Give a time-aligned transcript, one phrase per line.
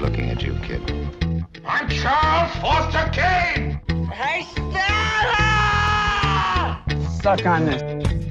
[0.00, 0.80] looking at you, kid.
[1.64, 3.78] I'm Charles Foster Kane!
[4.10, 4.78] Hey, Stella!
[7.22, 8.29] Suck on this.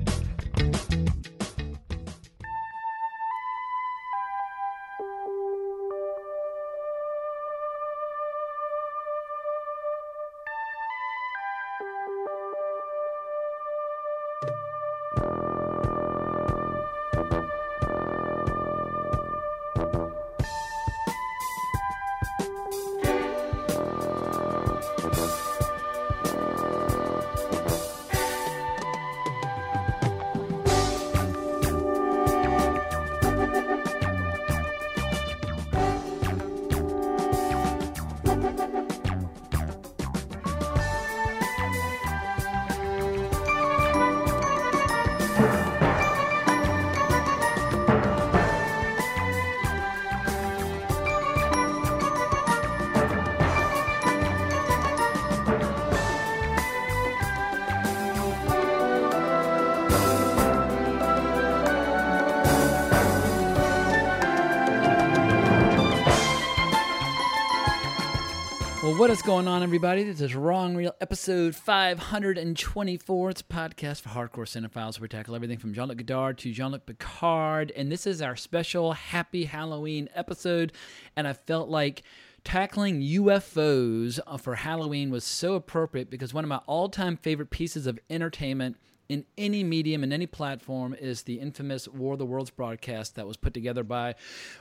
[69.09, 70.03] What is going on, everybody?
[70.03, 73.29] This is Wrong Reel, episode 524.
[73.31, 76.53] It's a podcast for hardcore cinephiles where we tackle everything from Jean Luc Godard to
[76.53, 77.71] Jean Luc Picard.
[77.75, 80.73] And this is our special Happy Halloween episode.
[81.15, 82.03] And I felt like
[82.43, 87.87] tackling UFOs for Halloween was so appropriate because one of my all time favorite pieces
[87.87, 88.77] of entertainment
[89.09, 93.25] in any medium in any platform is the infamous War of the Worlds broadcast that
[93.25, 94.13] was put together by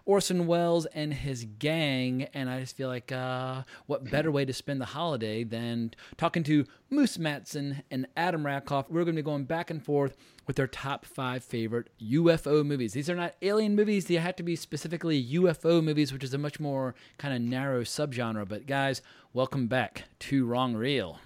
[0.06, 2.22] Orson Welles and his gang.
[2.32, 6.42] And I just feel like, uh, what better way to spend the holiday than talking
[6.44, 8.88] to Moose Matson and Adam Rackoff?
[8.88, 12.94] We're going to be going back and forth with their top five favorite UFO movies.
[12.94, 16.38] These are not alien movies, they have to be specifically UFO movies, which is a
[16.38, 18.48] much more kind of narrow subgenre.
[18.48, 19.02] But guys,
[19.34, 21.20] welcome back to Wrong Reel.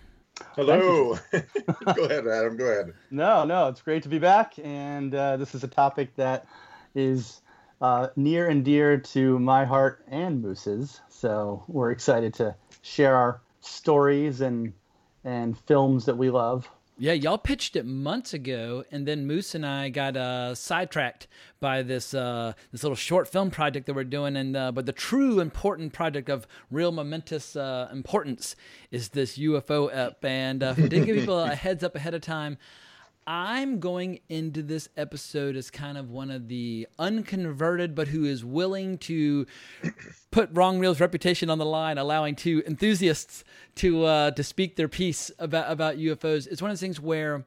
[0.57, 1.19] Hello.
[1.33, 2.57] go ahead, Adam.
[2.57, 2.93] Go ahead.
[3.11, 6.47] No, no, it's great to be back, and uh, this is a topic that
[6.95, 7.41] is
[7.81, 11.01] uh, near and dear to my heart and Moose's.
[11.09, 14.73] So we're excited to share our stories and
[15.25, 16.69] and films that we love.
[16.99, 21.27] Yeah, y'all pitched it months ago, and then Moose and I got uh, sidetracked
[21.59, 24.37] by this uh, this little short film project that we're doing.
[24.37, 28.57] And uh, but the true important project of real momentous uh, importance
[28.91, 30.23] is this UFO ep.
[30.25, 32.59] And uh, did give people a heads up ahead of time.
[33.27, 38.45] I'm going into this episode as kind of one of the unconverted, but who is
[38.45, 39.47] willing to
[40.31, 43.45] put Wrong Reel's reputation on the line, allowing two enthusiasts
[43.77, 46.49] to uh, to speak their piece about about UFOs.
[46.49, 47.45] It's one of those things where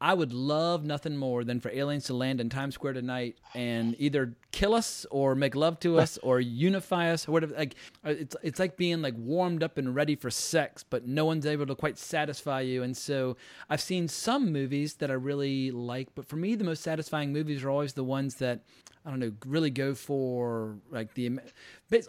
[0.00, 3.96] I would love nothing more than for aliens to land in Times Square tonight and
[3.98, 7.54] either kill us or make love to us or unify us or whatever.
[7.56, 11.24] Like uh, it's it's like being like warmed up and ready for sex, but no
[11.24, 12.84] one's able to quite satisfy you.
[12.84, 13.36] And so
[13.68, 17.64] I've seen some movies that I really like, but for me, the most satisfying movies
[17.64, 18.60] are always the ones that
[19.08, 21.40] I don't know, really go for like the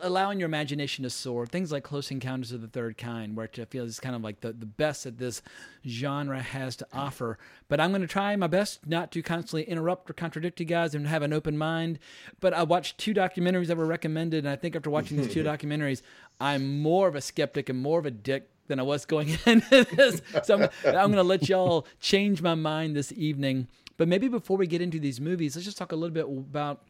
[0.02, 1.46] allowing your imagination to soar.
[1.46, 4.42] Things like Close Encounters of the Third Kind, which I feel is kind of like
[4.42, 5.42] the, the best that this
[5.88, 7.38] genre has to offer.
[7.70, 10.94] But I'm going to try my best not to constantly interrupt or contradict you guys
[10.94, 12.00] and have an open mind.
[12.42, 15.44] But I watched two documentaries that were recommended, and I think after watching these two
[15.46, 16.02] documentaries,
[16.42, 19.86] I'm more of a skeptic and more of a dick than I was going into
[19.96, 20.22] this.
[20.44, 23.70] So I'm, I'm going to let y'all change my mind this evening.
[23.96, 26.84] But maybe before we get into these movies, let's just talk a little bit about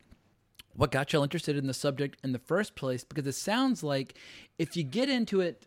[0.75, 3.03] what got y'all interested in the subject in the first place.
[3.03, 4.16] Because it sounds like
[4.57, 5.66] if you get into it,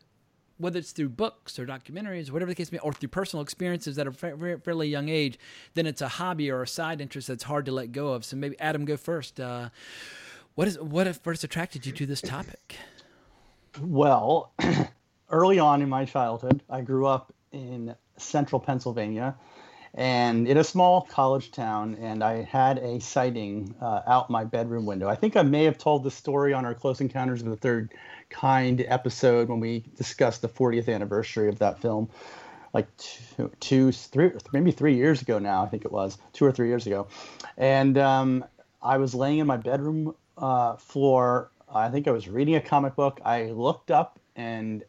[0.59, 3.43] whether it's through books or documentaries, or whatever the case may be, or through personal
[3.43, 5.39] experiences at a fairly young age,
[5.75, 8.25] then it's a hobby or a side interest that's hard to let go of.
[8.25, 9.41] So maybe Adam, go first.
[9.41, 9.71] Uh,
[10.55, 12.77] what is what first attracted you to this topic?
[13.81, 14.53] Well,
[15.31, 19.35] early on in my childhood, I grew up in central Pennsylvania
[19.95, 24.87] and in a small college town, and I had a sighting uh, out my bedroom
[24.87, 25.09] window.
[25.09, 27.93] I think I may have told the story on our Close Encounters of the Third
[28.31, 32.09] Kind episode when we discussed the 40th anniversary of that film,
[32.73, 35.63] like two, two three, maybe three years ago now.
[35.63, 37.09] I think it was two or three years ago,
[37.59, 38.47] and um,
[38.83, 41.51] I was laying in my bedroom uh, floor.
[41.71, 43.21] I think I was reading a comic book.
[43.27, 44.83] I looked up, and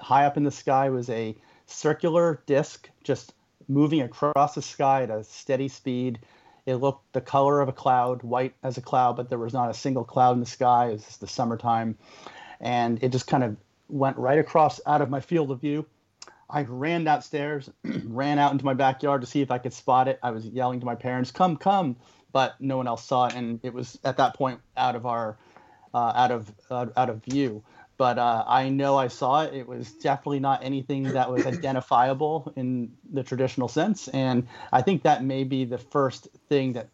[0.00, 1.36] high up in the sky was a
[1.66, 3.34] circular disc, just
[3.68, 6.18] moving across the sky at a steady speed.
[6.66, 9.70] It looked the color of a cloud, white as a cloud, but there was not
[9.70, 10.88] a single cloud in the sky.
[10.88, 11.96] It was the summertime.
[12.60, 13.56] And it just kind of
[13.88, 15.86] went right across out of my field of view.
[16.50, 17.70] I ran downstairs,
[18.04, 20.18] ran out into my backyard to see if I could spot it.
[20.22, 21.96] I was yelling to my parents, come, come,
[22.32, 23.34] but no one else saw it.
[23.34, 25.36] And it was at that point out of our
[25.94, 27.62] uh, out of uh, out of view.
[27.98, 29.52] But uh, I know I saw it.
[29.52, 35.02] It was definitely not anything that was identifiable in the traditional sense, and I think
[35.02, 36.88] that may be the first thing that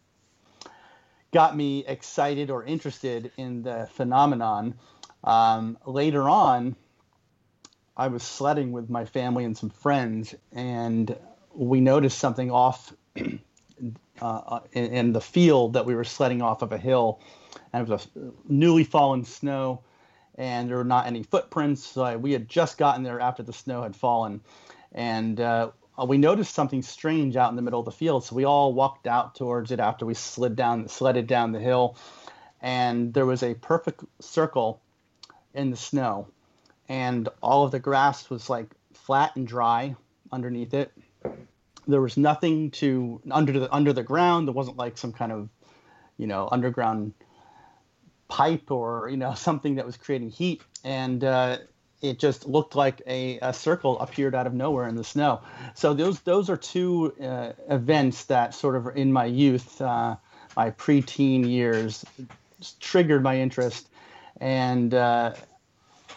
[1.31, 4.73] got me excited or interested in the phenomenon.
[5.23, 6.75] Um, later on,
[7.97, 11.15] I was sledding with my family and some friends, and
[11.53, 12.93] we noticed something off
[14.21, 17.19] uh, in, in, the field that we were sledding off of a hill,
[17.73, 19.81] and it was a newly fallen snow
[20.37, 21.85] and there were not any footprints.
[21.85, 24.41] So we had just gotten there after the snow had fallen,
[24.91, 25.71] and uh,
[26.05, 28.23] we noticed something strange out in the middle of the field.
[28.23, 31.97] So we all walked out towards it after we slid down, sledded down the hill,
[32.61, 34.81] and there was a perfect circle
[35.53, 36.27] in the snow,
[36.89, 39.95] and all of the grass was like flat and dry
[40.31, 40.91] underneath it.
[41.87, 44.47] There was nothing to under the under the ground.
[44.47, 45.49] There wasn't like some kind of,
[46.17, 47.13] you know, underground
[48.27, 51.57] pipe or you know something that was creating heat, and uh,
[52.01, 55.41] it just looked like a, a, circle appeared out of nowhere in the snow.
[55.73, 60.15] So those those are two uh, events that sort of in my youth, uh,
[60.55, 62.05] my preteen years,
[62.79, 63.89] triggered my interest,
[64.39, 65.33] and uh,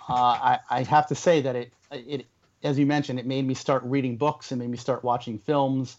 [0.08, 2.26] uh, I, I have to say that it it
[2.62, 5.96] as you mentioned, it made me start reading books and made me start watching films.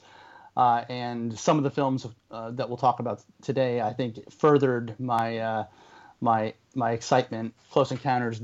[0.58, 4.94] Uh, and some of the films uh, that we'll talk about today, I think, furthered
[5.00, 5.66] my uh,
[6.22, 7.54] my my excitement.
[7.72, 8.42] Close Encounters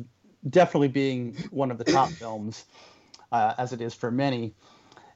[0.50, 2.66] definitely being one of the top films,
[3.32, 4.54] uh, as it is for many,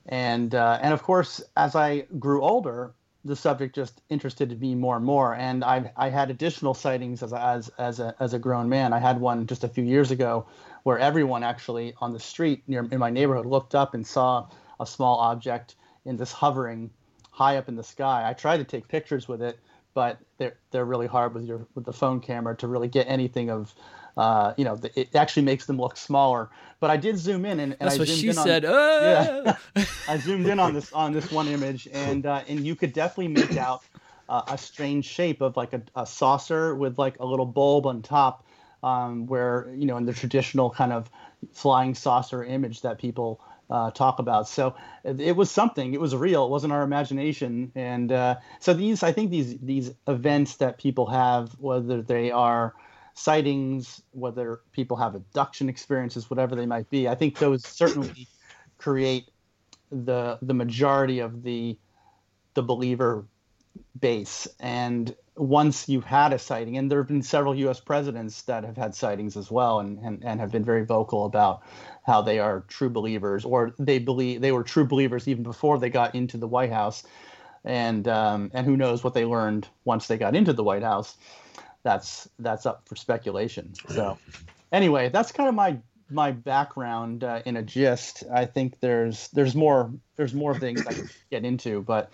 [0.08, 2.94] and uh, and of course, as I grew older,
[3.26, 5.36] the subject just interested me more and more.
[5.36, 8.94] And I I had additional sightings as as as a as a grown man.
[8.94, 10.48] I had one just a few years ago,
[10.84, 14.48] where everyone actually on the street near in my neighborhood looked up and saw
[14.80, 16.90] a small object in this hovering
[17.32, 18.28] high up in the sky.
[18.28, 19.60] I tried to take pictures with it
[19.94, 23.50] but they're they're really hard with your with the phone camera to really get anything
[23.50, 23.74] of
[24.20, 26.50] uh, you know, the, it actually makes them look smaller.
[26.82, 28.66] But I did zoom in, and, and that's I what zoomed she in said.
[28.66, 29.56] On, oh!
[29.76, 32.92] Yeah, I zoomed in on this on this one image, and uh, and you could
[32.92, 33.82] definitely make out
[34.28, 38.02] uh, a strange shape of like a, a, saucer with like a little bulb on
[38.02, 38.46] top,
[38.84, 41.10] um, where you know in the traditional kind of
[41.54, 44.48] flying saucer image that people uh, talk about.
[44.48, 45.94] So it was something.
[45.94, 46.45] It was real.
[46.45, 47.71] It wasn't our imagination.
[47.75, 52.74] And uh, so these, I think these these events that people have, whether they are
[53.13, 58.27] sightings, whether people have abduction experiences, whatever they might be, I think those certainly
[58.77, 59.30] create
[59.92, 61.77] the the majority of the
[62.54, 63.25] the believer
[64.00, 64.48] base.
[64.60, 67.80] And once you've had a sighting, and there have been several U.S.
[67.80, 71.64] presidents that have had sightings as well, and, and, and have been very vocal about
[72.06, 75.90] how they are true believers, or they believe they were true believers even before they
[75.90, 77.04] got into the White House,
[77.64, 81.16] and um, and who knows what they learned once they got into the White House.
[81.84, 83.74] That's that's up for speculation.
[83.88, 84.18] So,
[84.72, 85.78] anyway, that's kind of my
[86.10, 88.24] my background uh, in a gist.
[88.32, 92.12] I think there's there's more there's more things I could get into, but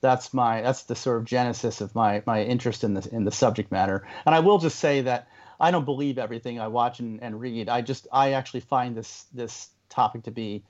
[0.00, 3.30] that's my that's the sort of genesis of my my interest in the in the
[3.30, 4.06] subject matter.
[4.24, 5.28] And I will just say that
[5.58, 7.68] I don't believe everything I watch and, and read.
[7.68, 10.62] I just I actually find this this topic to be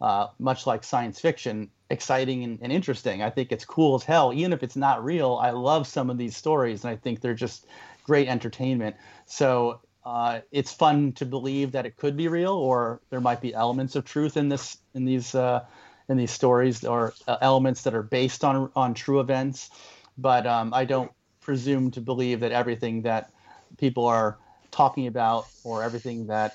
[0.00, 3.22] uh, much like science fiction, exciting and, and, interesting.
[3.22, 5.38] I think it's cool as hell, even if it's not real.
[5.42, 7.66] I love some of these stories, and I think they're just
[8.04, 8.96] great entertainment.
[9.26, 13.52] So uh, it's fun to believe that it could be real, or there might be
[13.52, 15.64] elements of truth in this in these uh,
[16.10, 19.70] in these stories, or uh, elements that are based on on true events.
[20.18, 23.30] But um, I don't presume to believe that everything that
[23.78, 24.36] people are
[24.70, 26.54] talking about or everything that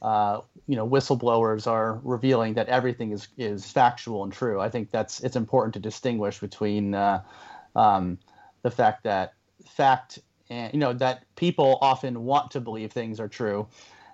[0.00, 4.60] uh, you know whistleblowers are revealing that everything is is factual and true.
[4.60, 7.22] I think that's it's important to distinguish between uh,
[7.76, 8.18] um,
[8.62, 9.34] the fact that
[9.66, 13.66] fact and you know that people often want to believe things are true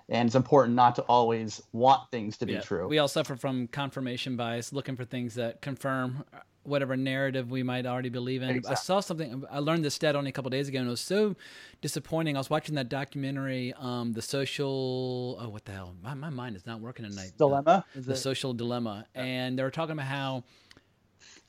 [0.09, 2.61] and it's important not to always want things to be yeah.
[2.61, 2.87] true.
[2.87, 6.23] We all suffer from confirmation bias, looking for things that confirm
[6.63, 8.49] whatever narrative we might already believe in.
[8.49, 8.71] Exactly.
[8.71, 9.43] I saw something.
[9.49, 11.35] I learned this stat only a couple days ago, and it was so
[11.81, 12.35] disappointing.
[12.35, 15.37] I was watching that documentary, um, the social.
[15.39, 15.95] Oh, what the hell?
[16.01, 17.31] My, my mind is not working tonight.
[17.37, 17.85] Dilemma.
[17.95, 18.17] Uh, the it?
[18.17, 19.23] social dilemma, yeah.
[19.23, 20.43] and they were talking about how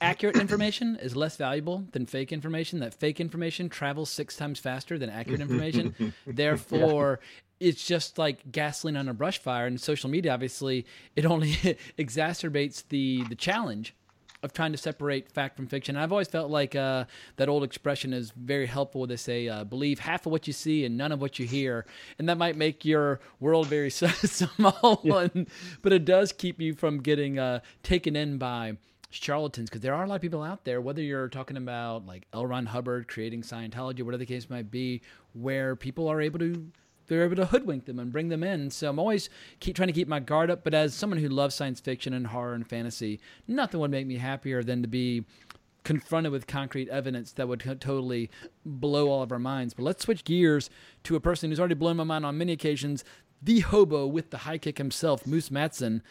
[0.01, 2.81] accurate information is less valuable than fake information.
[2.81, 6.15] That fake information travels six times faster than accurate information.
[6.27, 7.21] Therefore.
[7.61, 9.67] It's just like gasoline on a brush fire.
[9.67, 11.53] And social media, obviously, it only
[11.99, 13.95] exacerbates the the challenge
[14.43, 15.97] of trying to separate fact from fiction.
[15.97, 17.05] And I've always felt like uh,
[17.37, 19.07] that old expression is very helpful.
[19.07, 21.87] They say, uh, "Believe half of what you see and none of what you hear,"
[22.19, 25.29] and that might make your world very small, yeah.
[25.83, 28.77] but it does keep you from getting uh, taken in by
[29.13, 32.29] charlatans because there are a lot of people out there whether you're talking about like
[32.33, 32.47] L.
[32.47, 35.03] Ron Hubbard creating Scientology whatever the case might be
[35.33, 36.71] where people are able to
[37.11, 38.71] they're able to hoodwink them and bring them in.
[38.71, 40.63] So I'm always keep trying to keep my guard up.
[40.63, 44.17] But as someone who loves science fiction and horror and fantasy, nothing would make me
[44.17, 45.25] happier than to be
[45.83, 48.31] confronted with concrete evidence that would totally
[48.65, 49.75] blow all of our minds.
[49.75, 50.71] But let's switch gears
[51.03, 53.03] to a person who's already blown my mind on many occasions,
[53.43, 56.03] the hobo with the high kick himself, Moose Matson.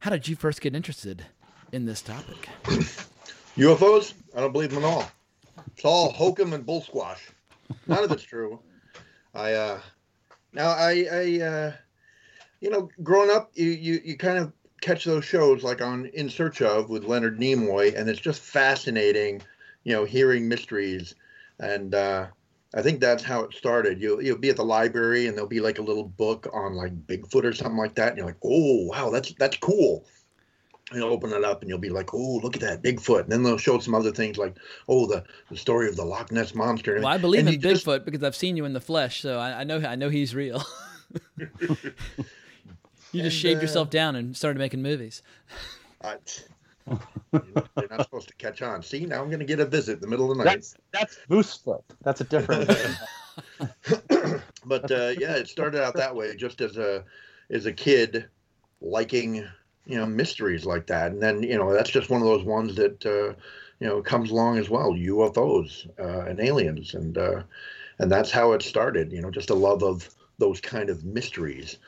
[0.00, 1.24] How did you first get interested
[1.70, 2.48] in this topic?
[2.64, 4.14] UFOs?
[4.36, 5.10] I don't believe them at all.
[5.76, 7.28] It's all hokum and bull squash.
[7.86, 8.58] None of it's true.
[9.34, 9.80] I uh,
[10.52, 11.72] now, I, I uh,
[12.60, 16.28] you know, growing up, you, you, you kind of catch those shows like on In
[16.28, 19.42] Search of with Leonard Nimoy, and it's just fascinating,
[19.84, 21.14] you know, hearing mysteries.
[21.58, 22.26] And uh,
[22.74, 24.00] I think that's how it started.
[24.00, 27.06] You'll, you'll be at the library, and there'll be like a little book on like
[27.06, 30.04] Bigfoot or something like that, and you're like, oh, wow, that's that's cool
[30.92, 33.42] you'll open it up and you'll be like, "Oh, look at that Bigfoot!" And then
[33.42, 34.56] they'll show some other things like,
[34.88, 37.84] "Oh, the, the story of the Loch Ness monster." Well, I believe and in Bigfoot
[37.84, 38.04] just...
[38.04, 40.62] because I've seen you in the flesh, so I, I know I know he's real.
[41.38, 45.22] you just and, shaved uh, yourself down and started making movies.
[46.02, 46.16] I,
[47.32, 48.82] they're not supposed to catch on.
[48.82, 50.54] See, now I'm going to get a visit in the middle of the night.
[50.54, 51.82] That's, that's Moosefoot.
[52.02, 52.70] That's a different.
[54.64, 57.04] but uh, yeah, it started out that way, just as a
[57.50, 58.28] as a kid
[58.80, 59.46] liking
[59.88, 61.12] you know mysteries like that.
[61.12, 63.34] And then you know that's just one of those ones that uh,
[63.80, 66.94] you know comes along as well ufos uh, and aliens.
[66.94, 67.42] And uh,
[67.98, 71.78] and that's how it started you know just a love of those kind of mysteries.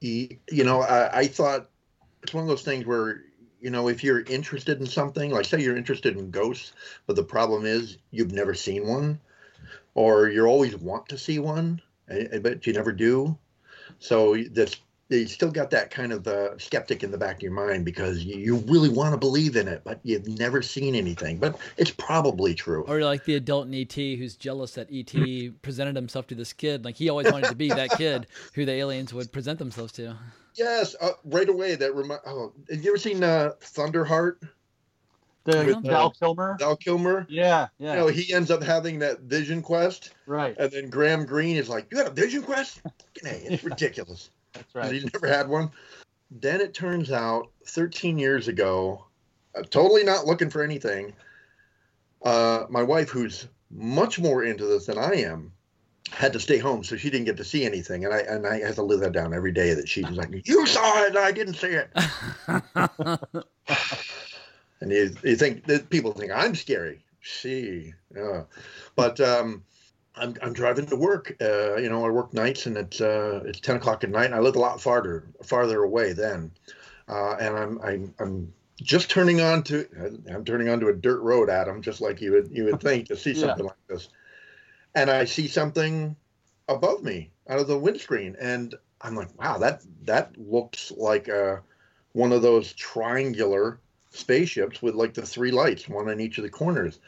[0.00, 1.70] You know I, I thought
[2.22, 3.22] it's one of those things where
[3.60, 6.72] you know if you're interested in something like say you're interested in ghosts
[7.06, 9.18] but the problem is you've never seen one
[9.94, 11.80] or you always want to see one
[12.40, 13.36] but you never do.
[13.98, 17.52] So that's you still got that kind of uh, skeptic in the back of your
[17.52, 21.38] mind because you really want to believe in it, but you've never seen anything.
[21.38, 22.84] But it's probably true.
[22.88, 26.84] Or like the adult in ET who's jealous that ET presented himself to this kid.
[26.84, 30.16] Like he always wanted to be that kid who the aliens would present themselves to.
[30.54, 31.76] Yes, uh, right away.
[31.76, 32.20] That remind.
[32.26, 34.36] Oh, have you ever seen uh, Thunderheart?
[35.44, 36.56] The With, Val uh, Kilmer.
[36.58, 37.26] Val Kilmer.
[37.28, 37.92] Yeah, yeah.
[37.92, 40.12] You know, he ends up having that vision quest.
[40.26, 40.56] Right.
[40.58, 42.80] And then Graham Greene is like, "You had a vision quest?
[43.22, 44.92] Hey, it's ridiculous." That's right.
[44.92, 45.70] He never had one.
[46.30, 49.04] Then it turns out 13 years ago,
[49.56, 51.14] uh, totally not looking for anything,
[52.22, 55.52] uh, my wife, who's much more into this than I am,
[56.10, 58.60] had to stay home, so she didn't get to see anything, and I and I
[58.60, 59.74] had to live that down every day.
[59.74, 61.90] That she was like, "You saw it, and I didn't see it."
[64.80, 67.04] and you, you think that people think I'm scary.
[67.20, 68.44] She, yeah,
[68.94, 69.64] but um,
[70.16, 71.36] I'm, I'm driving to work.
[71.40, 74.26] Uh, you know, I work nights, and it's uh, it's ten o'clock at night.
[74.26, 76.50] And I live a lot farther farther away then,
[77.08, 79.86] uh, and I'm I'm I'm just turning on to
[80.32, 83.16] I'm turning onto a dirt road, Adam, just like you would you would think to
[83.16, 83.70] see something yeah.
[83.70, 84.08] like this,
[84.94, 86.16] and I see something
[86.68, 91.52] above me out of the windscreen, and I'm like, wow, that that looks like a,
[91.52, 91.60] uh,
[92.12, 93.80] one of those triangular
[94.10, 96.98] spaceships with like the three lights, one on each of the corners,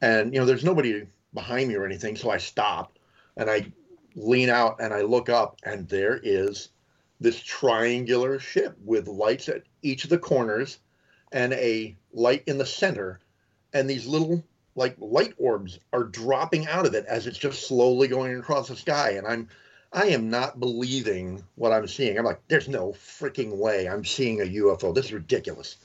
[0.00, 2.16] and you know, there's nobody behind me or anything.
[2.16, 2.98] So I stop
[3.36, 3.72] and I
[4.14, 6.70] lean out and I look up, and there is
[7.20, 10.78] this triangular ship with lights at each of the corners
[11.32, 13.20] and a light in the center.
[13.72, 14.44] And these little
[14.76, 18.76] like light orbs are dropping out of it as it's just slowly going across the
[18.76, 19.10] sky.
[19.12, 19.48] And I'm
[19.92, 22.18] I am not believing what I'm seeing.
[22.18, 24.92] I'm like, there's no freaking way I'm seeing a UFO.
[24.92, 25.76] This is ridiculous.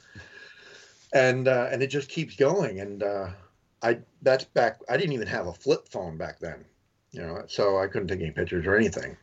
[1.13, 2.79] And uh, and it just keeps going.
[2.79, 3.29] And uh,
[3.81, 4.79] I that's back.
[4.89, 6.65] I didn't even have a flip phone back then,
[7.11, 9.17] you know, so I couldn't take any pictures or anything.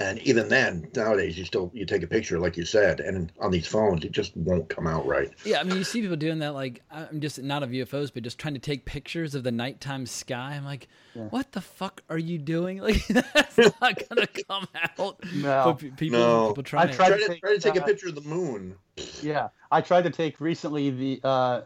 [0.00, 3.50] And even then, nowadays, you still you take a picture, like you said, and on
[3.50, 5.32] these phones, it just won't come out right.
[5.44, 6.54] Yeah, I mean, you see people doing that.
[6.54, 10.06] Like, I'm just not of UFOs, but just trying to take pictures of the nighttime
[10.06, 10.54] sky.
[10.54, 10.86] I'm like,
[11.16, 11.24] yeah.
[11.24, 12.80] what the fuck are you doing?
[12.88, 15.16] Like, that's not gonna come out.
[15.34, 16.48] No, but people, no.
[16.48, 18.76] people try, I tried to, take, try to take uh, a picture of the moon.
[19.20, 21.20] Yeah, I tried to take recently the.
[21.24, 21.62] Uh,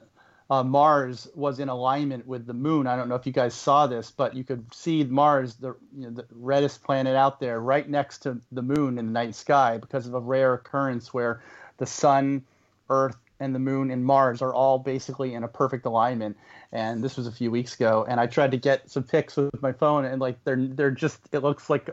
[0.51, 2.87] uh, Mars was in alignment with the moon.
[2.87, 6.05] I don't know if you guys saw this, but you could see Mars, the, you
[6.05, 9.79] know, the reddest planet out there, right next to the moon in the night sky
[9.79, 11.43] because of a rare occurrence where
[11.79, 12.45] the sun,
[12.91, 16.37] Earth, and the moon and Mars are all basically in a perfect alignment.
[16.71, 19.61] And this was a few weeks ago, and I tried to get some pics with
[19.61, 21.91] my phone, and like they're they're just it looks like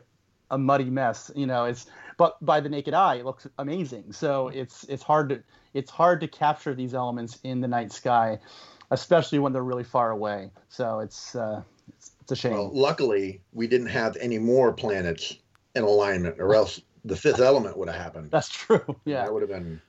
[0.51, 1.31] a muddy mess.
[1.35, 1.85] You know, it's
[2.17, 4.11] but by the naked eye, it looks amazing.
[4.11, 8.39] So it's it's hard to it's hard to capture these elements in the night sky,
[8.91, 10.51] especially when they're really far away.
[10.69, 12.53] So it's uh, it's, it's a shame.
[12.53, 15.37] Well, luckily, we didn't have any more planets
[15.75, 18.31] in alignment, or else the fifth element would have happened.
[18.31, 18.95] That's true.
[19.05, 19.81] Yeah, that would have been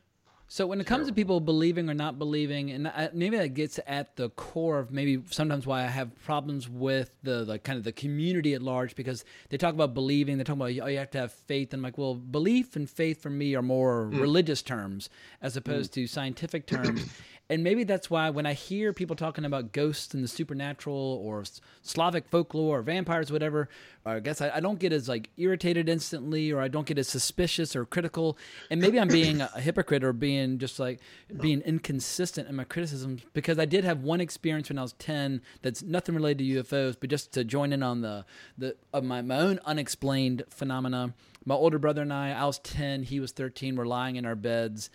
[0.53, 3.79] So when it comes to people believing or not believing, and I, maybe that gets
[3.87, 7.85] at the core of maybe sometimes why I have problems with the like kind of
[7.85, 11.11] the community at large because they talk about believing, they talk about oh you have
[11.13, 14.21] to have faith, and I'm like well belief and faith for me are more mm.
[14.21, 15.09] religious terms
[15.41, 15.95] as opposed mm.
[15.95, 17.07] to scientific terms,
[17.51, 21.43] and maybe that's why when I hear people talking about ghosts and the supernatural or
[21.83, 23.69] Slavic folklore or vampires, whatever,
[24.05, 26.97] or I guess I, I don't get as like irritated instantly, or I don't get
[26.97, 28.39] as suspicious or critical.
[28.71, 31.01] And maybe I'm being a hypocrite or being just like
[31.41, 35.43] being inconsistent in my criticisms because I did have one experience when I was ten
[35.61, 38.25] that's nothing related to UFOs, but just to join in on the
[38.57, 41.15] the of my, my own unexplained phenomena.
[41.45, 43.75] My older brother and I, I was ten, he was thirteen.
[43.75, 44.89] We're lying in our beds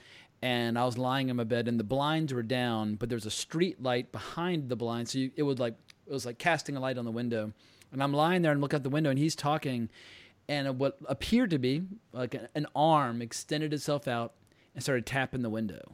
[0.46, 3.26] and I was lying in my bed, and the blinds were down, but there was
[3.26, 5.74] a street light behind the blinds, so you, it would like
[6.06, 7.52] it was like casting a light on the window.
[7.92, 9.90] And I'm lying there and look out the window, and he's talking,
[10.48, 11.82] and what appeared to be
[12.14, 14.34] like an, an arm extended itself out
[14.76, 15.94] and started tapping the window,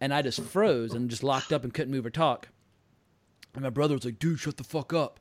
[0.00, 2.50] and I just froze and just locked up and couldn't move or talk.
[3.52, 5.18] And my brother was like, "Dude, shut the fuck up."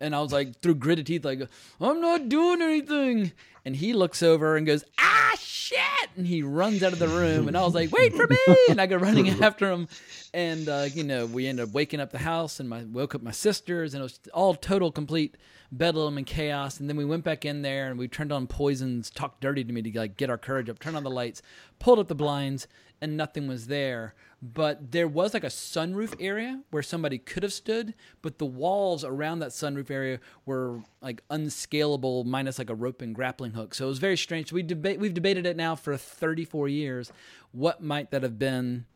[0.00, 1.40] And I was like, through gritted teeth, like,
[1.80, 3.32] I'm not doing anything.
[3.64, 5.78] And he looks over and goes, ah, shit.
[6.16, 7.48] And he runs out of the room.
[7.48, 8.38] And I was like, wait for me.
[8.70, 9.88] And I go running after him.
[10.32, 13.22] And, uh, you know, we ended up waking up the house and my woke up
[13.22, 13.94] my sisters.
[13.94, 15.36] And it was all total, complete
[15.72, 16.80] bedlam and chaos.
[16.80, 19.72] And then we went back in there and we turned on Poison's, talked dirty to
[19.72, 21.42] me to like get our courage up, turned on the lights,
[21.78, 22.68] pulled up the blinds,
[23.00, 27.52] and nothing was there but there was like a sunroof area where somebody could have
[27.52, 33.02] stood, but the walls around that sunroof area were like unscalable, minus like a rope
[33.02, 33.74] and grappling hook.
[33.74, 34.52] So it was very strange.
[34.52, 37.12] We debate we've debated it now for 34 years.
[37.50, 38.86] What might that have been?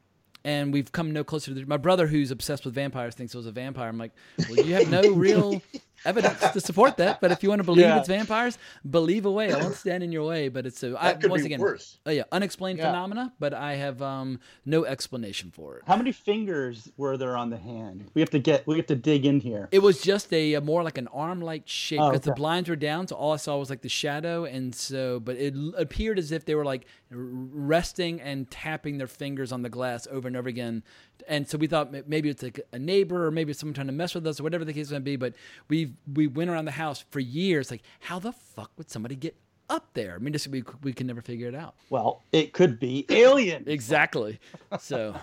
[0.45, 3.37] And we've come no closer to the, my brother, who's obsessed with vampires, thinks it
[3.37, 3.89] was a vampire.
[3.89, 4.11] I'm like,
[4.49, 5.63] well, you have no real
[6.05, 7.21] evidence to support that.
[7.21, 7.99] But if you want to believe Yeah.
[7.99, 9.53] it's vampires, believe away.
[9.53, 10.49] I won't stand in your way.
[10.49, 11.99] But it's a I, That could once be again, worse.
[12.07, 12.87] Oh yeah, unexplained Yeah.
[12.87, 15.83] phenomena, but I have um, no explanation for it.
[15.87, 18.11] How many fingers were there on the hand?
[18.15, 18.67] We have to get.
[18.67, 19.69] We have to dig in here.
[19.73, 22.77] It was just a, a more like an arm-like shape Oh, because the blinds were
[22.77, 26.33] down, so all I saw was like the shadow, and so but it appeared as
[26.33, 30.49] if they were like resting and tapping their fingers on the glass over and over
[30.49, 30.83] again,
[31.29, 33.93] and so we thought maybe it's like a neighbor or maybe it's someone trying to
[33.93, 35.17] mess with us or whatever the case may be.
[35.17, 35.35] But
[35.69, 39.37] we we went around the house for years, like how the fuck would somebody get
[39.69, 40.15] up there?
[40.15, 41.75] I mean, just we we can never figure it out.
[41.91, 43.65] Well, it could be alien.
[43.67, 44.39] Exactly.
[44.79, 45.15] So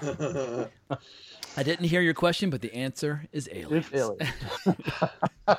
[1.58, 3.88] I didn't hear your question, but the answer is aliens.
[3.92, 4.78] It's alien.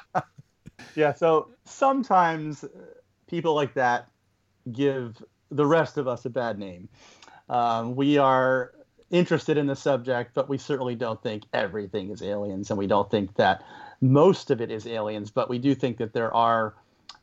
[0.95, 1.15] yeah.
[1.15, 2.69] So sometimes uh,
[3.27, 4.09] people like that
[4.73, 6.89] give the rest of us a bad name.
[7.49, 8.73] Um, we are
[9.11, 13.11] interested in the subject, but we certainly don't think everything is aliens, and we don't
[13.11, 13.63] think that
[14.01, 15.31] most of it is aliens.
[15.31, 16.75] But we do think that there are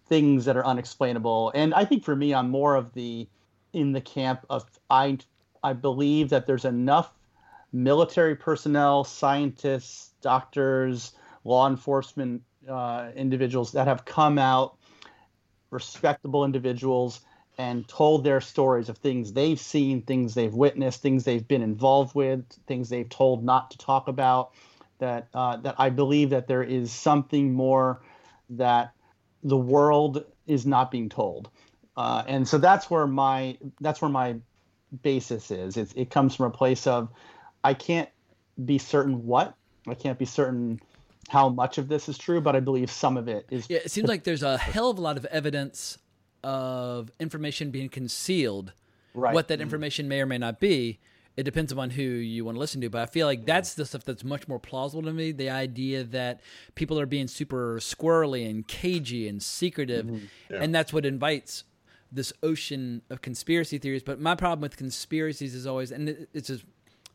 [0.08, 1.52] things that are unexplainable.
[1.56, 3.28] And I think for me, I'm more of the
[3.73, 5.17] in the camp of I
[5.63, 7.13] I believe that there's enough
[7.73, 14.78] military personnel, scientists, doctors, law enforcement uh, individuals that have come out,
[15.69, 17.21] respectable individuals,
[17.58, 22.13] and told their stories of things they've seen, things they've witnessed, things they've been involved
[22.13, 24.52] with, things they've told not to talk about.
[25.00, 28.02] That uh, that I believe that there is something more
[28.50, 28.93] that
[29.43, 31.50] the world is not being told,
[31.96, 34.38] uh, and so that's where my that's where my
[35.04, 35.78] basis is.
[35.78, 37.10] It, it comes from a place of
[37.63, 38.10] I can't
[38.65, 39.54] be certain what
[39.88, 40.80] I can't be certain
[41.30, 43.70] how much of this is true, but I believe some of it is.
[43.70, 45.98] Yeah, it seems like there's a hell of a lot of evidence
[46.48, 48.72] of information being concealed.
[49.14, 49.34] Right.
[49.34, 49.64] What that mm-hmm.
[49.64, 51.00] information may or may not be,
[51.36, 52.90] it depends upon who you want to listen to.
[52.90, 53.48] But I feel like mm-hmm.
[53.48, 55.34] that's the stuff that's much more plausible to me.
[55.34, 56.40] The idea that
[56.76, 60.56] people are being super squirrely and cagey and secretive, mm-hmm.
[60.56, 61.66] and that's what invites
[62.10, 64.04] this ocean of conspiracy theories.
[64.04, 66.60] But my problem with conspiracies is always, and it- it's a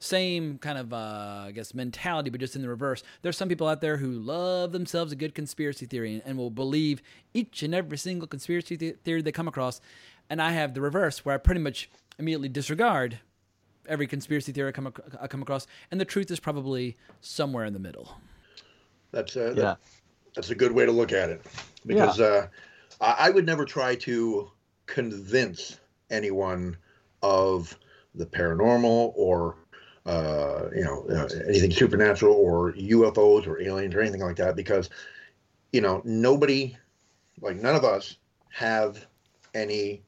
[0.03, 3.03] same kind of uh, I guess mentality, but just in the reverse.
[3.23, 6.51] There's some people out there who love themselves a good conspiracy theory and, and will
[6.51, 7.01] believe
[7.35, 9.81] each and every single conspiracy the- theory they come across.
[10.29, 11.89] And I have the reverse, where I pretty much
[12.19, 13.21] immediately disregard
[13.89, 17.65] every conspiracy theory I come, ac- I come across, and the truth is probably somewhere
[17.65, 18.17] in the middle.
[19.13, 19.63] That's uh, Yeah.
[19.63, 19.79] that,
[20.35, 21.47] that's a good way to look at it
[21.87, 22.47] because uh,
[23.01, 24.51] I, I would never try to
[24.87, 25.79] convince
[26.11, 26.77] anyone
[27.23, 27.79] of
[28.15, 29.57] the paranormal or
[30.07, 34.91] uh, you know uh, anything supernatural or UFOs or aliens or anything like that because
[35.73, 36.77] you know nobody
[37.41, 38.17] like none of us
[38.51, 39.07] have
[39.55, 40.03] any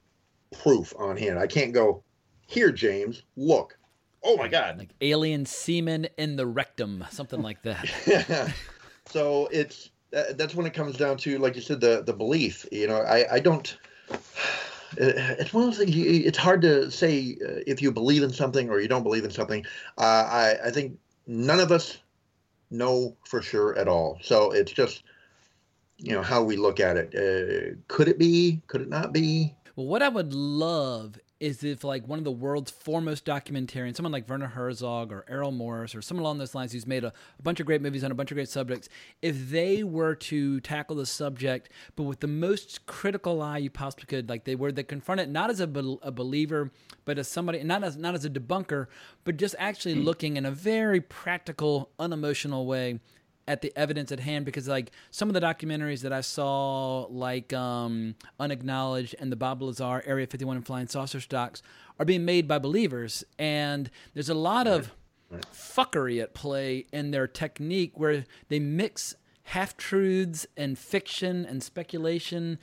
[0.63, 1.39] proof on hand.
[1.39, 2.03] I can't go
[2.47, 3.23] here, James.
[3.37, 3.77] Look.
[4.23, 4.79] Oh my God.
[4.79, 7.85] Like alien semen in the rectum, something like that.
[9.07, 9.91] so it's
[10.37, 13.35] that's when it comes down to like you said the the belief you know i
[13.35, 13.79] i don't
[14.97, 15.97] it's one of those things.
[15.97, 19.31] It's hard to say uh, if you believe in something or you don't believe in
[19.31, 19.65] something.
[19.99, 21.99] Uh, I, I think none of us
[22.71, 24.19] know for sure at all.
[24.23, 25.03] So it's just,
[25.99, 27.15] you know, how we look at it.
[27.15, 28.61] Uh, could it be?
[28.67, 29.55] Could it not be?
[29.77, 34.13] Well, what I would love is if like one of the world's foremost documentarians, someone
[34.13, 37.43] like Werner Herzog or Errol Morris or someone along those lines who's made a, a,
[37.43, 38.89] bunch of great movies on a bunch of great subjects,
[39.21, 44.07] if they were to tackle the subject, but with the most critical eye you possibly
[44.07, 46.73] could, like they were, they confront it not as a, be- a believer,
[47.05, 48.87] but as somebody, not as not as a debunker,
[49.25, 50.01] but just actually hmm.
[50.01, 53.01] looking in a very practical, unemotional way
[53.47, 57.53] at the evidence at hand because like some of the documentaries that I saw like
[57.53, 61.63] um, Unacknowledged and the Bob Lazar Area 51 and Flying Saucer stocks
[61.99, 63.25] are being made by believers.
[63.39, 64.93] And there's a lot of
[65.53, 69.17] fuckery at play in their technique where they mix
[69.49, 72.59] half truths and fiction and speculation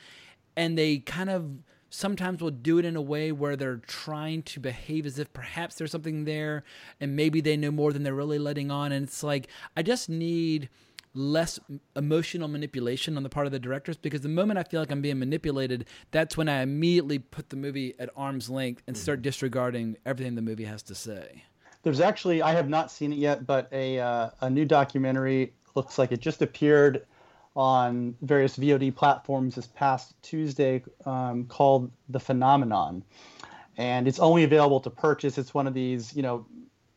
[0.56, 4.60] and they kind of sometimes will do it in a way where they're trying to
[4.60, 6.64] behave as if perhaps there's something there
[7.00, 8.92] and maybe they know more than they're really letting on.
[8.92, 10.70] And it's like, I just need
[11.14, 11.60] less
[11.98, 15.02] emotional manipulation on the part of the directors because the moment I feel like I'm
[15.02, 19.98] being manipulated, that's when I immediately put the movie at arm's length and start disregarding
[20.06, 21.44] everything the movie has to say.
[21.84, 25.98] There's actually, I have not seen it yet, but a, uh, a new documentary looks
[25.98, 27.06] like it just appeared
[27.56, 33.04] on various VOD platforms this past Tuesday um, called The Phenomenon.
[33.78, 35.38] And it's only available to purchase.
[35.38, 36.46] It's one of these, you know,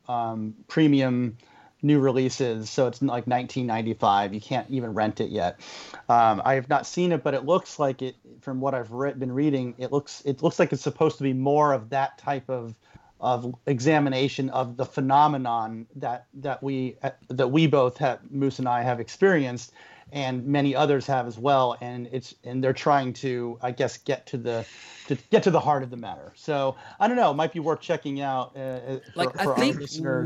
[0.09, 1.37] um, premium
[1.83, 2.71] new releases.
[2.71, 4.35] So it's like 1995.
[4.35, 5.61] You can't even rent it yet.
[6.09, 9.13] Um, I have not seen it, but it looks like it, from what I've re-
[9.13, 12.49] been reading, it looks, it looks like it's supposed to be more of that type
[12.49, 12.75] of
[13.21, 16.97] of examination of the phenomenon that that we
[17.29, 19.73] that we both have Moose and I have experienced
[20.15, 24.25] and many others have as well and it's and they're trying to i guess get
[24.27, 24.65] to the
[25.07, 27.61] to get to the heart of the matter so i don't know it might be
[27.61, 29.79] worth checking out uh, for, like for i think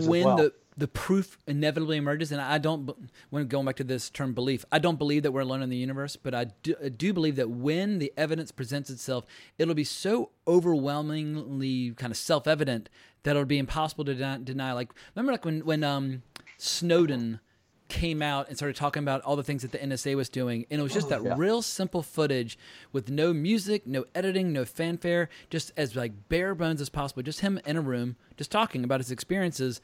[0.07, 0.37] when well.
[0.37, 4.65] the the proof inevitably emerges and i don't when going back to this term belief
[4.71, 7.35] i don't believe that we're alone in the universe but I do, I do believe
[7.37, 9.25] that when the evidence presents itself
[9.57, 12.89] it'll be so overwhelmingly kind of self-evident
[13.25, 14.73] that it'll be impossible to deny, deny.
[14.73, 16.23] like remember like when when um
[16.59, 17.41] snowden
[17.89, 20.67] came out and started talking about all the things that the NSA was doing.
[20.71, 21.35] And it was just oh, that yeah.
[21.37, 22.59] real simple footage
[22.93, 27.23] with no music, no editing, no fanfare, just as like bare bones as possible.
[27.23, 29.81] Just him in a room, just talking about his experiences.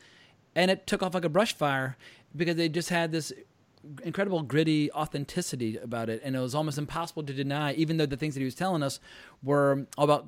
[0.55, 1.97] And it took off like a brush fire
[2.37, 3.33] because they just had this
[4.03, 6.21] incredible gritty authenticity about it.
[6.25, 8.83] And it was almost impossible to deny, even though the things that he was telling
[8.83, 9.01] us
[9.43, 10.27] were all about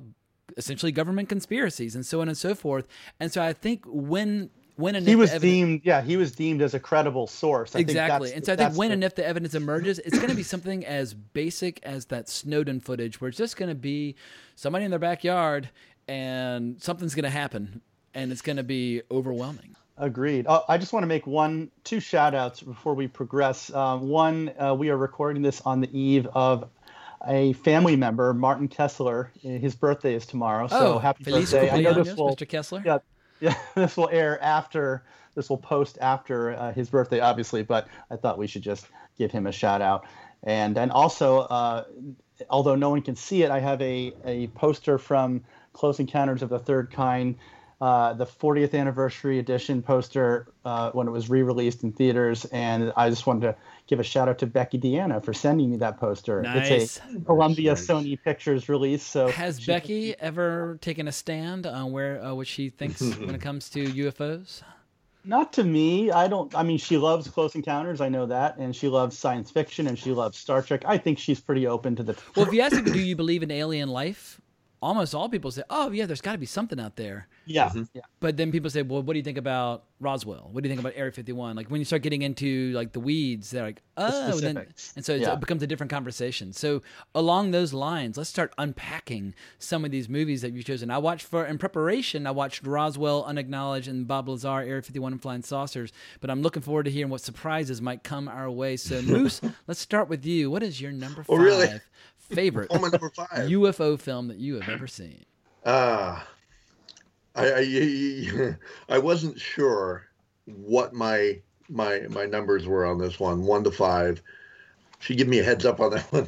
[0.55, 2.87] essentially government conspiracies and so on and so forth.
[3.19, 6.73] And so I think when when and he was deemed yeah he was deemed as
[6.73, 8.93] a credible source I exactly and so i think when the...
[8.93, 12.79] and if the evidence emerges it's going to be something as basic as that snowden
[12.79, 14.15] footage where it's just going to be
[14.55, 15.69] somebody in their backyard
[16.07, 17.81] and something's going to happen
[18.13, 21.99] and it's going to be overwhelming agreed uh, i just want to make one two
[21.99, 26.27] shout outs before we progress uh, one uh, we are recording this on the eve
[26.33, 26.69] of
[27.25, 29.31] a family member, Martin Kessler.
[29.41, 31.71] His birthday is tomorrow, so oh, happy Feliz birthday!
[31.71, 32.47] I know this will, Mr.
[32.47, 32.83] Kessler.
[32.85, 32.99] Yeah,
[33.39, 35.03] yeah, this will air after
[35.35, 37.63] this will post after uh, his birthday, obviously.
[37.63, 40.05] But I thought we should just give him a shout out,
[40.43, 41.83] and then also, uh,
[42.49, 46.49] although no one can see it, I have a a poster from Close Encounters of
[46.49, 47.35] the Third Kind.
[47.79, 53.07] Uh, the 40th anniversary edition poster uh, when it was re-released in theaters, and I
[53.11, 56.41] just wanted to give a shout out to Becky Deanna for sending me that poster.
[56.41, 56.71] Nice.
[56.71, 57.85] It's a Columbia nice.
[57.85, 59.03] Sony Pictures release.
[59.03, 63.35] So has she, Becky ever taken a stand on where uh, what she thinks when
[63.35, 64.63] it comes to UFOs?
[65.23, 66.09] Not to me.
[66.09, 66.55] I don't.
[66.55, 68.01] I mean, she loves Close Encounters.
[68.01, 70.83] I know that, and she loves science fiction, and she loves Star Trek.
[70.87, 72.17] I think she's pretty open to the.
[72.35, 74.41] Well, if you ask her, do you believe in alien life?
[74.81, 77.69] Almost all people say, "Oh, yeah, there's got to be something out there." Yeah.
[77.69, 77.83] Mm-hmm.
[77.93, 78.01] yeah.
[78.19, 80.49] But then people say, well, what do you think about Roswell?
[80.51, 81.55] What do you think about Area 51?
[81.55, 85.05] Like when you start getting into like the weeds, they're like, oh, the then, and
[85.05, 85.33] so yeah.
[85.33, 86.51] it becomes a different conversation.
[86.53, 86.81] So
[87.15, 90.91] along those lines, let's start unpacking some of these movies that you've chosen.
[90.91, 92.27] I watched for in preparation.
[92.27, 95.91] I watched Roswell, Unacknowledged, and Bob Lazar, Area 51, and Flying Saucers.
[96.19, 98.77] But I'm looking forward to hearing what surprises might come our way.
[98.77, 100.51] So Moose, let's start with you.
[100.51, 101.69] What is your number five oh, really?
[102.29, 103.49] Favorite oh, number five.
[103.49, 105.25] UFO film that you have ever seen?
[105.65, 106.21] Ah.
[106.21, 106.25] Uh
[107.37, 108.55] I, I,
[108.95, 110.07] I wasn't sure
[110.45, 114.21] what my my my numbers were on this one, one to five.
[114.99, 116.27] She give me a heads up on that one.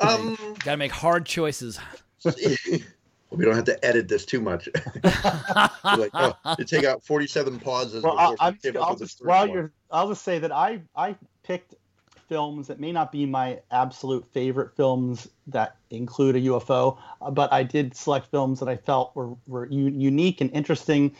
[0.00, 1.78] Um, Got to make hard choices.
[2.24, 4.68] we don't have to edit this too much.
[5.84, 8.02] like, oh, to take out forty-seven pauses.
[8.02, 11.74] Well, I, will just, while you're, I'll just say that I I picked
[12.28, 17.52] films that may not be my absolute favorite films that include a UFO, uh, but
[17.52, 21.14] I did select films that I felt were, were u- unique and interesting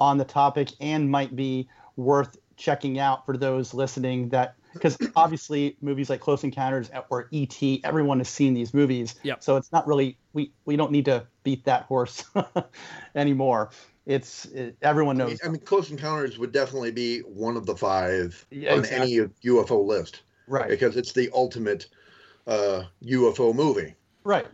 [0.00, 5.76] on the topic and might be worth checking out for those listening that because obviously
[5.80, 7.80] movies like Close Encounters or E.T.
[7.84, 9.42] everyone has seen these movies, Yep.
[9.42, 12.24] so it's not really we we don't need to beat that horse
[13.14, 13.70] anymore.
[14.06, 15.28] It's it, everyone I knows.
[15.30, 19.20] mean, I mean, Close Encounters would definitely be one of the five Yeah, on exactly.
[19.20, 21.86] any UFO list right, because it's the ultimate
[22.46, 23.94] uh, UFO movie.
[24.24, 24.46] right.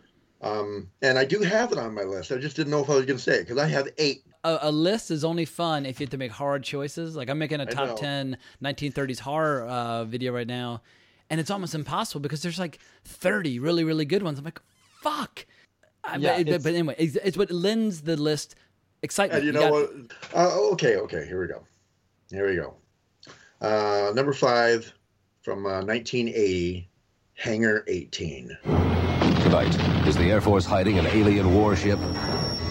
[0.43, 2.31] Um, and I do have it on my list.
[2.31, 4.23] I just didn't know if I was going to say it because I have eight.
[4.43, 7.15] a, a list is only fun if you have to make hard choices.
[7.15, 10.81] Like I'm making a top 10 1930s horror uh, video right now,
[11.29, 14.39] and it's almost impossible because there's like 30 really really good ones.
[14.39, 14.59] I'm like,
[15.03, 15.45] fuck.
[16.03, 18.55] I, Yeah, but, it's- but anyway, it's, it's what lends the list
[19.03, 19.43] excitement.
[19.43, 19.93] And you You know got-
[20.33, 20.39] what?
[20.49, 21.23] Uh, okay, okay.
[21.27, 21.61] Here we go.
[22.31, 22.73] Here we go.
[23.61, 24.91] Uh, number five
[25.41, 26.87] from uh, 1980,
[27.33, 28.57] Hangar 18.
[28.63, 31.97] Tonight, is the Air Force hiding an alien warship?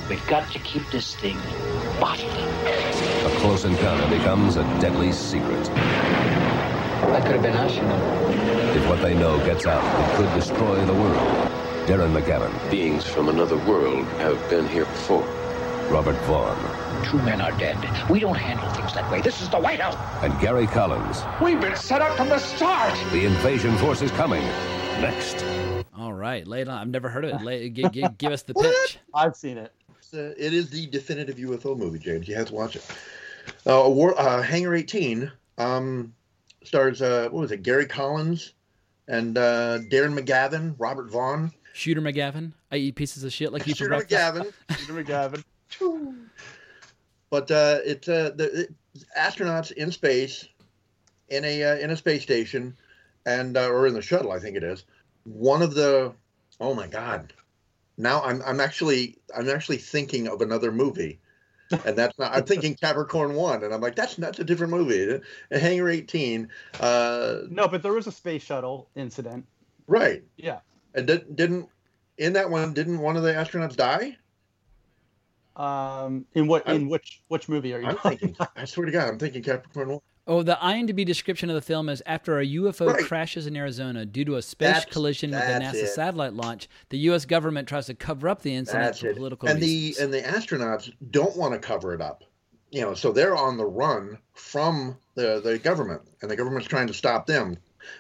[0.09, 1.37] We've got to keep this thing
[1.99, 2.67] bottled up.
[3.27, 5.65] A close encounter becomes a deadly secret.
[5.65, 8.73] That could have been us, you know.
[8.77, 11.51] If what they know gets out, it could destroy the world.
[11.89, 15.27] Darren McGavin, Beings from another world have been here before.
[15.91, 16.57] Robert Vaughn,
[17.05, 17.77] Two men are dead.
[18.09, 19.21] We don't handle things that way.
[19.21, 19.97] This is the White House.
[20.23, 21.23] and Gary Collins.
[21.43, 22.95] We've been set up from the start.
[23.11, 24.43] The invasion force is coming.
[25.01, 25.45] Next.
[25.99, 26.79] All right, lay it on.
[26.79, 27.45] I've never heard of it.
[27.45, 28.99] Lay, give, give, give us the pitch.
[29.15, 29.73] I've seen it.
[29.99, 32.29] It's, uh, it is the definitive UFO movie, James.
[32.29, 32.85] You have to watch it.
[33.67, 36.15] Uh, War, uh, Hangar 18 um,
[36.63, 38.53] stars, uh, what was it, Gary Collins
[39.09, 41.51] and uh, Darren McGavin, Robert Vaughn.
[41.73, 42.53] Shooter McGavin.
[42.71, 44.13] I eat pieces of shit like you for Shooter breakfast.
[44.13, 44.53] McGavin.
[44.69, 45.45] Peter McGavin.
[47.31, 48.75] But uh, it's uh, the it,
[49.17, 50.49] astronauts in space,
[51.29, 52.77] in a uh, in a space station,
[53.25, 54.85] and uh, or in the shuttle, I think it is.
[55.25, 56.13] One of the
[56.61, 57.33] oh my god,
[57.97, 61.21] now I'm I'm actually I'm actually thinking of another movie,
[61.85, 65.21] and that's not I'm thinking Capricorn One, and I'm like that's that's a different movie.
[65.53, 66.49] Hangar 18,
[66.81, 69.47] uh, No, but there was a space shuttle incident.
[69.87, 70.25] right?
[70.37, 70.61] Yeah.
[70.95, 71.69] And did, didn't
[72.19, 74.17] in that one didn't one of the astronauts die?
[75.61, 77.87] Um, in what in I'm- which which movie are you?
[77.87, 78.37] I'm thinking.
[78.57, 80.01] I swear to God, I'm thinking Capricorn One.
[80.27, 83.05] Oh, the IMDb description of the film is after a UFO Right.
[83.05, 85.89] crashes in Arizona due to a space That's- collision with a NASA it.
[85.89, 87.25] satellite launch, the U.S.
[87.25, 89.17] government tries to cover up the incident That's for it.
[89.17, 89.97] political and reasons.
[89.97, 92.23] the and the astronauts don't want to cover it up.
[92.71, 96.87] You know, so they're on the run from the the government, and the government's trying
[96.87, 97.57] to stop them.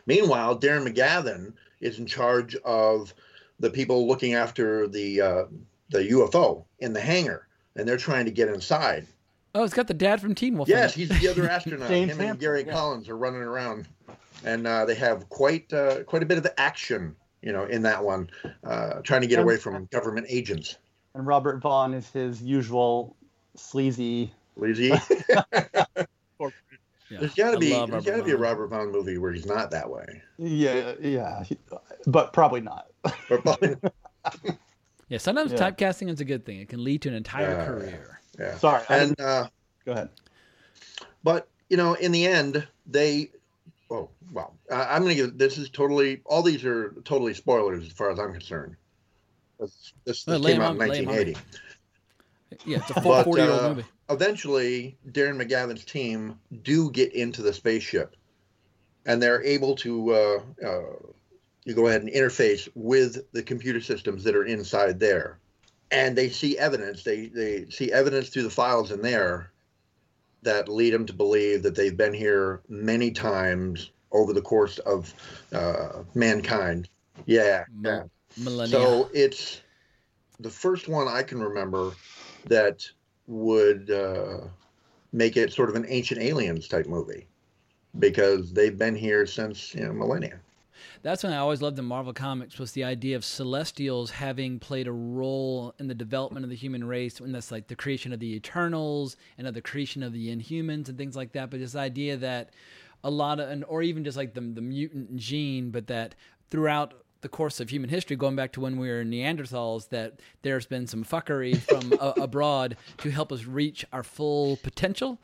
[0.07, 3.13] Meanwhile, Darren McGavin is in charge of
[3.59, 5.45] the people looking after the uh,
[5.91, 9.07] the UFO in the hangar, and they're trying to get inside.
[9.55, 10.69] oh, it's got the dad from Teen Wolf.
[10.69, 11.89] Yes, he's the other astronaut.
[11.89, 12.73] James Him and Gary yeah.
[12.73, 13.89] Collins are running around,
[14.45, 17.17] and uh, they have quite uh, quite a bit of the action.
[17.43, 18.29] You know, in that one,
[18.65, 20.77] uh, trying to get away from government agents.
[21.15, 23.17] and Robert Vaughn is his usual
[23.57, 24.33] sleazy.
[24.57, 24.93] Lizzie.
[27.11, 29.45] Yeah, There's got to be there's got to be a Robert Vaughn movie where he's
[29.45, 30.23] not that way.
[30.39, 31.43] Yeah, yeah,
[32.07, 32.87] but probably not.
[33.29, 33.75] Or probably-
[35.11, 35.59] Yeah, sometimes Yeah.
[35.71, 36.61] typecasting is a good thing.
[36.61, 37.67] It can lead to an entire Yeah.
[37.67, 38.21] career.
[38.39, 38.57] yeah.
[38.57, 38.83] Sorry.
[38.89, 39.49] And uh,
[39.85, 40.09] go ahead.
[41.23, 43.31] but you know, in the end, they.
[43.91, 45.37] Oh well, uh, I'm gonna give.
[45.37, 46.23] This is totally.
[46.25, 48.77] All these are totally spoilers as far as I'm concerned.
[49.59, 51.41] This, this, Well, this lay came 'em out in on- lay 'em 1980.
[52.65, 53.85] Yeah, it's a But 40 year old uh, movie.
[54.11, 58.17] eventually, Darren McGavin's team do get into the spaceship,
[59.07, 60.15] and they're able to.
[60.15, 60.83] Uh, uh,
[61.71, 65.39] you go ahead and interface with the computer systems that are inside there,
[65.93, 67.05] and they see evidence.
[67.05, 69.53] They they see evidence through the files in there
[70.43, 75.15] that lead them to believe that they've been here many times over the course of
[75.53, 76.89] uh, mankind.
[77.27, 78.03] Yeah, yeah.
[78.37, 78.67] Millennia.
[78.67, 79.61] So it's
[80.41, 81.93] the first one I can remember
[82.47, 82.85] that
[83.29, 84.39] would uh,
[85.13, 87.29] make it sort of an ancient aliens type movie
[88.01, 90.41] because they've been here since you know millennia.
[91.03, 94.87] That's when I always loved in Marvel Comics was the idea of Celestials having played
[94.87, 98.21] a role in the development of the human race, and that's like the creation of
[98.21, 101.51] the Eternals and of the creation of the Inhumans and things like that.
[101.51, 102.51] But this idea that
[103.03, 106.15] a lot of, and or even just like the the mutant gene, but that
[106.51, 110.67] throughout the course of human history, going back to when we were Neanderthals, that there's
[110.67, 115.19] been some fuckery from a, uh, abroad to help us reach our full potential.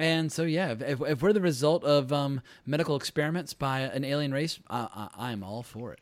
[0.00, 4.02] And so, yeah, if, if, if we're the result of um, medical experiments by an
[4.02, 6.00] alien race, I, I, I'm all for it.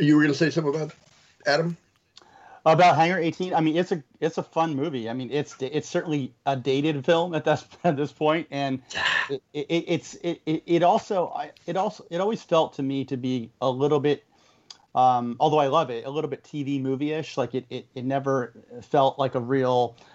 [0.00, 0.92] You were going to say something about
[1.46, 1.76] Adam?
[2.66, 5.08] About Hangar 18, I mean, it's a it's a fun movie.
[5.08, 8.80] I mean, it's it's certainly a dated film at this at this point, and
[9.28, 11.30] it, it, it's it, it, it also
[11.66, 14.24] it also it always felt to me to be a little bit
[14.94, 18.52] um, although I love it a little bit TV movie-ish like it, it, it never
[18.82, 20.13] felt like a real uh,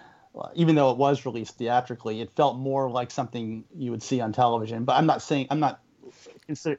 [0.54, 4.32] even though it was released theatrically it felt more like something you would see on
[4.32, 5.80] television but I'm not saying I'm not
[6.46, 6.78] consider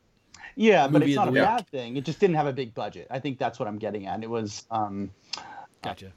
[0.55, 1.41] yeah but it's not a week.
[1.43, 4.07] bad thing it just didn't have a big budget I think that's what I'm getting
[4.07, 5.11] at it was um,
[5.81, 6.11] Gotcha.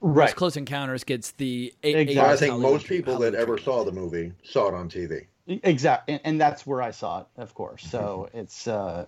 [0.00, 1.96] right Close Encounters gets the eight.
[1.96, 2.16] Exactly.
[2.22, 3.64] Well, I think Hollywood- most people that ever treatment.
[3.64, 5.26] saw the movie saw it on TV.
[5.46, 7.82] Exactly, and, and that's where I saw it, of course.
[7.84, 9.06] So it's, uh,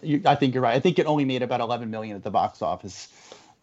[0.00, 0.74] you, I think you're right.
[0.76, 3.08] I think it only made about 11 million at the box office,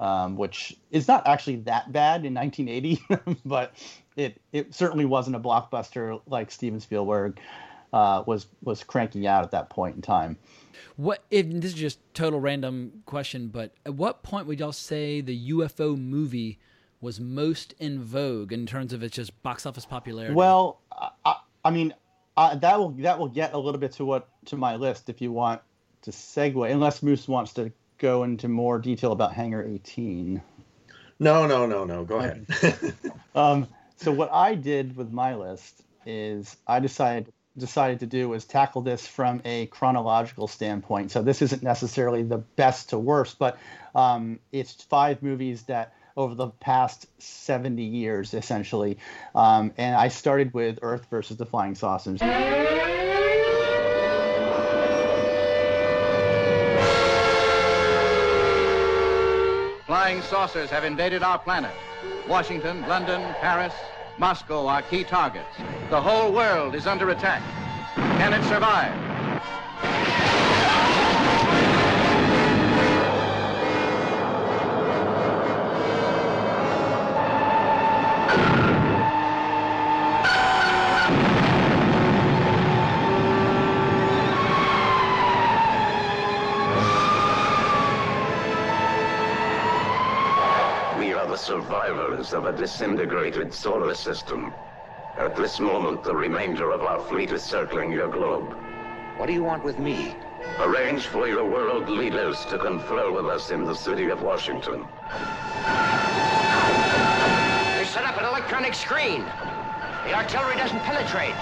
[0.03, 3.73] um, which is not actually that bad in 1980, but
[4.17, 7.39] it it certainly wasn't a blockbuster like Steven Spielberg
[7.93, 10.37] uh, was was cranking out at that point in time.
[10.97, 15.21] What if this is just total random question, but at what point would y'all say
[15.21, 16.59] the UFO movie
[16.99, 20.35] was most in vogue in terms of its just box office popularity?
[20.35, 20.81] Well,
[21.25, 21.93] I, I- mean,
[22.35, 25.21] uh, that will that will get a little bit to what to my list if
[25.21, 25.61] you want
[26.01, 27.71] to segue, unless Moose wants to
[28.03, 30.41] go into more detail about Hangar 18.
[31.19, 32.03] No, no, no, no.
[32.03, 32.45] Go ahead.
[33.35, 38.45] Um, so what I did with my list is I decided decided to do was
[38.45, 41.09] tackle this from a chronological standpoint.
[41.09, 43.57] So this isn't necessarily the best to worst, but
[43.95, 48.99] um, it's five movies that over the past 70 years, essentially.
[49.33, 52.21] Um, and I started with Earth versus the Flying Saucers.
[60.03, 61.71] Flying saucers have invaded our planet.
[62.27, 63.73] Washington, London, Paris,
[64.17, 65.55] Moscow are key targets.
[65.89, 67.41] The whole world is under attack.
[67.95, 69.02] Can it survive?
[91.53, 94.55] Survivors of a disintegrated solar system.
[95.19, 98.57] At this moment, the remainder of our fleet is circling your globe.
[99.17, 100.15] What do you want with me?
[100.61, 104.87] Arrange for your world leaders to confer with us in the city of Washington.
[107.77, 109.21] They set up an electronic screen.
[110.05, 111.35] The artillery doesn't penetrate.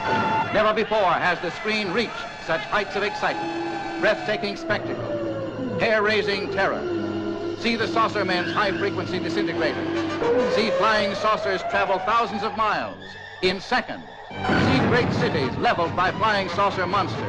[0.54, 7.01] Never before has the screen reached such heights of excitement, breathtaking spectacle, hair-raising terror.
[7.62, 9.86] See the saucer man's high-frequency disintegrator.
[10.54, 14.10] See flying saucers travel thousands of miles in seconds.
[14.32, 17.22] See great cities leveled by flying saucer monsters.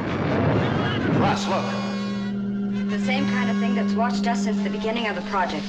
[1.19, 1.63] Russ, look.
[2.89, 5.67] The same kind of thing that's watched us since the beginning of the project.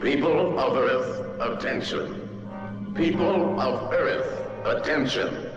[0.00, 2.94] People of Earth, attention.
[2.94, 5.53] People of Earth, attention.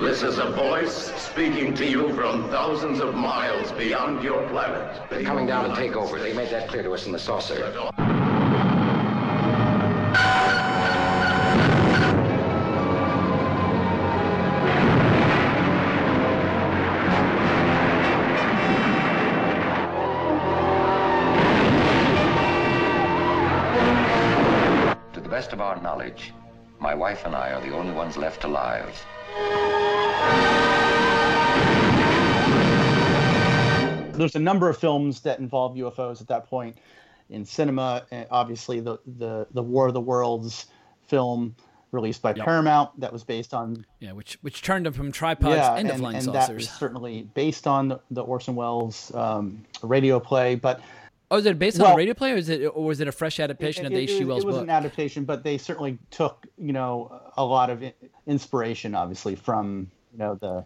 [0.00, 5.02] This is a voice speaking to you from thousands of miles beyond your planet.
[5.08, 6.18] They're coming down to take over.
[6.18, 7.56] They made that clear to us in the saucer.
[25.12, 26.32] To the best of our knowledge,
[26.80, 29.06] my wife and I are the only ones left alive.
[34.14, 36.76] There's a number of films that involve UFOs at that point
[37.30, 38.04] in cinema.
[38.12, 40.66] And obviously, the, the, the War of the Worlds
[41.08, 41.56] film
[41.90, 42.44] released by Yep.
[42.44, 46.16] Paramount that was based on yeah, which which turned them from tripods yeah, and, flying
[46.16, 46.56] and that saucers.
[46.56, 50.54] was certainly based on the, the Orson Welles um, radio play.
[50.54, 50.80] But
[51.30, 53.08] oh, is it based on well, a radio play, or is it, or was it
[53.08, 54.20] a fresh adaptation of the it, H.G.
[54.20, 54.62] it- Wells it was book?
[54.64, 57.82] an adaptation, but they certainly took you know a lot of
[58.26, 60.64] inspiration, obviously, from you know the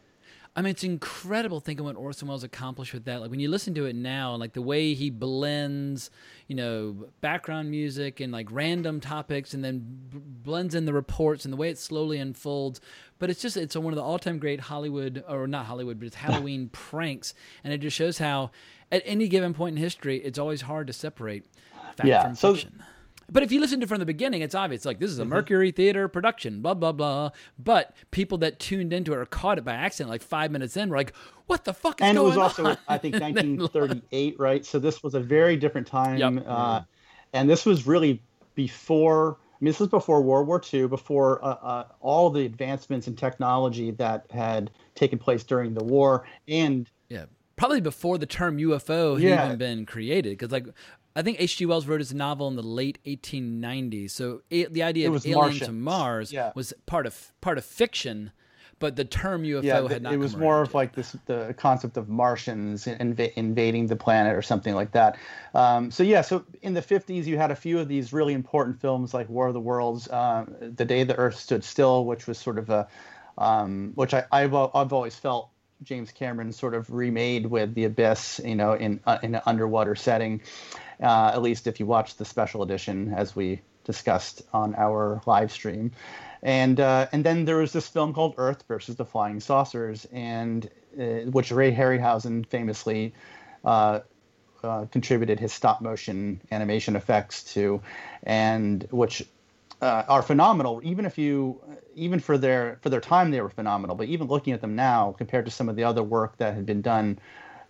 [0.59, 3.21] I mean, it's incredible thinking what Orson Welles accomplished with that.
[3.21, 6.11] Like when you listen to it now, and like the way he blends,
[6.49, 11.45] you know, background music and like random topics, and then b- blends in the reports
[11.45, 12.81] and the way it slowly unfolds.
[13.19, 16.17] But it's just it's one of the all-time great Hollywood, or not Hollywood, but it's
[16.17, 18.51] Halloween pranks, and it just shows how
[18.91, 21.45] at any given point in history, it's always hard to separate
[21.97, 22.83] fact Yeah, from so- fiction.
[23.31, 24.85] But if you listen to it from the beginning, it's obvious.
[24.85, 25.31] Like this is a Mm-hmm.
[25.31, 27.31] Mercury Theater production, blah blah blah.
[27.59, 30.91] But people that tuned into it or caught it by accident, like five minutes in,
[30.91, 31.13] were like,
[31.47, 34.65] "What the fuck is and it was also on?" I think 1938, right?
[34.65, 36.45] So this was a very different time, Yep.
[36.47, 36.83] uh,
[37.33, 38.23] and this was really
[38.55, 39.37] before.
[39.53, 43.17] I mean, this was before World War II, before uh, uh, all the advancements in
[43.17, 47.25] technology that had taken place during the war, and Yeah,
[47.57, 49.47] probably before the term UFO had Yeah.
[49.47, 50.31] even been created.
[50.37, 50.67] Because like
[51.17, 51.65] I think H.G.
[51.67, 54.11] Wells wrote his novel in the late 1890s.
[54.11, 56.53] So a- the idea of alien to Mars Yeah.
[56.55, 58.33] was part of part of fiction,
[58.79, 60.13] but the term UFO yeah, had not.
[60.13, 64.43] it was more of like this the concept of Martians inv- invading the planet or
[64.43, 65.17] something like that.
[65.55, 68.79] Um, so yeah, so in the 50s you had a few of these really important
[68.79, 72.37] films like War of the Worlds, um, The Day the Earth Stood Still, which was
[72.39, 72.87] sort of a
[73.39, 75.51] um, which I, I've I've always felt
[75.83, 79.95] James Cameron sort of remade with The Abyss, you know, in uh, in an underwater
[79.95, 80.43] setting.
[81.01, 85.53] Uh, at least if you watch the special edition, as we discussed on our live
[85.53, 85.93] stream.
[86.43, 90.69] And uh, and then there was this film called Earth versus the Flying Saucers, and
[90.99, 93.15] uh, which Ray Harryhausen famously
[93.65, 94.01] uh,
[94.63, 97.83] uh, contributed his stop motion animation effects to,
[98.23, 99.27] and which
[99.83, 100.81] uh, are phenomenal.
[100.85, 101.61] Even if you,
[101.95, 103.97] even for their for their time, they were phenomenal.
[103.97, 106.67] But even looking at them now, compared to some of the other work that had
[106.67, 107.19] been done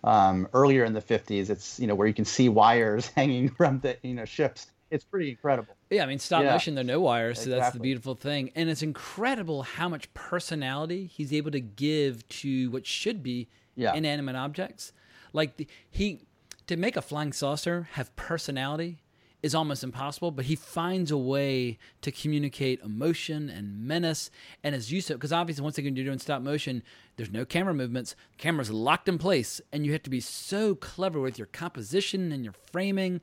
[0.03, 3.79] um, earlier in the 50s, it's you know where you can see wires hanging from
[3.79, 4.67] the you know ships.
[4.89, 5.75] It's pretty incredible.
[5.89, 6.53] Yeah, I mean, stop Yeah.
[6.53, 8.51] motion, there are no wires, so that's the beautiful thing.
[8.55, 13.93] And it's incredible how much personality he's able to give to what should be Yeah.
[13.93, 14.91] inanimate objects.
[15.33, 16.21] Like, the, he,
[16.67, 18.99] to make a flying saucer have personality
[19.47, 24.29] is almost impossible, but he finds a way to communicate emotion and menace.
[24.63, 26.83] And as you said, because obviously, once again, you're doing stop motion,
[27.15, 31.19] there's no camera movements, camera's locked in place, and you have to be so clever
[31.19, 33.21] with your composition and your framing.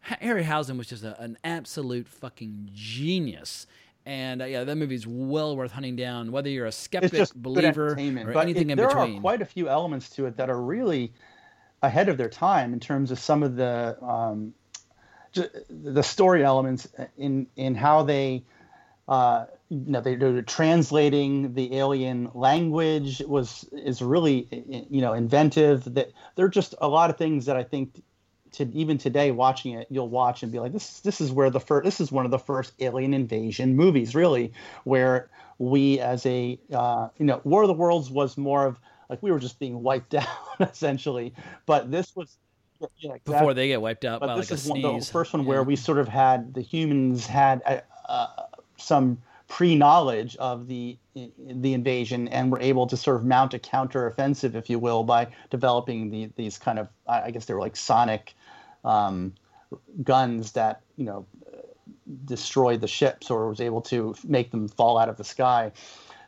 [0.00, 3.66] Ha- Harryhausen was just a, an absolute fucking genius.
[4.04, 7.94] And uh, yeah, that movie's well worth hunting down, whether you're a skeptic, believer,
[8.28, 9.18] or anything it- in there between.
[9.18, 11.12] are quite a few elements to it that are really
[11.82, 14.54] ahead of their time in terms of some of the um,
[15.68, 18.44] the story elements in in how they
[19.08, 24.48] uh, you know they, they're translating the alien language was is really
[24.90, 25.94] you know inventive.
[25.94, 28.02] That there are just a lot of things that I think
[28.52, 31.60] to even today watching it you'll watch and be like this this is where the
[31.60, 34.52] first this is one of the first alien invasion movies really
[34.84, 35.28] where
[35.58, 38.78] we as a uh, you know War of the Worlds was more of
[39.08, 40.26] like we were just being wiped out
[40.60, 41.34] essentially.
[41.66, 42.36] But this was
[42.80, 43.32] yeah, exactly.
[43.32, 45.62] Before they get wiped out But by this like is one, the first one where
[45.62, 48.26] we sort of had the humans had uh, uh,
[48.76, 49.18] some
[49.48, 54.68] pre-knowledge of the the invasion and were able to sort of mount a counter-offensive, if
[54.68, 58.34] you will, by developing the, these kind of I I guess they were like sonic
[58.84, 59.34] um,
[60.02, 61.26] guns that you know
[62.24, 65.72] destroyed the ships or was able to make them fall out of the sky.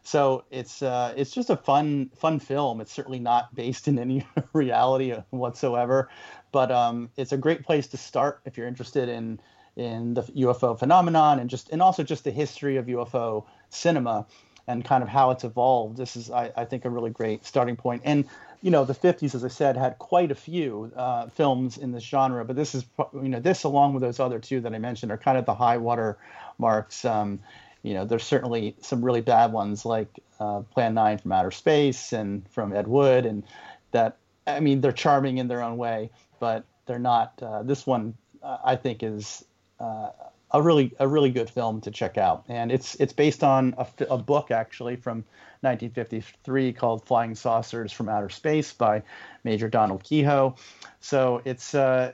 [0.02, 2.80] So it's uh, it's just a fun fun film.
[2.80, 6.08] It's certainly not based in any reality whatsoever,
[6.52, 9.40] but um, it's a great place to start if you're interested in
[9.76, 14.26] in the UFO phenomenon and just and also just the history of UFO cinema
[14.66, 15.96] and kind of how it's evolved.
[15.96, 18.02] This is I, I think a really great starting point.
[18.04, 18.24] And
[18.60, 22.02] you know the 50s, as I said, had quite a few uh, films in this
[22.02, 22.84] genre, but this is
[23.14, 25.54] you know this along with those other two that I mentioned are kind of the
[25.54, 26.18] high water
[26.58, 27.04] marks.
[27.04, 27.40] Um,
[27.82, 30.08] you know, there's certainly some really bad ones like
[30.40, 33.44] uh, Plan 9 from Outer Space and from Ed Wood, and
[33.92, 36.10] that, I mean, they're charming in their own way,
[36.40, 37.32] but they're not.
[37.42, 39.44] Uh, this one, uh, I think, is
[39.80, 40.10] uh,
[40.50, 43.86] a really a really good film to check out, and it's it's based on a,
[44.10, 45.18] a book actually from
[45.60, 49.02] 1953 called Flying Saucers from Outer Space by
[49.44, 50.54] Major Donald Keyhoe.
[51.00, 52.12] So it's uh,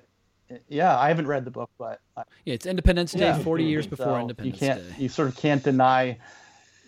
[0.68, 3.39] yeah, I haven't read the book, but I, Yeah, it's Independence Day, yeah.
[3.39, 4.95] 40 years before So Independence you can't, Day.
[5.03, 6.18] You sort of can't deny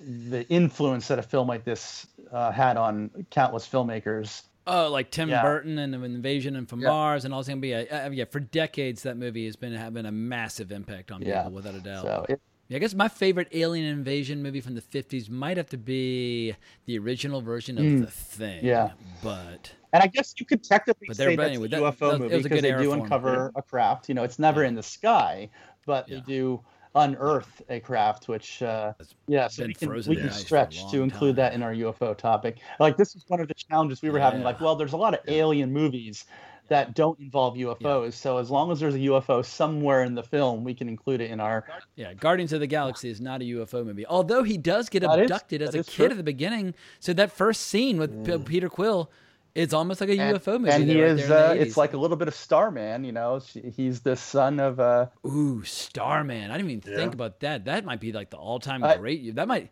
[0.01, 4.43] the influence that a film like this uh, had on countless filmmakers.
[4.67, 5.43] Oh, like Tim Yeah.
[5.43, 6.89] Burton and Invasion and From Yeah.
[6.89, 7.61] Mars and all things.
[7.61, 11.23] But yeah, uh, yeah, for decades that movie has been having a massive impact on
[11.23, 11.43] Yeah.
[11.43, 12.03] people, without a doubt.
[12.03, 15.69] So it, Yeah, I guess my favorite alien invasion movie from the 50s might have
[15.69, 16.57] to be
[16.87, 18.01] the original version of Mm.
[18.01, 18.65] The Thing.
[18.65, 18.91] Yeah.
[19.23, 22.19] But and I guess you could technically But say that's anyway, a that- UFO that-
[22.19, 24.09] movie because they do uncover a craft.
[24.09, 25.49] You know, it's never in the sky,
[25.87, 26.61] but they do
[26.97, 28.93] unearth a craft, which uh,
[29.29, 31.73] yeah, so we can, we can ice for a stretch to include that in our
[31.73, 32.59] UFO topic.
[32.81, 34.43] Like this is one of the challenges we were having.
[34.43, 36.25] Like, well, there's a lot of alien movies
[36.69, 40.65] that don't involve UFOs, so as long as there's a UFO somewhere in the film,
[40.65, 43.87] we can include it in our yeah, Guardians of the Galaxy is not a UFO
[43.87, 44.05] movie.
[44.07, 46.07] Although he does get That is- abducted as a kid true.
[46.07, 46.75] at the beginning.
[46.99, 49.09] So that first scene with P- Peter Quill
[49.57, 50.71] is almost like a and, UFO movie.
[50.71, 51.31] And he there, right is.
[51.31, 53.41] Uh, it's like a little bit of Starman, you know.
[53.75, 56.51] He's the son of uh, Ooh, Starman.
[56.51, 56.97] I didn't even Yeah.
[56.99, 57.65] think about that.
[57.65, 59.35] That might be like the all-time I- great.
[59.35, 59.71] That might.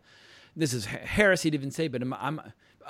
[0.55, 2.41] This is he- heresy to even say, but I'm, I'm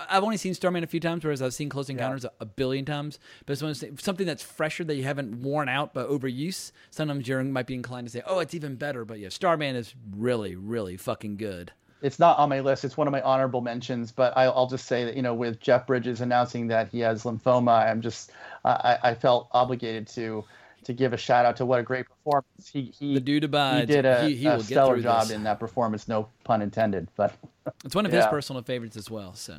[0.09, 2.83] I've only seen Starman a few times, whereas I've seen Close Encounters a, a billion
[2.83, 3.17] times.
[3.45, 6.03] But it's one of those things- something that's fresher that you haven't worn out by
[6.03, 6.71] overuse.
[6.91, 9.95] Sometimes you might be inclined to say, "Oh, it's even better." But yeah, Starman is
[10.15, 11.71] really, really fucking good.
[12.05, 12.85] It's not on my list.
[12.85, 15.59] It's one of my honorable mentions, but I, I'll just say that you know, with
[15.59, 18.31] Jeff Bridges announcing that he has lymphoma, I'm just
[18.63, 18.69] I,
[19.03, 20.43] I I felt obligated to
[20.83, 22.69] to give a shout out to what a great performance.
[22.71, 23.89] He he The dude abides.
[23.89, 25.31] he did a, He- he a will stellar through job this.
[25.31, 26.07] in that performance.
[26.07, 27.07] No pun intended.
[27.15, 27.33] But
[27.83, 29.33] It's one of his personal favorites as well.
[29.33, 29.55] So,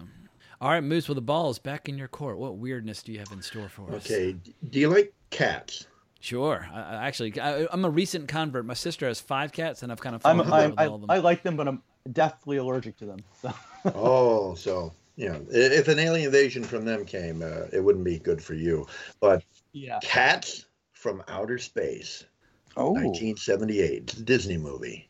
[0.61, 2.39] all right, Moose, with the ball is back in your court.
[2.39, 4.07] What weirdness do you have in store for us?
[4.07, 4.37] Okay.
[4.71, 5.89] Do you like cats?
[6.21, 6.69] Sure.
[6.73, 8.65] I, I actually, I, I'm a recent convert.
[8.65, 10.95] My sister has five cats, and I've kind of I'm, fallen in love with all
[10.95, 11.11] of them.
[11.11, 11.83] I like them, but I'm
[12.13, 13.19] deathly allergic to them.
[13.41, 13.53] So.
[13.95, 18.43] oh, so yeah, if an alien invasion from them came, uh, it wouldn't be good
[18.43, 18.87] for you.
[19.21, 19.43] But
[19.73, 19.99] Yeah.
[20.03, 22.25] Cats from Outer Space,
[22.77, 22.93] Oh.
[22.93, 25.09] 1978, it's a Disney movie.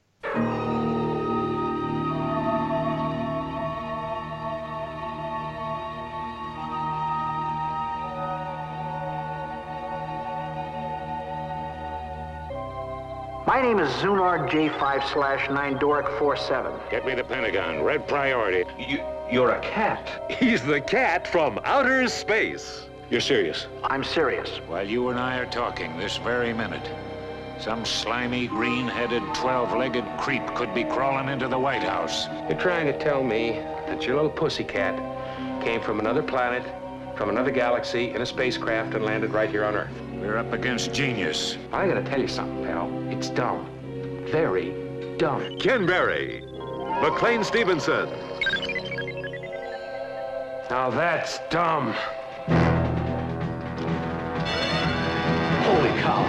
[13.66, 16.72] Name is Zunar J5 slash 9 Doric 47.
[16.88, 17.82] Get me the Pentagon.
[17.82, 18.62] Red priority.
[18.78, 20.30] You, you're a cat.
[20.38, 22.86] He's the cat from outer space.
[23.10, 23.66] You're serious?
[23.82, 24.58] I'm serious.
[24.68, 26.88] While you and I are talking this very minute,
[27.58, 32.28] some slimy, green-headed, 12-legged creep could be crawling into the White House.
[32.48, 33.54] You're trying to tell me
[33.88, 34.94] that your little pussycat
[35.64, 36.62] came from another planet,
[37.16, 40.05] from another galaxy, in a spacecraft and landed right here on Earth.
[40.26, 41.56] We're up against genius.
[41.72, 42.90] I gotta tell you something, pal.
[43.10, 43.70] It's dumb.
[44.28, 44.74] Very
[45.18, 45.56] dumb.
[45.60, 46.42] Ken Berry,
[47.00, 48.08] McLean Stevenson.
[50.68, 51.94] Now that's dumb.
[55.62, 56.24] Holy cow.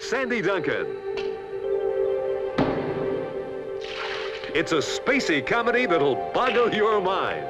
[0.00, 1.03] Sandy Duncan.
[4.54, 7.44] It's a spacey comedy that'll boggle your mind.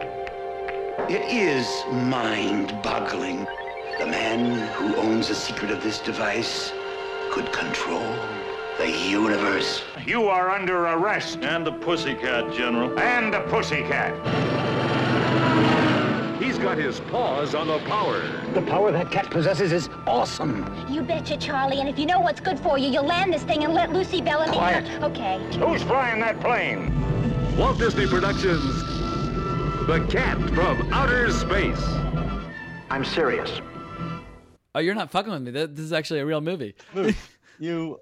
[1.10, 3.46] It is mind-boggling.
[3.98, 6.72] The man who owns the secret of this device
[7.30, 8.16] could control
[8.78, 9.82] the universe.
[10.06, 11.40] You are under arrest.
[11.42, 12.98] And the pussycat, General.
[12.98, 14.83] And the pussycat.
[16.64, 18.22] He's got his paws on the power.
[18.54, 20.64] The power that cat possesses is awesome.
[20.88, 21.78] You betcha, Charlie.
[21.78, 24.22] And if you know what's good for you, you'll land this thing and let Lucy
[24.22, 24.52] Bellamy.
[24.52, 25.02] Quiet.
[25.02, 25.38] Okay.
[25.58, 26.88] Who's flying that plane?
[27.58, 28.64] Walt Disney Productions,
[29.86, 31.84] The Cat from Outer Space.
[32.88, 33.60] I'm serious.
[34.74, 35.50] oh, you're not fucking with me.
[35.50, 36.74] This is actually a real movie.
[37.58, 38.00] you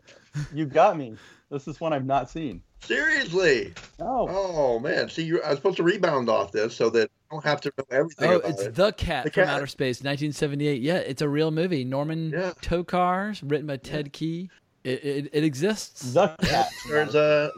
[0.54, 1.16] you got me.
[1.50, 2.62] This is one I've not seen.
[2.80, 3.74] Seriously?
[3.98, 4.28] Oh.
[4.28, 5.08] Oh man.
[5.08, 7.72] See, you I was supposed to rebound off this so that I don't have to
[7.76, 8.74] know everything Oh, about it's it.
[8.74, 9.54] The Cat The from Cat.
[9.56, 10.80] Outer Space, 1978.
[10.82, 11.84] Yeah, it's a real movie.
[11.84, 12.30] Norman
[12.60, 14.50] Tokar's, written by Ted Key.
[14.84, 16.12] It, it, it exists.
[16.12, 16.68] The Cat.
[16.88, 17.50] There's a.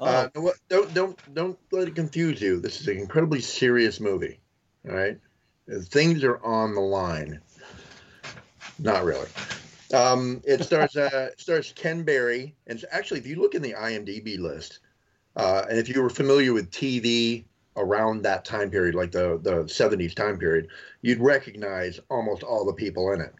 [0.00, 0.04] Oh.
[0.04, 2.60] Uh, no, what- don't don't don't let it confuse you.
[2.60, 4.40] This is an incredibly serious movie.
[4.88, 5.18] All right,
[5.72, 7.40] Uh, things are on the line.
[8.78, 9.28] Not really.
[9.94, 13.74] Um, it stars uh, it stars Ken Berry, and actually, if you look in the
[13.74, 14.80] IMDb list,
[15.36, 17.44] uh, and if you were familiar with TV
[17.76, 20.68] around that time period, like the the 70s time period,
[21.02, 23.34] you'd recognize almost all the people in it.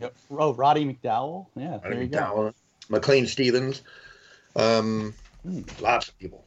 [0.00, 0.14] Yep.
[0.30, 1.46] Oh, Roddy McDowall.
[1.56, 2.18] Yeah, there you go.
[2.18, 2.54] McDowall,
[2.88, 3.82] McLean Stevens,
[4.56, 5.14] um,
[5.80, 6.44] lots of people,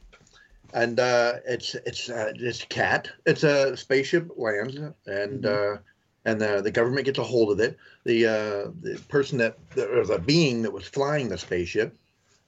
[0.72, 3.10] and uh, it's it's uh, this cat.
[3.26, 5.76] It's a spaceship lands, and uh,
[6.24, 7.76] and the the government gets a hold of it.
[8.04, 11.96] The uh, the person that or the being that was flying the spaceship,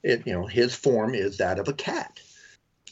[0.03, 2.19] it you know his form is that of a cat,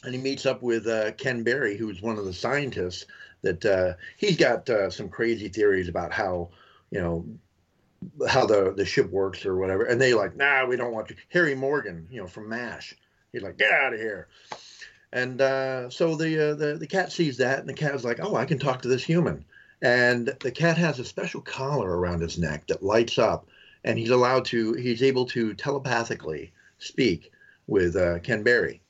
[0.04, 3.06] and he meets up with uh, Ken Berry, who's one of the scientists.
[3.42, 6.50] That uh, he's got uh, some crazy theories about how
[6.90, 7.24] you know
[8.28, 9.84] how the the ship works or whatever.
[9.84, 11.16] And they like, nah, we don't want you.
[11.28, 12.94] Harry Morgan, you know, from MASH.
[13.32, 14.28] He's like, get out of here.
[15.12, 18.34] And uh, so the, uh, the the cat sees that, and the cat's like, oh,
[18.36, 19.44] I can talk to this human.
[19.80, 23.46] And the cat has a special collar around his neck that lights up,
[23.84, 27.30] and he's allowed to, he's able to telepathically speak
[27.68, 28.80] with uh, Ken Berry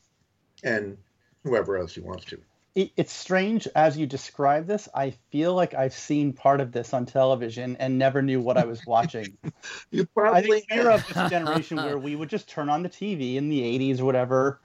[0.62, 0.98] and
[1.44, 2.42] whoever else he wants to.
[2.74, 4.88] It's strange as you describe this.
[4.94, 8.64] I feel like I've seen part of this on television and never knew what I
[8.66, 9.36] was watching.
[9.90, 12.88] you I probably think we're of this generation where we would just turn on the
[12.88, 14.60] TV in the '80s or whatever,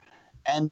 [0.46, 0.70] and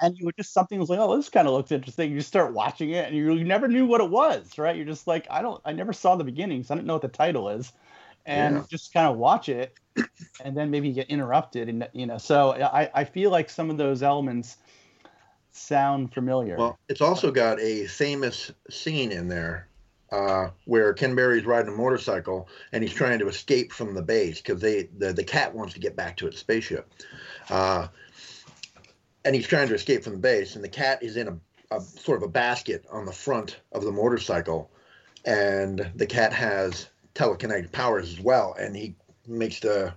[0.00, 2.12] and you would just something was like, oh, this kind of looks interesting.
[2.12, 4.76] You start watching it, and you, you never knew what it was, right?
[4.76, 6.70] You're just like, I don't, I never saw the beginnings.
[6.70, 7.72] I don't know what the title is,
[8.26, 8.64] and Yeah.
[8.68, 9.74] just kind of watch it,
[10.44, 12.18] and then maybe you get interrupted, and you know.
[12.18, 14.56] So I, I feel like some of those elements
[15.52, 16.56] sound familiar.
[16.56, 19.68] Well, it's also got a famous scene in there
[20.10, 24.40] uh, where Ken Berry's riding a motorcycle and he's trying to escape from the base
[24.40, 26.90] because they the, the cat wants to get back to its spaceship.
[27.50, 27.88] Uh,
[29.24, 31.80] and he's trying to escape from the base, and the cat is in a, a
[31.80, 34.70] sort of a basket on the front of the motorcycle,
[35.24, 38.94] and the cat has telekinetic powers as well, and he
[39.26, 39.92] makes the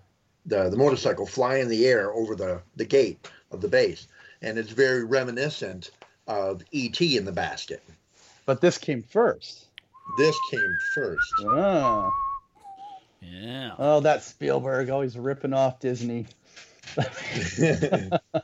[0.46, 4.08] the, the motorcycle fly in the air over the, the gate of the base.
[4.42, 5.92] And it's very reminiscent
[6.26, 7.18] of E.T.
[7.18, 7.84] in the basket.
[8.46, 9.66] But this came first.
[10.18, 11.34] This came first.
[11.50, 12.10] Ah.
[13.22, 13.72] Yeah.
[13.78, 16.28] Oh, that Spielberg always ripping off Disney.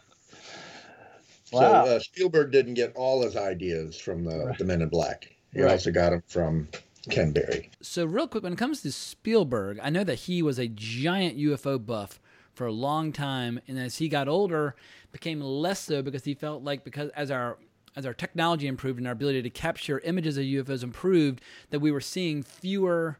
[1.54, 4.58] So uh, Spielberg didn't get all his ideas from the, right.
[4.58, 5.36] the Men in Black.
[5.54, 5.74] He right.
[5.74, 6.68] also got them from
[7.10, 7.70] Ken Berry.
[7.82, 11.38] So, real quick, when it comes to Spielberg, I know that he was a giant
[11.38, 12.20] UFO buff
[12.54, 14.76] for a long time, and as he got older,
[15.12, 17.58] became less so because he felt like because as our
[17.96, 21.92] as our technology improved and our ability to capture images of UFOs improved, that we
[21.92, 23.20] were seeing fewer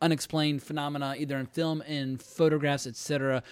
[0.00, 3.44] unexplained phenomena, either in film, in photographs, etc.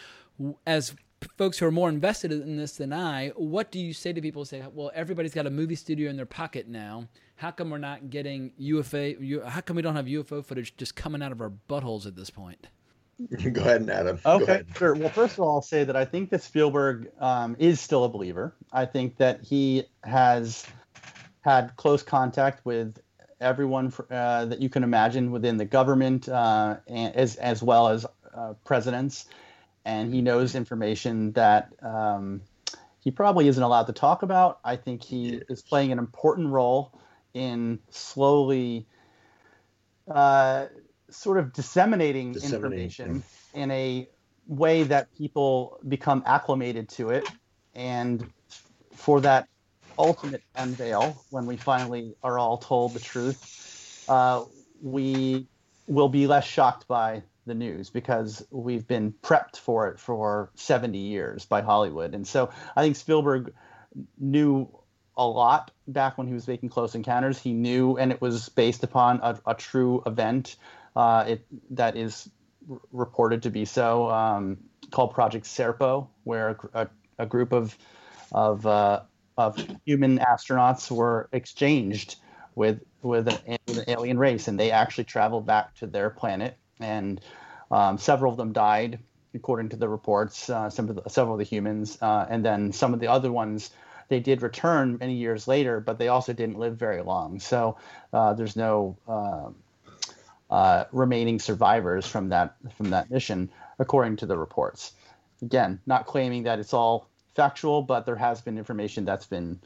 [0.67, 0.95] As
[1.37, 4.43] folks who are more invested in this than I, what do you say to people
[4.43, 7.07] who say, well, everybody's got a movie studio in their pocket now.
[7.41, 9.43] How come we're not getting UFO?
[9.47, 12.29] How come we don't have UFO footage just coming out of our buttholes at this
[12.29, 12.67] point?
[13.53, 14.21] Go ahead, Adam.
[14.27, 14.95] Okay, sure.
[14.95, 18.11] Well, first of all, I'll say that I think that Spielberg um, is still a
[18.11, 18.55] believer.
[18.71, 20.67] I think that he has
[21.41, 22.99] had close contact with
[23.41, 27.89] everyone for, uh, that you can imagine within the government, uh, and, as as well
[27.89, 29.25] as uh, presidents
[29.87, 32.43] and he knows information that um,
[33.01, 34.61] he probably isn't allowed to talk about.
[34.63, 36.93] I think he is playing an important role
[37.35, 38.87] in slowly
[40.09, 40.67] uh,
[41.11, 43.23] sort of disseminating, information
[43.55, 44.09] in a
[44.47, 47.29] way that people become acclimated to it.
[47.75, 48.27] And
[48.95, 49.49] for that
[49.99, 54.45] ultimate unveil, when we finally are all told the truth, uh,
[54.83, 55.47] we
[55.87, 60.99] will be less shocked by the news because we've been prepped for it for 70
[60.99, 62.15] years by Hollywood.
[62.15, 63.53] And so I think Spielberg
[64.19, 64.69] knew
[65.21, 67.39] a lot back when he was making Close Encounters.
[67.39, 70.57] He knew, and it was based upon a, a true event
[70.97, 72.29] uh, it, that is
[72.71, 74.59] r- reported to be so, um,
[74.91, 77.77] called Project Serpo, where a, a group of
[78.33, 79.03] of uh,
[79.37, 82.17] of human astronauts were exchanged
[82.55, 86.57] with with an, with an alien race, and they actually traveled back to their planet
[86.81, 87.21] and
[87.71, 88.99] um, several of them died,
[89.35, 90.51] according to the reports.
[90.51, 93.31] Uh, some of the, several of the humans, uh, and then some of the other
[93.31, 93.71] ones,
[94.11, 97.39] they did return many years later, but they also didn't live very long.
[97.41, 97.79] So
[98.13, 99.51] uh, there's no uh,
[100.53, 104.93] uh, remaining survivors from that from that mission, according to the reports.
[105.41, 109.61] Again, not claiming that it's all factual, but there has been information that's been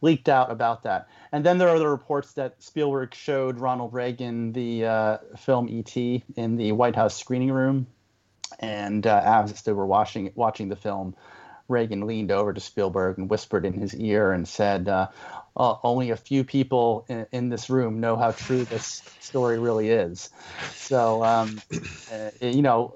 [0.00, 1.08] leaked out about that.
[1.32, 6.22] And then there are the reports that Spielberg showed Ronald Reagan the uh, film E.T.
[6.36, 7.88] in the White House screening room,
[8.60, 11.16] and uh, as they were watching watching the film,
[11.68, 15.08] Reagan leaned over to Spielberg and whispered in his ear and said, uh,
[15.56, 19.90] oh, "Only a few people in, in, this room know how true this story really
[19.90, 20.30] is."
[20.74, 21.60] So, um,
[22.12, 22.94] uh, you know,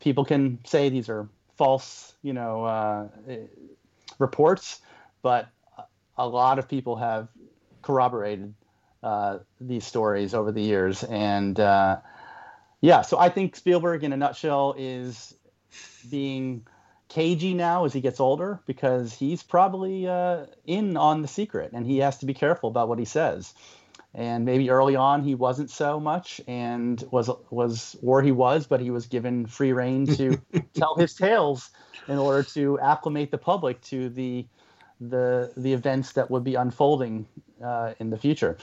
[0.00, 3.08] people can say these are false, you know, uh,
[4.18, 4.80] reports,
[5.22, 5.48] but
[6.16, 7.28] a lot of people have
[7.82, 8.54] corroborated
[9.02, 11.98] uh, these stories over the years, and uh,
[12.80, 15.34] yeah, so I think Spielberg, in a nutshell, is
[16.10, 16.66] being
[17.08, 21.86] cagey now as he gets older because he's probably uh, in on the secret, and
[21.86, 23.54] he has to be careful about what he says.
[24.16, 28.80] And maybe early on he wasn't so much, and was was where he was, but
[28.80, 30.40] he was given free reign to
[30.74, 31.70] tell his tales
[32.06, 34.46] in order to acclimate the public to the
[35.00, 37.26] the the events that would be unfolding
[37.62, 38.56] uh, in the future.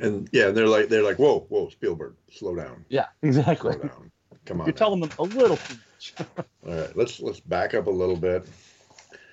[0.00, 2.84] And yeah, they're like they're like, whoa, whoa, Spielberg, slow down.
[2.88, 3.72] Yeah, exactly.
[3.72, 4.12] Slow down.
[4.48, 4.66] Come on.
[4.66, 4.78] You're now.
[4.78, 6.14] telling them a little too much.
[6.66, 8.46] All right, let's let's back up a little bit.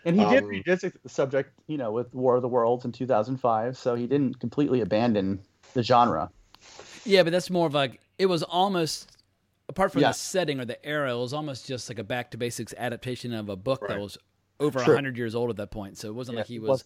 [0.04, 2.92] And he um, did revisit the subject, you know, with War of the Worlds in
[2.92, 5.40] 2005, so he didn't completely abandon
[5.74, 6.30] the genre.
[7.06, 9.18] Yeah, but that's more of like it was almost
[9.70, 10.10] apart from yeah.
[10.10, 13.34] the setting or the era, it was almost just like a back to basics adaptation
[13.34, 13.92] of a book right.
[13.92, 14.18] that was
[14.60, 15.98] over a hundred years old at that point.
[15.98, 16.84] So it wasn't yeah, like he was, was,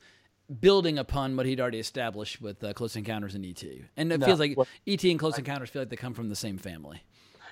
[0.62, 3.64] building upon what he'd already established with uh, Close Encounters and ET.
[3.98, 6.30] And it no, feels like well, ET and Close Encounters feel like they come from
[6.30, 7.02] the same family.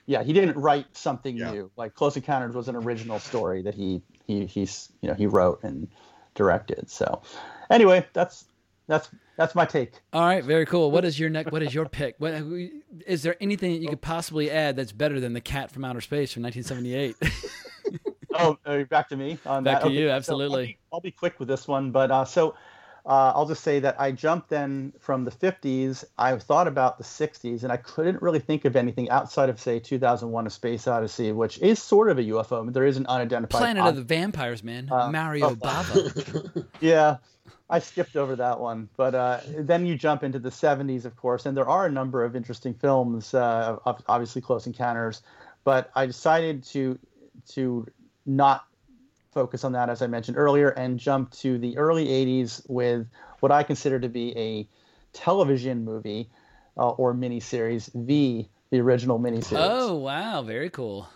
[0.08, 1.52] Yeah, he didn't write something yeah.
[1.52, 1.72] new.
[1.76, 5.62] Like Close Encounters was an original story that he he he's you know he wrote
[5.64, 5.88] and
[6.34, 6.90] directed.
[6.90, 7.22] So
[7.70, 8.46] anyway, that's
[8.88, 9.94] that's that's my take.
[10.14, 10.92] All right, very cool.
[10.92, 11.52] What is your next?
[11.52, 12.16] What is your pick?
[12.20, 12.42] What
[13.06, 16.02] is there anything that you could possibly add that's better than the Cat from Outer
[16.02, 17.16] Space from 1978?
[18.66, 19.80] oh, back to me on back that.
[19.82, 20.48] to okay, you, absolutely.
[20.50, 22.56] So I'll, be, I'll, be, quick with this one, but uh, so
[23.08, 26.04] uh, I'll just say that I jumped then from the 50s.
[26.18, 29.80] I thought about the 60s, and I couldn't really think of anything outside of say
[29.80, 32.72] 2001: A Space Odyssey, which is sort of a UFO.
[32.72, 34.90] There is an unidentified Planet of the Vampires, man.
[34.92, 36.66] Uh, Mario oh, Bava.
[36.82, 37.18] yeah.
[37.70, 41.46] I skipped over that one, but uh, then you jump into the 70s, of course,
[41.46, 43.34] and there are a number of interesting films.
[43.34, 45.22] Uh, obviously, Close Encounters,
[45.64, 47.00] but I decided to
[47.50, 47.88] to
[48.26, 48.66] not
[49.38, 53.06] focus on that as I mentioned earlier and jump to the early '80s with
[53.40, 54.68] what I consider to be a
[55.14, 56.32] television movie
[56.76, 59.70] uh, or miniseries, V, the original miniseries.
[59.70, 61.08] Oh wow, very cool.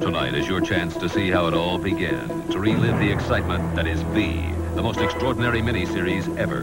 [0.00, 3.86] Tonight is your chance to see how it all began, to relive the excitement that
[3.86, 6.62] is V, the most extraordinary miniseries ever.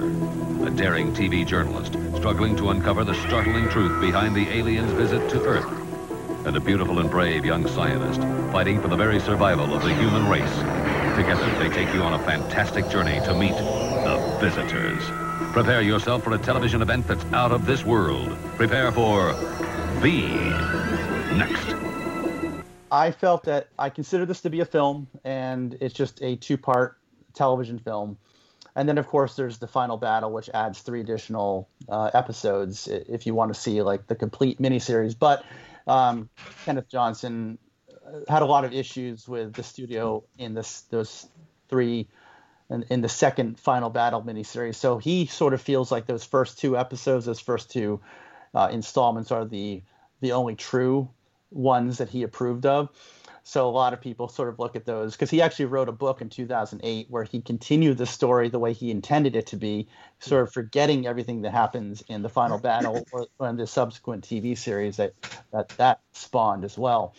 [0.67, 5.41] A daring TV journalist struggling to uncover the startling truth behind the aliens' visit to
[5.43, 5.82] Earth.
[6.45, 8.21] And a beautiful and brave young scientist
[8.51, 10.55] fighting for the very survival of the human race.
[11.15, 15.01] Together, they take you on a fantastic journey to meet the visitors.
[15.53, 18.37] Prepare yourself for a television event that's out of this world.
[18.55, 19.33] Prepare for
[20.01, 20.27] V.
[21.37, 21.75] Next.
[22.91, 26.97] I felt that I consider this to be a film, and it's just a two-part
[27.33, 28.17] television film.
[28.75, 33.25] And then, of course, there's the final battle, which adds three additional uh, episodes if
[33.25, 35.15] you want to see like the complete miniseries.
[35.17, 35.45] But
[35.87, 36.29] um,
[36.65, 37.57] Kenneth Johnson
[38.05, 41.27] uh, had a lot of issues with the studio in this those
[41.69, 42.07] three
[42.69, 44.75] in, in the second final battle miniseries.
[44.75, 47.99] So he sort of feels like those first two episodes, those first two
[48.53, 49.81] uh, installments, are the
[50.21, 51.09] the only true
[51.51, 52.89] ones that he approved of.
[53.45, 55.93] So a lot of people sort of look at those because he actually wrote a
[55.93, 59.87] book in 2008 where he continued the story the way he intended it to be,
[60.19, 64.23] sort of forgetting everything that happens in the final battle or, or in the subsequent
[64.23, 65.13] TV series that
[65.51, 67.13] that, that spawned as well.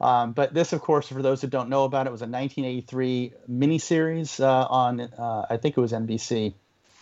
[0.00, 3.34] Um, but this, of course, for those who don't know about it, was a 1983
[3.50, 6.54] miniseries uh, on, uh, I think it was NBC.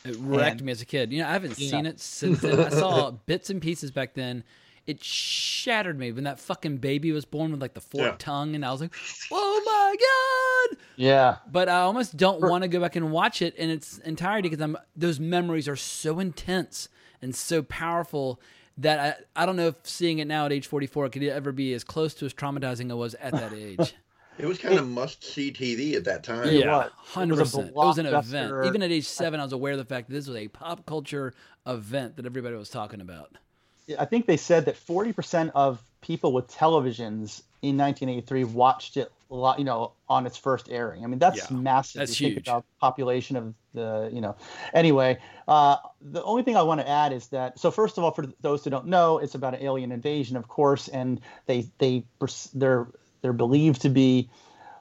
[0.05, 1.13] It wrecked and, me as a kid.
[1.13, 1.71] You know, I haven't yeah.
[1.71, 2.59] seen it since then.
[2.59, 4.43] I saw bits and pieces back then
[4.89, 8.17] it shattered me when that fucking baby was born with like the forked yeah.
[8.19, 8.95] tongue, and I was like,
[9.31, 11.37] "Oh my god!" Yeah.
[11.53, 14.63] But I almost don't want to go back and watch it in its entirety because
[14.63, 16.89] I'm those memories are so intense
[17.21, 18.41] and so powerful
[18.79, 21.75] that I, I don't know if seeing it now at age 44 could ever be
[21.75, 23.95] as close to as traumatizing as it was at that age.
[24.39, 26.51] It was kind of must see TV at that time.
[26.51, 27.69] Yeah, hundred percent.
[27.69, 28.65] It was an event.
[28.65, 30.87] Even at age seven, I was aware of the fact that this was a pop
[30.87, 31.35] culture
[31.67, 33.37] event that everybody was talking about.
[33.99, 39.35] I think they said that 40% of people with televisions in 1983 watched it a
[39.35, 41.05] lot, you know, on its first airing.
[41.05, 42.01] I mean, that's yeah, massive.
[42.01, 42.37] That's you huge.
[42.37, 44.37] Think about population of the, you know.
[44.73, 48.11] Anyway, uh, the only thing I want to add is that so first of all,
[48.11, 52.05] for those who don't know, it's about an alien invasion, of course, and they they
[52.55, 52.87] they're
[53.21, 54.31] they're believed to be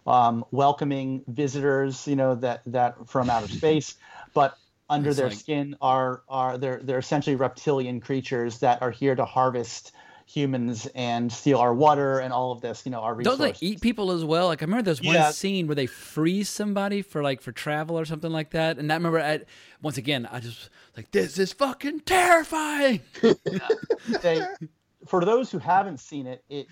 [0.05, 3.95] um, welcoming visitors, you know, that that from outer space,
[4.33, 4.57] but
[4.89, 9.15] under it's their like, skin are are they're they're essentially reptilian creatures that are here
[9.15, 9.91] to harvest
[10.27, 13.39] humans and steal our water and all of this, you know, our resources.
[13.39, 14.47] Don't they eat people as well?
[14.47, 15.31] Like I remember there's one yeah.
[15.31, 18.77] scene where they freeze somebody for like for travel or something like that.
[18.77, 19.45] And I remember at
[19.81, 23.01] once again, I just like this is fucking terrifying.
[24.21, 24.45] they,
[25.05, 26.67] for those who haven't seen it, it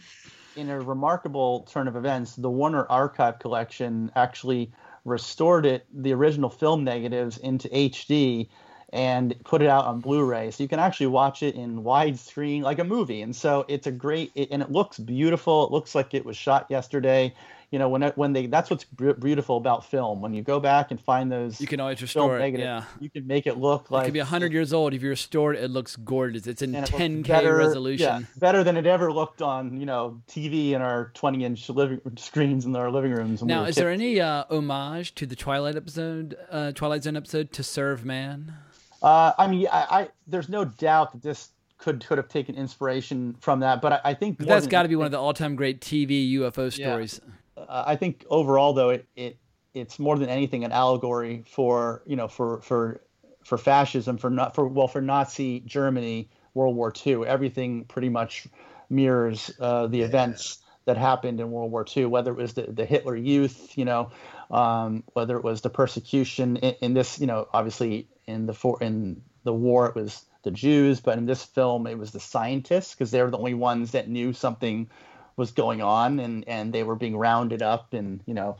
[0.57, 4.71] in a remarkable turn of events, the Warner Archive collection actually
[5.05, 8.49] restored it, the original film negatives, into HD
[8.93, 12.79] and put it out on Blu-ray, so you can actually watch it in widescreen like
[12.79, 13.21] a movie.
[13.21, 15.65] And so it's a great, it, and it looks beautiful.
[15.65, 17.33] It looks like it was shot yesterday
[17.71, 21.01] you know when when they that's what's beautiful about film when you go back and
[21.01, 24.05] find those you can always restore it yeah you can make it look like it
[24.05, 27.27] could be 100 years old if you restore it it looks gorgeous it's in 10k
[27.27, 31.43] better, resolution yeah, better than it ever looked on you know tv in our 20
[31.43, 33.77] inch living screens in our living rooms now we is kids.
[33.77, 38.53] there any uh, homage to the twilight episode uh, twilight zone episode to serve man
[39.01, 43.35] uh, i mean I, I there's no doubt that this could could have taken inspiration
[43.41, 43.81] from that.
[43.81, 46.31] But I, I think that's got to be one of the all time great TV
[46.35, 47.19] UFO stories.
[47.21, 49.37] Yeah uh, I think overall though it, it
[49.73, 53.01] it's more than anything an allegory for you know for for
[53.43, 58.47] for fascism for not for well for Nazi Germany World War II everything pretty much
[58.89, 60.05] mirrors uh, the yeah.
[60.05, 63.85] events that happened in World War II whether it was the, the Hitler Youth you
[63.85, 64.11] know
[64.51, 68.81] um, whether it was the persecution in, in, this you know obviously in the for
[68.81, 72.93] in the war it was the Jews but in this film it was the scientists
[72.93, 74.89] because they were the only ones that knew something
[75.37, 78.57] was going on, and and they were being rounded up and you know,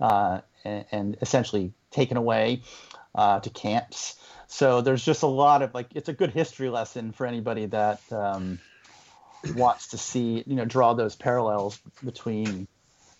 [0.00, 2.62] uh, and, and, essentially taken away
[3.14, 4.16] uh, to camps.
[4.46, 8.00] So there's just a lot of like it's a good history lesson for anybody that
[8.12, 8.58] um,
[9.56, 12.68] wants to see you know draw those parallels between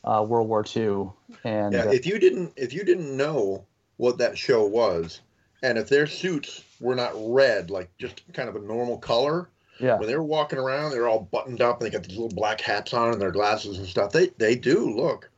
[0.05, 1.11] uh, World War II
[1.45, 1.90] and yeah.
[1.90, 3.64] If you didn't if you didn't know
[3.97, 5.20] what that show was,
[5.62, 9.49] and if their suits were not red like just kind of a normal color,
[9.81, 9.99] yeah.
[9.99, 12.95] When they're walking around, they're all buttoned up and they got these little black hats
[12.95, 14.12] on and their glasses and stuff.
[14.12, 15.31] They they do look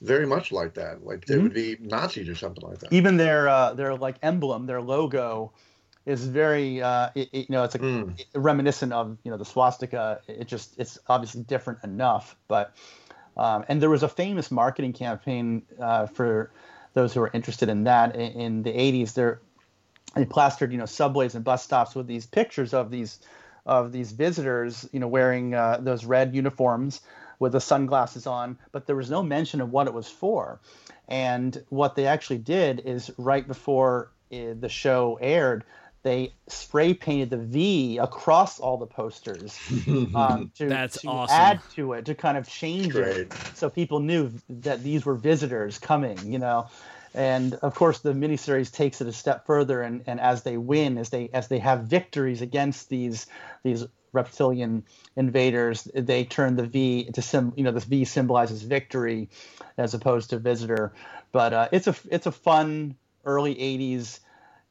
[0.00, 1.04] very much like that.
[1.04, 1.44] Like they mm-hmm.
[1.44, 2.92] would be Nazis or something like that.
[2.92, 5.52] Even their uh, their like emblem, their logo
[6.04, 8.24] is very uh, it, it, you know it's a mm.
[8.34, 10.20] reminiscent of you know the swastika.
[10.26, 12.74] It just it's obviously different enough, but
[13.36, 16.50] Um, and there was a famous marketing campaign uh, for
[16.92, 19.14] those who are interested in that in, in the 80s.
[19.14, 19.40] There,
[20.14, 23.20] they plastered you know subways and bus stops with these pictures of these
[23.66, 27.00] of these visitors, you know, wearing uh, those red uniforms
[27.38, 30.60] with the sunglasses on, but there was no mention of what it was for.
[31.08, 35.64] And what they actually did is right before uh, the show aired,
[36.02, 39.58] they spray painted the V across all the posters
[40.14, 41.36] um, to, That's to awesome.
[41.36, 43.16] add to it, to kind of change Great.
[43.16, 46.68] it so people knew that these were visitors coming, you know.
[47.14, 50.98] And of course, the miniseries takes it a step further, and, and as they win,
[50.98, 53.26] as they as they have victories against these
[53.62, 54.84] these reptilian
[55.16, 57.52] invaders, they turn the V to sim.
[57.56, 59.28] You know, this V symbolizes victory,
[59.76, 60.92] as opposed to visitor.
[61.32, 64.20] But uh, it's a it's a fun early '80s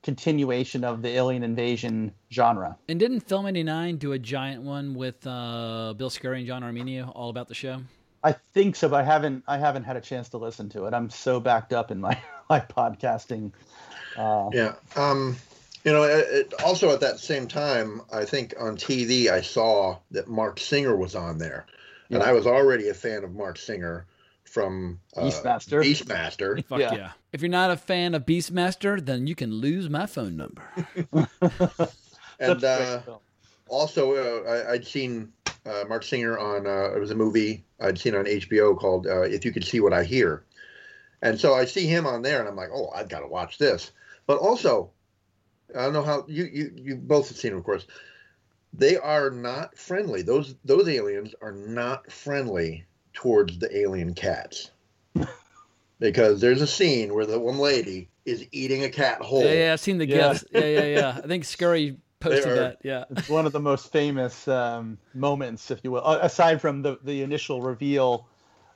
[0.04, 2.78] continuation of the alien invasion genre.
[2.90, 7.12] And didn't Film 89 do a giant one with uh, Bill Scurry and John Arminio
[7.14, 7.82] all about the show?
[8.24, 10.94] I think so, but I haven't I haven't had a chance to listen to it.
[10.94, 12.18] I'm so backed up in my
[12.50, 13.52] my podcasting.
[14.18, 14.74] Uh, Yeah.
[14.96, 15.38] Um,
[15.84, 19.98] you know, it, it, also at that same time, I think on TV I saw
[20.12, 21.66] that Marc Singer was on there,
[22.12, 24.06] and I was already a fan of Marc Singer
[24.44, 25.84] from uh, Beastmaster.
[25.84, 26.64] Beastmaster.
[26.66, 27.12] Fuck yeah.
[27.32, 30.62] If you're not a fan of Beastmaster, then you can lose my phone number.
[32.40, 33.00] and uh,
[33.68, 35.32] also uh, I, I'd seen
[35.66, 39.22] uh, Marc Singer on uh, it was a movie I'd seen on HBO called uh,
[39.22, 40.44] If You Could See What I Hear,
[41.22, 43.58] and so I see him on there, and I'm like, oh, I've got to watch
[43.58, 43.92] this.
[44.28, 44.92] But also,
[45.76, 47.86] I don't know how you you you both have seen, it, of course.
[48.74, 50.22] They are not friendly.
[50.22, 54.72] Those those aliens are not friendly towards the alien cats.
[56.00, 59.44] because there's a scene where the one lady is eating a cat whole.
[59.44, 60.34] Yeah, yeah, I've seen the Yeah.
[60.34, 60.46] gifs.
[60.52, 61.22] Yeah, yeah, yeah.
[61.24, 62.78] I think Scurry posted are- that.
[62.84, 63.04] Yeah.
[63.12, 66.98] it's one of the most famous um, moments, if you will, uh, aside from the
[67.04, 68.28] the initial reveal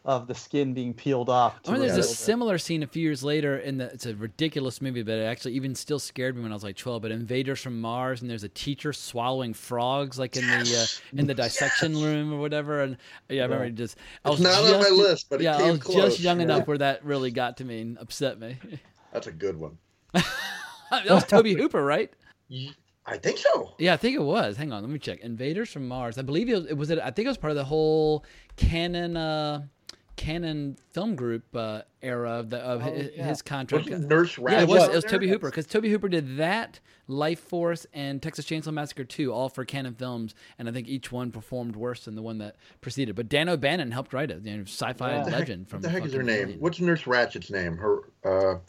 [0.03, 1.59] of the skin being peeled off.
[1.67, 3.85] I mean, there's a similar scene a few years later in the.
[3.85, 6.75] It's a ridiculous movie, but it actually even still scared me when I was like
[6.75, 7.01] 12.
[7.01, 11.25] But Invaders from Mars, and there's a teacher swallowing frogs, like in the uh, in
[11.25, 12.81] the dissection room or whatever.
[12.83, 12.97] And
[13.29, 13.71] yeah, I remember Yeah.
[13.71, 13.97] just.
[14.23, 15.95] I was not on my list, but it yeah, I was close.
[15.95, 16.43] just young Yeah.
[16.43, 18.57] enough where that really got to me and upset me.
[19.11, 19.79] That's a good one.
[20.13, 22.13] that was Tobe Hooper, right?
[23.07, 23.73] I think so.
[23.77, 24.57] Yeah, I think it was.
[24.57, 25.19] Hang on, let me check.
[25.21, 26.17] Invaders from Mars.
[26.17, 26.65] I believe it was.
[26.65, 28.25] It was I think it was part of the whole
[28.55, 29.15] canon.
[29.17, 29.63] Uh,
[30.17, 33.27] Canon film group uh, era of the of Oh, his, yeah.
[33.27, 33.89] his contract.
[33.89, 34.83] Wasn't Nurse Yeah, it was.
[34.83, 35.23] Ratched It was Tobe?
[35.23, 36.79] Hooper because Tobe Hooper did that,
[37.09, 41.31] Lifeforce, and Texas Chainsaw Massacre 2, all for Canon Films, and I think each one
[41.33, 43.13] performed worse than the one that preceded.
[43.17, 45.79] But Dan O'Bannon helped write it, you know, sci-fi What the heck- legend from.
[45.79, 46.43] What the heck is her name?
[46.43, 46.59] Alien.
[46.61, 47.75] What's Nurse Ratched's name?
[47.75, 47.99] Her.
[48.23, 48.59] Uh,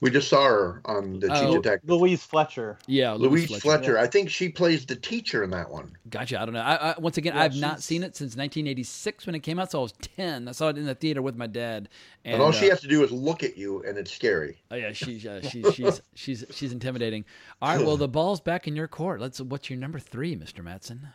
[0.00, 1.88] we just saw her on the Chief Oh, Detective.
[1.88, 2.78] Louise Fletcher.
[2.86, 3.62] Yeah, Louise, Louise Fletcher.
[3.62, 3.98] Fletcher.
[3.98, 5.96] I think she plays the teacher in that one.
[6.10, 6.40] Gotcha.
[6.40, 6.60] I don't know.
[6.60, 9.70] I, I, once again, Yeah, I've not seen it since 1986 when it came out,
[9.70, 10.48] so I was 10.
[10.48, 11.88] I saw it in the theater with my dad.
[12.24, 14.62] And, And, all she uh, has to do is look at you, and it's scary.
[14.70, 17.24] Oh yeah, she's uh, she's she's she's she's intimidating.
[17.62, 19.20] All right, well the ball's back in your court.
[19.20, 19.40] Let's.
[19.40, 20.62] What's your number three, Mr.
[20.62, 21.08] Matson?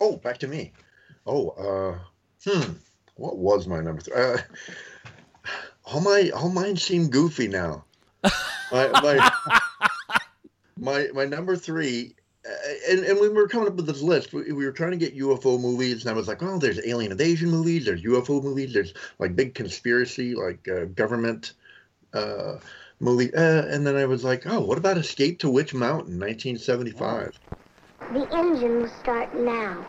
[0.00, 0.72] Oh, back to me.
[1.26, 1.98] Oh, uh,
[2.50, 2.72] hmm.
[3.16, 4.14] What was my number three?
[4.14, 4.38] Uh,
[5.84, 7.84] all my all mine seem goofy now.
[8.22, 9.30] My my
[10.78, 12.14] my, my number three.
[12.46, 12.50] uh,
[12.90, 14.96] And, and when we were coming up with this list, we, we were trying to
[14.96, 18.72] get UFO movies, and I was like, "Oh, there's alien invasion movies, there's UFO movies,
[18.72, 21.54] there's like big conspiracy, like uh, government
[22.12, 22.56] uh,
[23.00, 27.38] movie." Uh, and then I was like, "Oh, what about Escape to Witch Mountain, 1975?"
[28.12, 29.84] The engine will start now.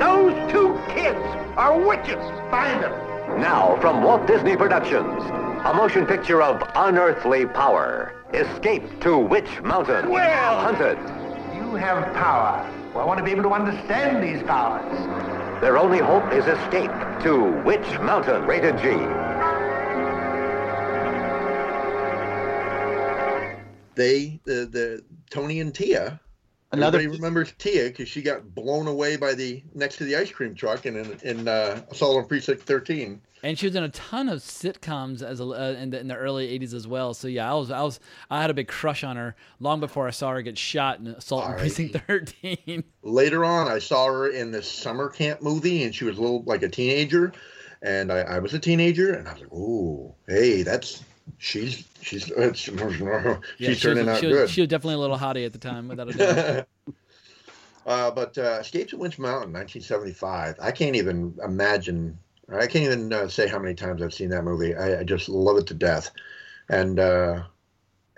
[0.00, 1.18] Those two kids
[1.56, 2.22] are witches.
[2.50, 3.40] Find them.
[3.40, 5.22] Now, from Walt Disney Productions,
[5.64, 8.14] a motion picture of unearthly power.
[8.32, 10.08] Escape to Witch Mountain.
[10.10, 10.98] Well- Hunted.
[11.56, 12.66] You have power.
[12.94, 15.60] Well, I want to be able to understand these powers.
[15.60, 16.90] Their only hope is escape
[17.22, 18.46] to Witch Mountain.
[18.46, 18.90] Rated G.
[23.96, 26.18] they the the Tony and Tia.
[26.72, 30.30] Another- Everybody remembers Tia because she got blown away by the next to the ice
[30.30, 33.20] cream truck in in, in uh, Assault on Precinct 13.
[33.42, 36.16] And she was in a ton of sitcoms as a, uh, in, the, in the
[36.16, 37.14] early '80s as well.
[37.14, 40.06] So yeah, I was I was I had a big crush on her long before
[40.06, 42.84] I saw her get shot in Assault on Precinct 13.
[43.02, 46.42] Later on, I saw her in this summer camp movie, and she was a little
[46.42, 47.32] like a teenager,
[47.82, 51.02] and I, I was a teenager, and I was like, "Ooh, hey, that's
[51.38, 54.94] she's she's it's, she's Yeah, she turning was, out she was, good." She was definitely
[54.94, 56.68] a little hottie at the time, without a doubt.
[57.86, 60.56] uh, but uh, Escape to Witch Mountain, 1975.
[60.60, 62.18] I can't even imagine.
[62.52, 64.74] I can't even uh, say how many times I've seen that movie.
[64.74, 66.10] I, I just love it to death,
[66.68, 67.42] and uh,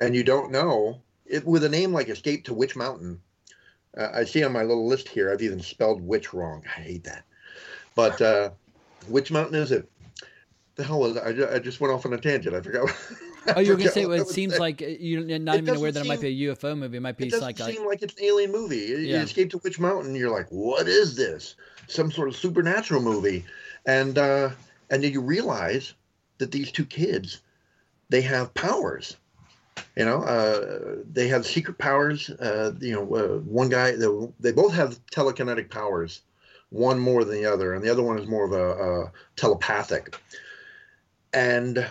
[0.01, 3.21] and you don't know it with a name like Escape to Witch Mountain.
[3.97, 5.31] Uh, I see on my little list here.
[5.31, 6.65] I've even spelled witch wrong.
[6.77, 7.25] I hate that.
[7.95, 8.51] But uh,
[9.09, 9.91] which mountain is it?
[10.77, 11.23] The hell was it?
[11.23, 12.57] I, ju- I just went off on a tangent.
[12.57, 12.89] I forgot.
[13.47, 16.05] I Oh, you were gonna say well, it seems like you're not even aware that
[16.05, 16.97] it might be a UFO movie.
[16.99, 18.77] It might be It doesn't like, seem like it's an alien movie.
[18.77, 20.15] You- You escape to Witch mountain?
[20.15, 21.57] You're like, what is this?
[21.89, 23.45] Some sort of supernatural movie,
[23.87, 24.51] and uh,
[24.91, 25.95] and then you realize
[26.39, 27.41] that these two kids,
[28.09, 29.17] they have powers.
[29.97, 32.31] You know, uh, they have secret powers.
[32.31, 34.09] Uh, you know, uh, one guy, they,
[34.41, 36.23] they both have telekinetic powers.
[36.71, 40.19] One more than the other, and the other one is more of a, a telepathic.
[41.35, 41.87] And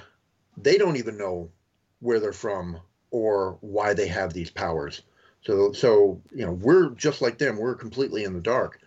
[0.58, 1.50] they don't even know
[2.00, 2.80] where they're from
[3.12, 5.04] or why they have these powers.
[5.44, 7.58] So, so you know, we're just like them.
[7.58, 8.81] We're completely in the dark,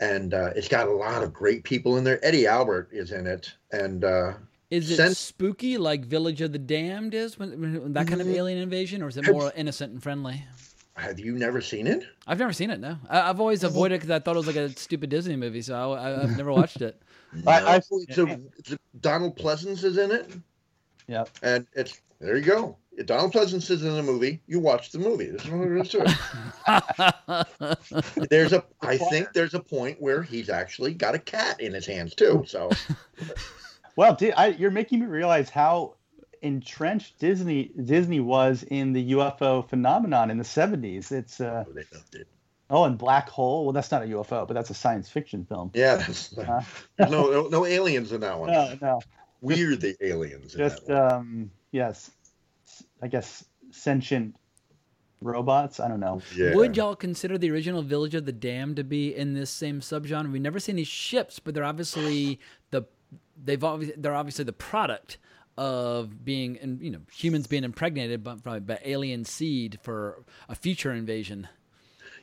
[0.00, 2.24] and uh, it's got a lot of great people in there.
[2.24, 4.32] Eddie Albert is in it, and uh,
[4.70, 8.26] is it Sen- spooky like Village of the Damned is when, when that kind of
[8.26, 8.34] Mhm.
[8.34, 10.44] alien invasion, or is it Have- more innocent and friendly?
[10.96, 12.04] have you never seen it?
[12.26, 12.78] I've never seen it.
[12.78, 15.34] No, I, I've always avoided it because I thought it was like a stupid Disney
[15.36, 17.00] movie, so I, I, I've never watched it.
[17.46, 20.30] I, I it's a, it's a, Donald Pleasence is in it,
[21.06, 21.30] Yep.
[21.42, 22.76] and it's there you go.
[23.00, 24.42] If Donald Pleasence is in the movie.
[24.46, 25.28] You watch the movie.
[25.30, 26.02] There's no there is to
[28.18, 28.28] it.
[28.30, 31.86] There's a, I think there's a point where he's actually got a cat in his
[31.86, 32.44] hands too.
[32.46, 32.70] So
[33.96, 35.94] Well, di- I, you're making me realize how
[36.42, 41.10] entrenched Disney Disney was in the UFO phenomenon in the 70s.
[41.10, 42.28] It's uh, they loved it.
[42.68, 43.64] oh, and Black Hole.
[43.64, 45.70] Well, that's not a UFO, but that's a science fiction film.
[45.72, 46.62] Yeah, that's, Uh,
[46.98, 48.50] no, no no aliens in that one.
[48.52, 49.00] no, no,
[49.40, 50.54] We're the aliens.
[50.54, 51.12] In just that one.
[51.12, 52.10] um, yes,
[53.02, 54.36] I guess sentient
[55.20, 55.80] robots.
[55.80, 56.20] I don't know.
[56.34, 56.54] Yeah.
[56.54, 60.30] Would y'all consider the original Village of the Damned to be in this same subgenre?
[60.32, 62.40] We never see any ships, but they're obviously
[62.70, 62.84] the
[63.42, 65.18] they've obviously they're obviously the product
[65.56, 70.54] of being and you know humans being impregnated by, by, by alien seed for a
[70.54, 71.48] future invasion.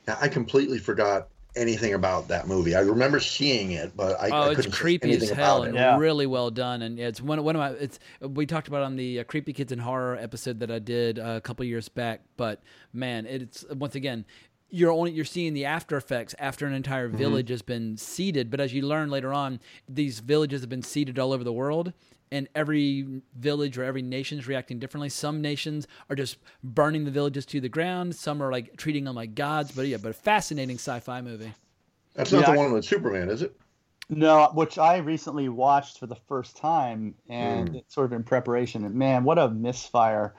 [0.07, 1.28] Yeah, I completely forgot
[1.58, 2.76] anything about that movie.
[2.76, 5.64] I remember seeing it, but I, oh, I it's couldn't say creepy as anything hell
[5.64, 5.99] about and it.
[5.99, 6.82] really well done.
[6.84, 7.70] And it's one one of my.
[7.72, 11.20] It's we talked about on the uh, Creepy Kids and Horror episode that I did
[11.20, 12.22] uh, a couple years back.
[12.38, 12.62] But
[12.93, 14.26] man, it's once again.
[14.70, 17.18] You're only you're seeing the after effects after an entire Mm-hmm.
[17.18, 21.18] village has been seeded, but as you learn later on, these villages have been seeded
[21.18, 21.93] all over the world,
[22.32, 25.09] and every village or every nation is reacting differently.
[25.09, 28.15] Some nations are just burning the villages to the ground.
[28.15, 29.71] Some are like treating them like gods.
[29.71, 31.53] But yeah, but a fascinating sci-fi movie.
[32.15, 33.55] That's not Yeah, the one with Superman, is it?
[34.09, 37.75] No, which I recently watched for the first time, and hmm.
[37.75, 38.86] it's sort of in preparation.
[38.86, 40.34] And man, what a misfire!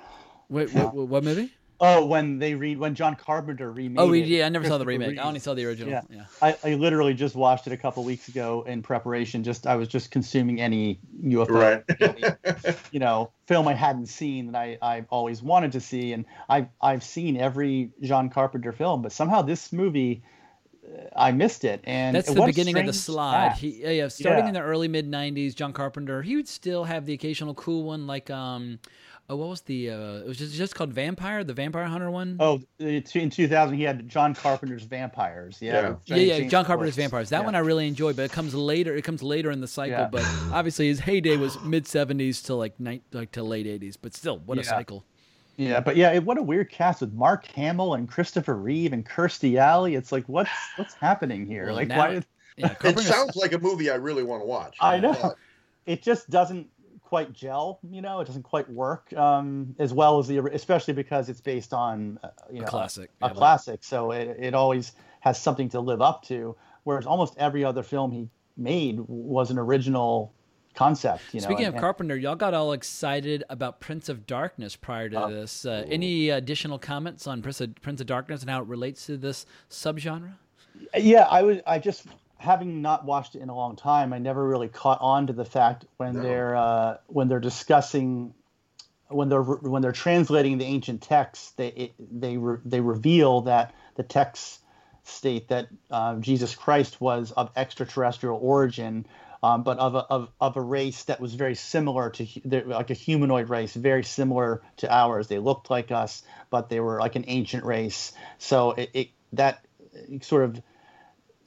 [0.48, 1.52] Wait, what, what movie?
[1.80, 3.98] Oh, when they read when John Carpenter remade.
[4.00, 5.18] Oh, yeah, I never saw the Christopher remake.
[5.24, 5.90] I only saw the original.
[5.90, 6.24] Yeah, Yeah.
[6.42, 9.44] I, I literally just watched it a couple weeks ago in preparation.
[9.44, 12.76] Just I was just consuming any UFO, right?
[12.92, 16.66] you know, film I hadn't seen that I I've always wanted to see, and I've
[16.80, 20.22] I've seen every John Carpenter film, but somehow this movie.
[20.84, 23.52] uh, I missed it, and That's the beginning of the slide.
[23.52, 24.48] He, yeah, yeah, starting Yeah.
[24.48, 26.22] in the early mid '90s, John Carpenter.
[26.22, 28.78] He would still have the occasional cool one, like um,
[29.28, 29.90] oh, what was the?
[29.90, 32.36] Uh, it was just, just called Vampire, the Vampire Hunter one.
[32.40, 35.58] Oh, in 2000 he had John Carpenter's Vampires.
[35.60, 35.72] Yeah,
[36.06, 36.96] yeah, with yeah, John Carpenter's Woods.
[36.96, 37.28] Vampires.
[37.30, 37.44] That Yeah.
[37.46, 38.94] one I really enjoyed, but it comes later.
[38.96, 39.92] It comes later in the cycle.
[39.98, 40.08] Yeah.
[40.10, 43.96] But obviously, his heyday was mid '70s to like ni- like to late '80s.
[44.00, 45.04] But still, what a cycle!
[45.56, 49.04] Yeah, but yeah, it, what a weird cast with Mark Hamill and Christopher Reeve and
[49.04, 49.94] Kirstie Alley.
[49.96, 51.66] It's like what's what's happening here?
[51.66, 52.14] Well, like now- why?
[52.14, 52.26] Did,
[52.56, 54.76] Yeah, It sounds like a movie I really want to watch.
[54.80, 55.34] I know
[55.86, 56.66] it just doesn't
[57.08, 57.80] quite gel.
[57.90, 61.72] You know, it doesn't quite work um, as well as the especially because it's based
[61.72, 63.32] on uh, you know a classic, a, yeah.
[63.32, 63.82] classic.
[63.82, 66.54] So it it always has something to live up to.
[66.84, 70.34] Whereas almost every other film he made was an original
[70.74, 71.22] concept.
[71.32, 75.08] You know, Speaking and- of Carpenter, y'all got all excited about Prince of Darkness prior
[75.08, 75.64] to this.
[75.64, 79.16] Uh, any additional comments on Prince of, Prince of Darkness and how it relates to
[79.16, 80.34] this subgenre?
[80.94, 81.58] Yeah, I was.
[81.66, 82.06] I just
[82.38, 84.12] having not watched it in a long time.
[84.12, 88.32] I never really caught on to the fact when they're uh, when they're discussing
[89.08, 91.50] when they're when they're translating the ancient texts.
[91.52, 94.60] They it, they re, they reveal that the texts
[95.02, 99.06] state that uh, Jesus Christ was of extraterrestrial origin.
[99.40, 102.26] Um, but of a, of, of a race that was very similar to
[102.66, 105.28] like a humanoid race, very similar to ours.
[105.28, 108.12] They looked like us, but they were like an ancient race.
[108.38, 109.64] So it, it that
[110.22, 110.60] sort of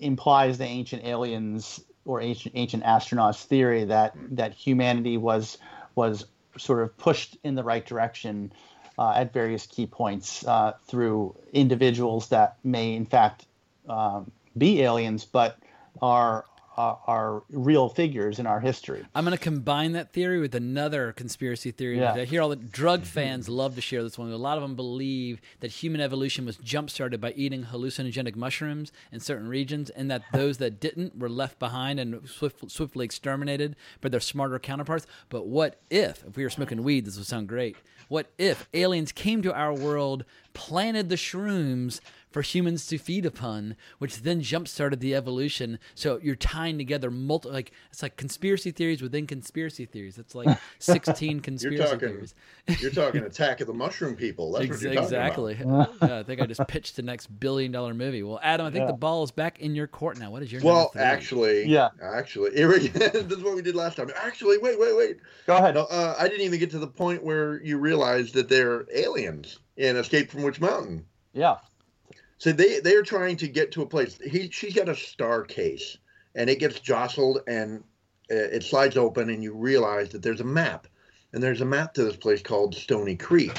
[0.02, 5.58] implies the ancient aliens or ancient ancient astronauts theory that that humanity was
[5.96, 6.26] was
[6.58, 8.52] sort of pushed in the right direction
[8.98, 13.46] uh, at various key points uh, through individuals that may in fact
[13.88, 15.58] um, be aliens, but
[16.02, 16.46] are
[16.78, 19.06] are, are real figures in our history.
[19.14, 22.00] I'm going to combine that theory with another conspiracy theory.
[22.00, 22.14] Yeah.
[22.14, 24.32] that I hear all the drug fans love to share this one.
[24.32, 28.92] A lot of them believe that human evolution was jump started by eating hallucinogenic mushrooms
[29.12, 33.76] in certain regions, and that those that didn't were left behind and swift, swiftly exterminated
[34.00, 35.06] by their smarter counterparts.
[35.30, 37.76] But what if, if we were smoking weed, this would sound great.
[38.08, 42.02] What if aliens came to our world, planted the shrooms
[42.32, 45.78] for humans to feed upon, which then jump started the evolution.
[45.96, 50.18] So you're tying together multi like it's like conspiracy theories within conspiracy theories.
[50.18, 52.36] It's like sixteen conspiracy you're talking, theories.
[52.80, 54.54] you're talking Attack of the Mushroom People.
[54.54, 55.58] That's Ex- what you're exactly.
[55.62, 55.94] about.
[56.02, 58.24] yeah, I think I just pitched the next billion dollar movie.
[58.24, 58.88] Well, Adam, I think Yeah.
[58.88, 60.32] the ball is back in your court now.
[60.32, 61.02] What is your Well, three?
[61.02, 61.90] actually, Yeah.
[62.02, 64.10] actually, here we- this is what we did last time.
[64.16, 65.18] Actually, wait, wait, wait.
[65.48, 65.76] Go ahead.
[65.76, 69.60] No, uh, I didn't even get to the point where you realized that they're aliens
[69.78, 71.06] in Escape from Witch Mountain.
[71.34, 71.58] Yeah.
[72.42, 74.18] So they they are trying to get to a place.
[74.20, 76.00] He she's got a star case,
[76.34, 77.84] and it gets jostled, and
[78.32, 80.88] uh, it slides open, and you realize that there's a map,
[81.34, 83.56] and there's a map to this place called Stony Creek,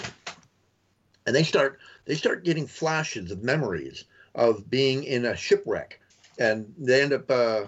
[1.27, 4.03] and they start they start getting flashes of memories
[4.35, 6.01] of being in a shipwreck,
[6.41, 7.67] and they end up uh,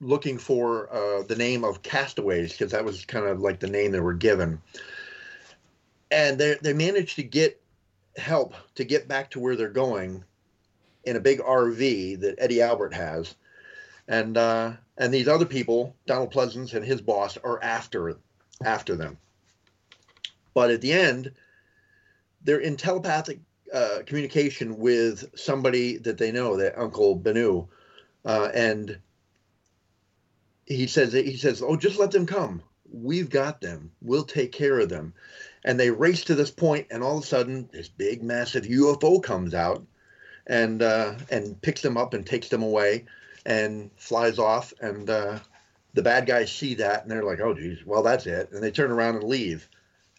[0.00, 3.92] looking for uh, the name of castaways because that was kind of like the name
[3.92, 4.58] they were given,
[6.10, 7.60] and they they managed to get
[8.16, 10.24] help to get back to where they're going
[11.04, 13.34] in a big RV that Eddie Albert has,
[14.08, 18.16] and uh, and these other people, Donald Pleasence and his boss, are after
[18.64, 19.18] after them.
[20.54, 21.32] But at the end,
[22.42, 23.40] they're in telepathic
[23.72, 27.66] uh, communication with somebody that they know, that Uncle Benu,
[28.24, 28.98] uh, and
[30.66, 32.62] he says he says, "Oh, just let them come.
[32.92, 33.90] We've got them.
[34.00, 35.14] We'll take care of them."
[35.64, 39.22] And they race to this point, and all of a sudden, this big, massive UFO
[39.22, 39.84] comes out,
[40.46, 43.04] and uh, and picks them up and takes them away,
[43.46, 44.72] and flies off.
[44.80, 45.38] And uh,
[45.94, 48.70] the bad guys see that, and they're like, "Oh, geez, well, that's it." And they
[48.70, 49.68] turn around and leave,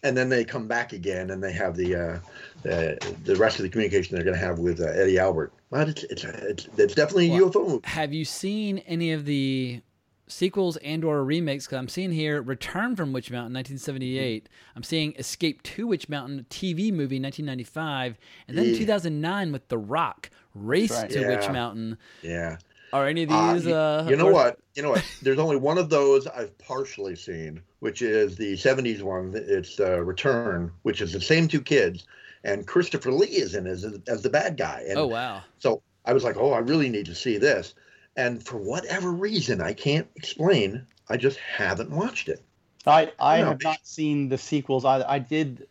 [0.02, 2.18] and then they come back again, and they have the uh,
[2.62, 5.52] the, the rest of the communication they're going to have with uh, Eddie Albert.
[5.70, 7.80] But it's it's it's, it's definitely a UFO movie.
[7.84, 9.80] Have you seen any of the
[10.28, 11.66] sequels and or remakes?
[11.66, 14.48] Because I'm seeing here Return from Witch Mountain, 1978.
[14.74, 18.18] I'm seeing Escape to Witch Mountain, TV movie, 1995,
[18.48, 18.78] and then Yeah.
[18.78, 21.10] 2009 with The Rock, Race right.
[21.10, 21.98] to Witch Mountain.
[22.22, 22.56] Yeah.
[22.92, 23.66] Are any of Uh, these?
[23.66, 24.58] you, Uh, you know worth- what?
[24.74, 25.04] You know what?
[25.22, 29.32] There's only one of those I've partially seen, which is the '70s one.
[29.34, 32.06] It's uh, Return, which is the same two kids,
[32.44, 34.84] and Christopher Lee is in as as the bad guy.
[34.88, 35.42] And Oh wow!
[35.58, 37.74] So I was like, oh, I really need to see this.
[38.16, 40.86] And for whatever reason, I can't explain.
[41.08, 42.42] I just haven't watched it.
[42.86, 43.46] I I Yeah.
[43.48, 45.04] have not seen the sequels either.
[45.08, 45.66] I did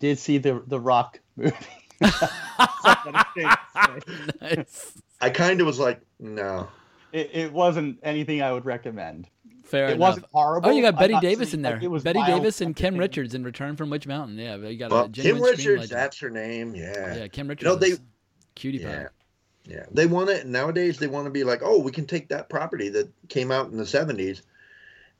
[0.00, 1.54] did see the the Rock movie.
[4.40, 4.92] nice.
[5.20, 6.68] I kind of was like, no.
[7.12, 9.28] It, it wasn't anything I would recommend.
[9.64, 9.98] Fair it enough.
[10.00, 10.68] wasn't horrible.
[10.68, 11.74] Oh, you got Bette Davis saying, in there.
[11.74, 12.96] like, it was Bette Davis and Kim.
[12.96, 14.38] Richards in Return from Witch Mountain.
[14.38, 16.74] Yeah, you got Well, a Kim Richards, that's her name.
[16.74, 17.16] Yeah.
[17.16, 17.64] Yeah, Kim Richards.
[17.64, 18.00] You know, they is
[18.54, 19.06] cutie pie.
[19.66, 19.76] Yeah.
[19.76, 19.86] Yeah.
[19.90, 22.88] They want it nowadays they want to be like, "Oh, we can take that property
[22.90, 24.42] that came out in the 70s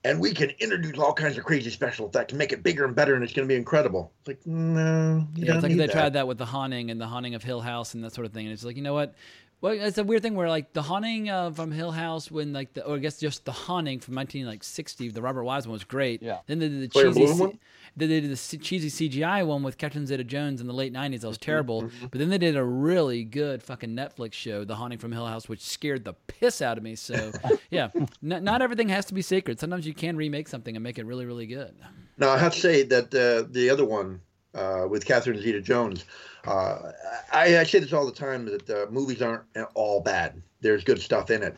[0.05, 2.94] and we can introduce all kinds of crazy special effects and make it bigger and
[2.94, 5.70] better and it's going to be incredible." It's like, "No, you Yeah, don't it's like
[5.72, 5.92] need they that.
[5.92, 8.32] tried that with the haunting and the haunting of Hill House and that sort of
[8.32, 8.47] thing.
[8.47, 9.14] And it's like, you know what?
[9.62, 12.74] Well, it's a weird thing where like the haunting uh, from Hill House, when like
[12.74, 16.22] the, or I guess just the haunting from 1960, the Robert Wise one was great.
[16.22, 16.40] Yeah.
[16.47, 17.59] Then they did the Claire cheesy, one?
[17.97, 21.20] Then they did the cheesy CGI one with Catherine Zeta-Jones in the late 90s.
[21.22, 21.90] That was Mm-hmm, terrible.
[22.11, 25.49] But then they did a really good fucking Netflix show, The Haunting from Hill House,
[25.49, 26.94] which scared the piss out of me.
[26.94, 27.32] So
[27.70, 28.11] yeah, n-
[28.44, 29.59] not everything has to be sacred.
[29.59, 31.74] Sometimes you can remake something and make it really, really good.
[32.18, 34.20] Now, I have to say that uh, the other one
[34.55, 36.05] uh, with Catherine Zeta Jones,
[36.47, 36.92] uh,
[37.32, 39.44] I, I say this all the time that uh, movies aren't
[39.74, 40.42] all bad.
[40.61, 41.57] There's good stuff in it.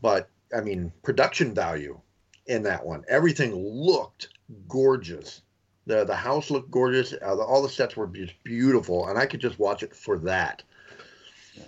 [0.00, 2.00] But, I mean, production value
[2.46, 4.28] in that one, everything looked
[4.68, 5.42] gorgeous.
[5.90, 7.12] The, the house looked gorgeous.
[7.20, 9.08] Uh, the, all the sets were just beautiful.
[9.08, 10.62] And I could just watch it for that.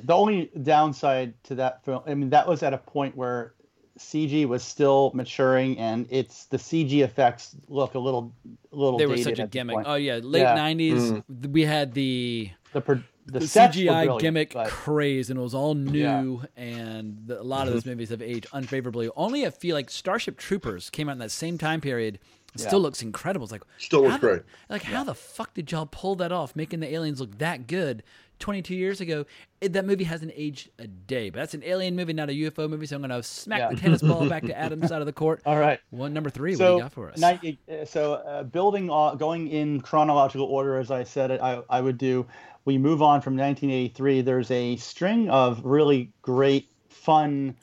[0.04, 3.54] The only downside to that film, I mean, that was at a point where
[3.98, 8.32] CG was still maturing, and it's the CG effects look a little,
[8.72, 8.96] a little.
[8.96, 9.78] They were such a gimmick.
[9.84, 10.56] Oh yeah, late Yeah.
[10.56, 11.48] 90s.
[11.50, 15.74] We had the The pro- the, the, CGI gimmick but- craze, and it was all
[15.74, 15.98] new.
[15.98, 16.22] Yeah.
[16.22, 16.44] Mm-hmm.
[16.60, 19.10] And the, a lot of those movies have aged unfavorably.
[19.16, 22.18] Only I feel like Starship Troopers came out in that same time period.
[22.54, 22.66] It Yeah.
[22.68, 23.44] still looks incredible.
[23.44, 24.42] It's like Still looks how the- great.
[24.68, 28.02] Like how the fuck did y'all pull that off, making the aliens look that good?
[28.38, 29.24] 22 years ago,
[29.60, 31.30] it, that movie hasn't aged a day.
[31.30, 32.86] But that's an alien movie, not a UFO movie.
[32.86, 33.68] So I'm going to smack Yeah.
[33.70, 35.40] the tennis ball back to Adam's side of the court.
[35.46, 35.78] All right.
[35.90, 36.56] One number three.
[36.56, 37.18] what do you got for us?
[37.20, 41.80] ni- uh, so uh, building on, going in chronological order, as I said, I, I
[41.80, 42.26] would do.
[42.64, 44.22] We move on from 1983.
[44.22, 47.54] There's a string of really great, fun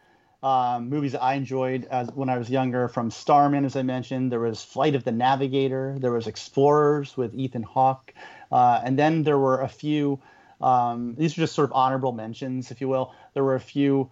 [0.41, 4.31] um, movies I enjoyed as when I was younger, from Starman, as I mentioned.
[4.31, 5.97] There was Flight of the Navigator.
[5.99, 8.13] There was Explorers with Ethan Hawke,
[8.51, 10.19] uh, and then there were a few.
[10.61, 13.13] Um, these are just sort of honorable mentions, if you will.
[13.33, 14.11] There were a few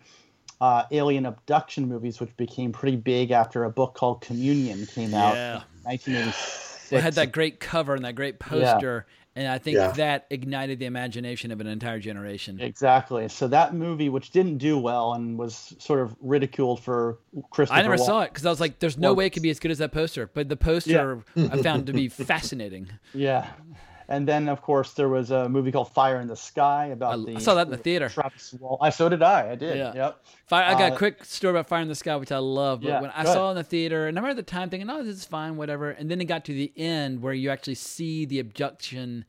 [0.60, 5.36] uh, alien abduction movies, which became pretty big after a book called Communion came out
[5.36, 5.56] Yeah.
[5.56, 6.92] in 1986.
[6.92, 9.06] It had that great cover and that great poster,
[9.38, 9.92] and I think Yeah.
[9.92, 12.60] that ignited the imagination of an entire generation.
[12.60, 13.30] Exactly.
[13.30, 17.20] So that movie, which didn't do well and was sort of ridiculed for
[17.52, 17.78] Christopher.
[17.80, 19.44] I never Wal- saw it because I was like, "There's no Well, way it could
[19.44, 21.50] be as good as that poster." But the poster Yeah.
[21.52, 22.90] I found to be fascinating.
[23.14, 23.48] Yeah.
[24.10, 27.36] And then, of course, there was a movie called Fire in the Sky about the.
[27.36, 28.08] I saw that in the theater.
[28.08, 29.52] Travis Wal- I so did I.
[29.52, 29.78] I did.
[29.78, 29.94] Yeah.
[29.94, 30.26] Yep.
[30.46, 32.82] Fire, I got Uh, a quick story about Fire in the Sky, which I love.
[32.82, 34.70] But Yeah, when I saw it in the theater, and I remember at the time
[34.70, 37.50] thinking, "Oh, this is fine, whatever." And then it got to the end where you
[37.50, 39.26] actually see the abduction,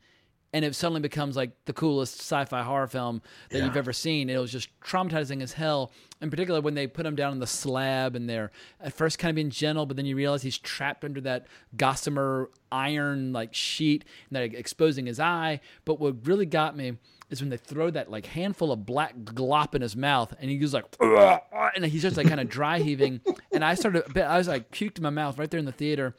[0.53, 3.21] and it suddenly becomes like the coolest sci-fi horror film
[3.51, 4.29] that you've ever seen.
[4.29, 5.91] It was just traumatizing as hell.
[6.21, 8.51] In particular, when they put him down on the slab, and they're
[8.81, 11.47] at first kind of being gentle, but then you realize he's trapped under that
[11.77, 15.61] gossamer iron like sheet, and they're exposing his eye.
[15.85, 16.97] But what really got me
[17.29, 20.57] is when they throw that like handful of black glop in his mouth, and he
[20.57, 23.21] goes like, and he's just like kind of dry heaving.
[23.51, 26.15] And I started, I was like puked in my mouth right there in the theater.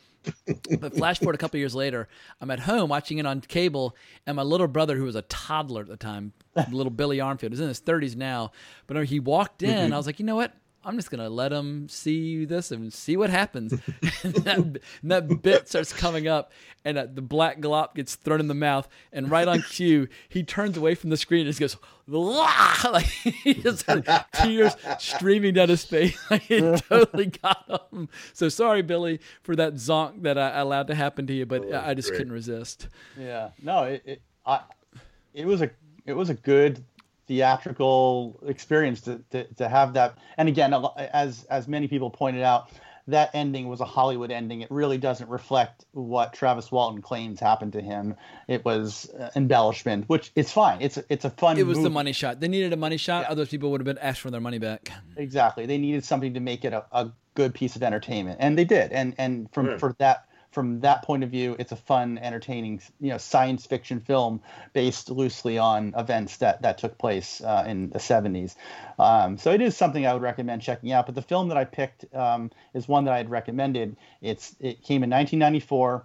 [0.81, 2.09] But flash forward a couple years later,
[2.41, 3.97] I'm at home watching it on cable,
[4.27, 6.33] and my little brother, who was a toddler at the time,
[6.71, 8.51] little Billy Armfield, is in his 30s now.
[8.89, 9.95] But he walked in, Mhm.
[9.95, 10.53] I was like, you know what?
[10.83, 13.73] I'm just gonna let him see this and see what happens.
[14.23, 16.53] and, that, and that bit starts coming up,
[16.85, 20.43] and uh, the black glop gets thrown in the mouth, and right on cue, he
[20.43, 21.77] turns away from the screen and just goes,
[22.09, 26.19] "Wah!" like he just had tears streaming down his face.
[26.31, 28.09] Like it totally got him.
[28.33, 31.93] So sorry, Billy, for that zonk that I allowed to happen to you, but I
[31.95, 32.19] just great.
[32.19, 32.89] couldn't resist.
[33.19, 33.51] Yeah.
[33.63, 33.85] No.
[33.85, 34.03] It.
[34.05, 34.61] it I.
[35.35, 35.71] It was a.
[36.07, 36.85] It was a good
[37.31, 40.19] theatrical experience to, to, to have that.
[40.37, 42.71] And again, as as many people pointed out,
[43.07, 44.63] that ending was a Hollywood ending.
[44.63, 48.17] It really doesn't reflect what Travis Walton claims happened to him.
[48.49, 50.79] It was uh, embellishment, which it's fine.
[50.81, 51.57] It's it's a fun.
[51.57, 52.41] It was the money shot.
[52.41, 53.27] They needed a money shot.
[53.27, 54.91] Other people would have been asked for their money back.
[55.17, 55.67] Exactly.
[55.67, 58.91] They needed something to make it a, a good piece of entertainment, and they did.
[58.91, 59.79] And and from Yeah.
[59.79, 64.01] for that from that point of view, it's a fun, entertaining, you know, science fiction
[64.01, 64.41] film
[64.73, 68.57] based loosely on events that that took place uh, in the '70s.
[68.99, 71.07] Um, so it is something I would recommend checking out.
[71.07, 73.97] But the film that I picked um, is one that I had recommended.
[74.21, 76.05] It's it came in 1994.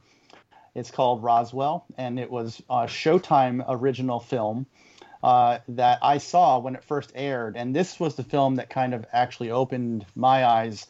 [0.75, 4.67] It's called Roswell, and it was a Showtime original film
[5.23, 7.57] uh, that I saw when it first aired.
[7.57, 10.85] And this was the film that kind of actually opened my eyes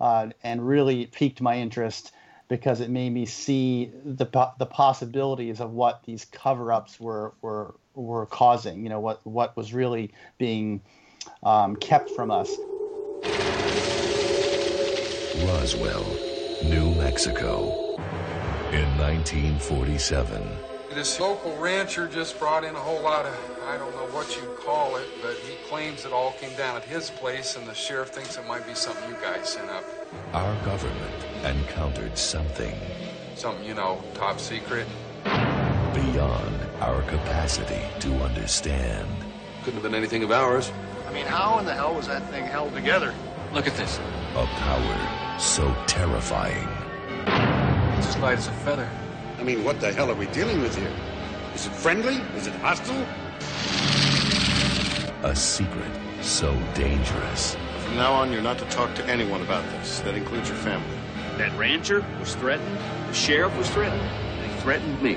[0.00, 2.12] uh, and really piqued my interest
[2.52, 4.26] because it made me see the
[4.58, 8.82] the possibilities of what these cover-ups were were were causing.
[8.82, 10.82] You know what what was really being
[11.42, 12.54] um, kept from us.
[15.46, 16.04] Roswell,
[16.64, 17.96] New Mexico,
[18.70, 20.42] in 1947.
[20.90, 23.34] This local rancher just brought in a whole lot of,
[23.66, 26.84] I don't know what you call it, but he claims it all came down at
[26.84, 29.84] his place, and the sheriff thinks it might be something you guys sent up.
[30.34, 32.74] Our government encountered something
[33.34, 34.86] Something, you know, top secret.
[35.94, 39.08] beyond our capacity to understand.
[39.64, 40.70] Couldn't have been anything of ours.
[41.08, 43.14] I mean, how in the hell was that thing held together?
[43.52, 43.98] Look at this.
[44.34, 46.68] A power so terrifying,
[47.98, 48.88] It's as light as a feather.
[49.38, 50.92] I mean, what the hell are we dealing with here?
[51.54, 52.16] Is it friendly?
[52.36, 53.04] Is it hostile?
[55.24, 55.90] a secret
[56.20, 60.00] so dangerous, From now on, you're not to talk to anyone about this.
[60.00, 60.98] That includes your family.
[61.38, 62.78] That rancher was threatened.
[63.08, 64.02] The sheriff was threatened.
[64.42, 65.14] They threatened me.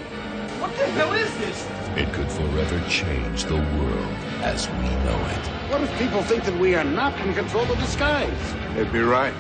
[0.60, 1.68] What the hell is this?
[1.98, 5.72] it could forever change the world as we know it.
[5.72, 8.38] What if people think that we are not in control of the skies?
[8.74, 9.34] They'd be right.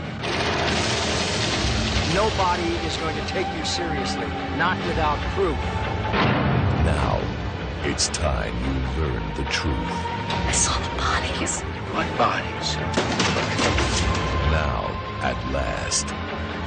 [2.13, 5.57] Nobody is going to take you seriously, not without proof.
[6.85, 7.19] Now,
[7.83, 9.75] it's time you learn the truth.
[10.47, 11.61] I saw the bodies.
[11.91, 12.77] What bodies?
[14.49, 14.87] Now,
[15.21, 16.07] at last,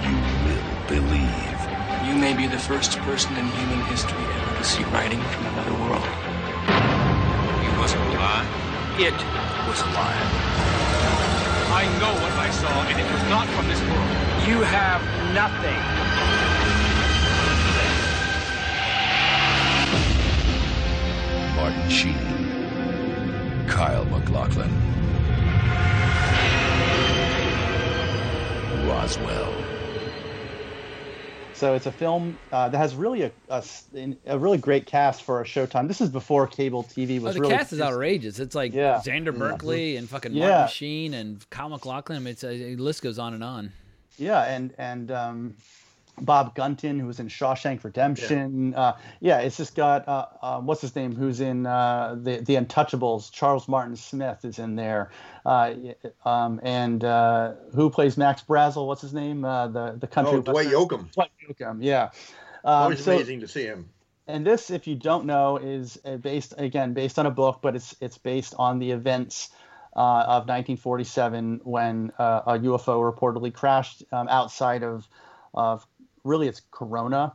[0.04, 1.58] you will believe.
[2.06, 5.74] You may be the first person in human history ever to see writing from another
[5.74, 6.08] world.
[7.66, 8.46] It wasn't a lie.
[8.98, 9.18] It
[9.68, 10.68] was a lie.
[11.70, 14.08] I know what I saw, and it was not from this world.
[14.48, 15.02] You have
[15.34, 15.82] nothing.
[21.56, 24.72] Martin Sheen, Kyle MacLachlan,
[28.86, 29.57] Roswell.
[31.58, 33.64] So it's a film uh, that has really a, a,
[34.26, 35.88] a really great cast for a Showtime.
[35.88, 37.56] This is before cable TV was oh, the really.
[37.56, 38.38] cast is outrageous.
[38.38, 39.02] It's like Yeah.
[39.04, 40.48] Xander Berkeley and fucking Yeah.
[40.50, 42.28] Martin Sheen and Kyle MacLachlan.
[42.28, 43.72] It's a, the list goes on and on.
[44.18, 45.54] Yeah, and and um,
[46.20, 48.72] Bob Gunton, who was in Shawshank Redemption.
[48.72, 52.38] Yeah, uh, yeah it's just got uh, uh, what's his name, who's in uh, the
[52.38, 53.32] the Untouchables.
[53.32, 55.10] Charles Martin Smith is in there,
[55.48, 55.74] uh,
[56.28, 58.86] um, and uh, who plays Max Brazel?
[58.86, 59.44] What's his name?
[59.44, 60.38] Uh, the the country.
[60.38, 61.10] Oh, Dwight Yoakam.
[61.12, 61.78] Dwight Yoakam.
[61.80, 62.10] Yeah.
[62.64, 63.88] Um, Always so- amazing to see him.
[64.26, 67.74] and this, if you don't know, is uh, based again based on a book, but
[67.74, 69.48] it's it's based on the events
[69.96, 75.08] uh, of 1947 when uh, a UFO reportedly crashed um, outside of
[75.54, 75.86] of
[76.24, 77.32] really it's Corona,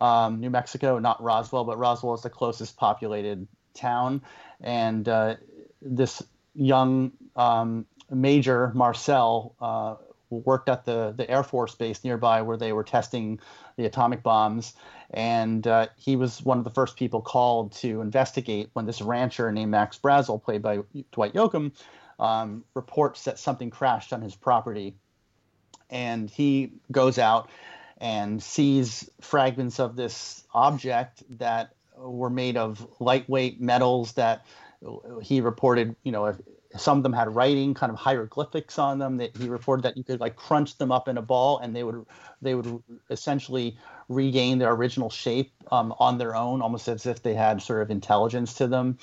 [0.00, 4.22] um, New Mexico, not Roswell, but Roswell is the closest populated town,
[4.60, 5.36] and uh,
[5.80, 6.22] this
[6.54, 9.96] young um, major Marcel uh,
[10.30, 13.40] worked at the the Air Force base nearby where they were testing
[13.76, 14.74] the atomic bombs,
[15.10, 19.50] and uh, he was one of the first people called to investigate when this rancher
[19.52, 20.80] named Max Brazel, played by
[21.12, 21.72] Dwight Yoakam,
[22.18, 24.94] um, reports that something crashed on his property,
[25.90, 27.48] and he goes out
[27.98, 34.44] and sees fragments of this object that were made of lightweight metals that
[35.22, 36.34] he reported, you know,
[36.76, 39.18] some of them had writing, kind of hieroglyphics on them.
[39.18, 41.82] That he reported that you could like crunch them up in a ball, and they
[41.82, 42.06] would
[42.40, 43.76] they would essentially
[44.08, 47.90] regain their original shape um, on their own, almost as if they had sort of
[47.90, 48.98] intelligence to them.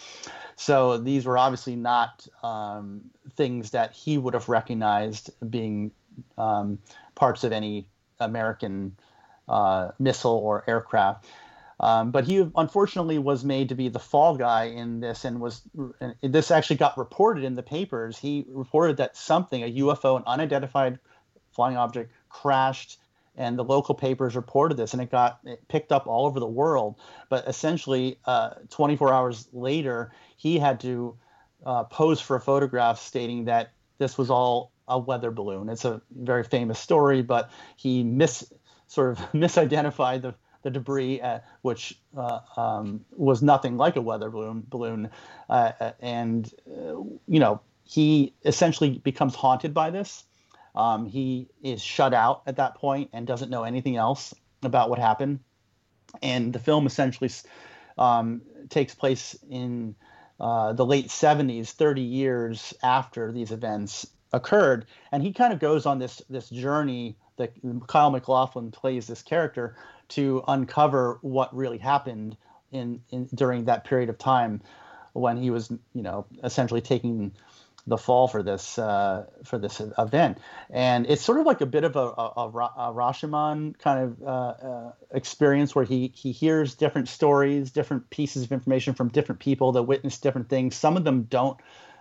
[0.56, 3.02] So these were obviously not um,
[3.36, 5.92] things that he would have recognized being
[6.38, 6.80] um,
[7.16, 7.88] parts of any
[8.20, 8.98] American
[9.48, 11.26] uh, missile or aircraft.
[11.80, 15.62] Um, but he unfortunately was made to be the fall guy in this, and was
[16.02, 18.18] and this actually got reported in the papers.
[18.18, 21.00] He reported that something, a UFO, an unidentified
[21.52, 23.00] flying object, crashed,
[23.38, 26.48] and the local papers reported this, and it got it picked up all over the
[26.48, 26.96] world.
[27.30, 31.18] But essentially, uh, 24 hours later, he had to
[31.66, 35.70] uh, pose for a photograph stating that this was all a weather balloon.
[35.70, 38.52] It's a very famous story, but he mis
[38.88, 44.30] sort of misidentified the the debris, uh, which uh, um, was nothing like a weather
[44.30, 44.64] balloon.
[44.68, 45.10] Balloon,
[45.50, 50.24] uh, uh, and uh, you know he essentially becomes haunted by this.
[50.76, 55.00] Um, he is shut out at that point and doesn't know anything else about what
[55.00, 55.40] happened.
[56.22, 57.32] And the film essentially
[57.98, 59.96] um, takes place in
[60.40, 64.86] uh, the late 70s, 30 years after these events occurred.
[65.12, 67.54] And he kind of goes on this this journey that
[67.88, 69.76] Kyle MacLachlan plays this character
[70.10, 72.38] to uncover what really happened
[72.72, 74.62] in, in during that period of time
[75.14, 77.32] when he was, you know, essentially taking
[77.88, 80.38] the fall for this uh, for this event,
[80.70, 84.28] and it's sort of like a bit of a, a, a, Rashomon kind of uh,
[84.28, 89.72] uh, experience where he he hears different stories, different pieces of information from different people
[89.74, 90.76] that witness different things.
[90.76, 91.58] Some of them don't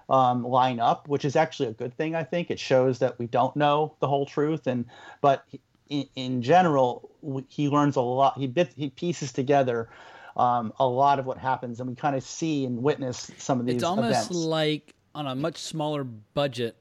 [0.09, 2.14] um, line up, which is actually a good thing.
[2.14, 4.86] I think it shows that we don't know the whole truth, and
[5.20, 5.44] but
[5.89, 7.10] in, in general,
[7.48, 8.39] he learns a lot.
[8.39, 9.89] He bit he pieces together.
[10.36, 13.66] Um, a lot of what happens, and we kind of see and witness some of
[13.66, 14.31] these It's almost events.
[14.31, 16.77] like on a much smaller budget,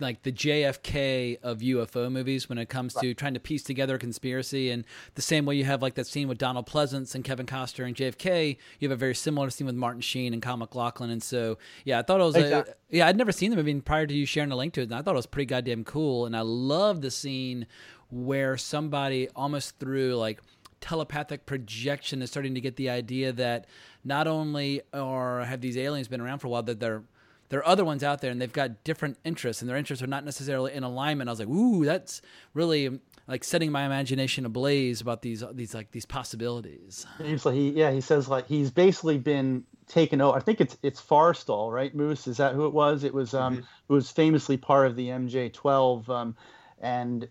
[0.00, 3.98] like the JFK of UFO movies when it comes to trying to piece together a
[3.98, 4.70] conspiracy.
[4.70, 4.84] And
[5.14, 7.94] the same way you have like that scene with Donald Pleasence and Kevin Costner and
[7.94, 11.10] JFK, you have a very similar scene with Martin Sheen and Kyle MacLachlan.
[11.10, 12.72] And so, yeah, I thought it was, Exactly.
[12.72, 14.84] a, yeah, I'd never seen the movie prior to you sharing a link to it.
[14.84, 16.24] And I thought it was pretty goddamn cool.
[16.24, 17.66] And I love the scene
[18.10, 20.40] where somebody almost through like
[20.80, 23.66] telepathic projection is starting to get the idea that
[24.04, 27.02] not only are have these aliens been around for a while, that they're
[27.48, 30.08] there are other ones out there and they've got different interests and their interests are
[30.08, 31.28] not necessarily in alignment.
[31.28, 32.20] I was like, ooh, that's
[32.54, 37.06] really um, like setting my imagination ablaze about these these like these possibilities.
[37.22, 40.36] He's like, he, yeah, he says like he's basically been taken over.
[40.36, 41.94] I think it's it's Forrestal, right?
[41.94, 43.04] Moose, is that who it was?
[43.04, 46.36] It was um, who was famously part of the MJ12, um,
[46.80, 47.28] and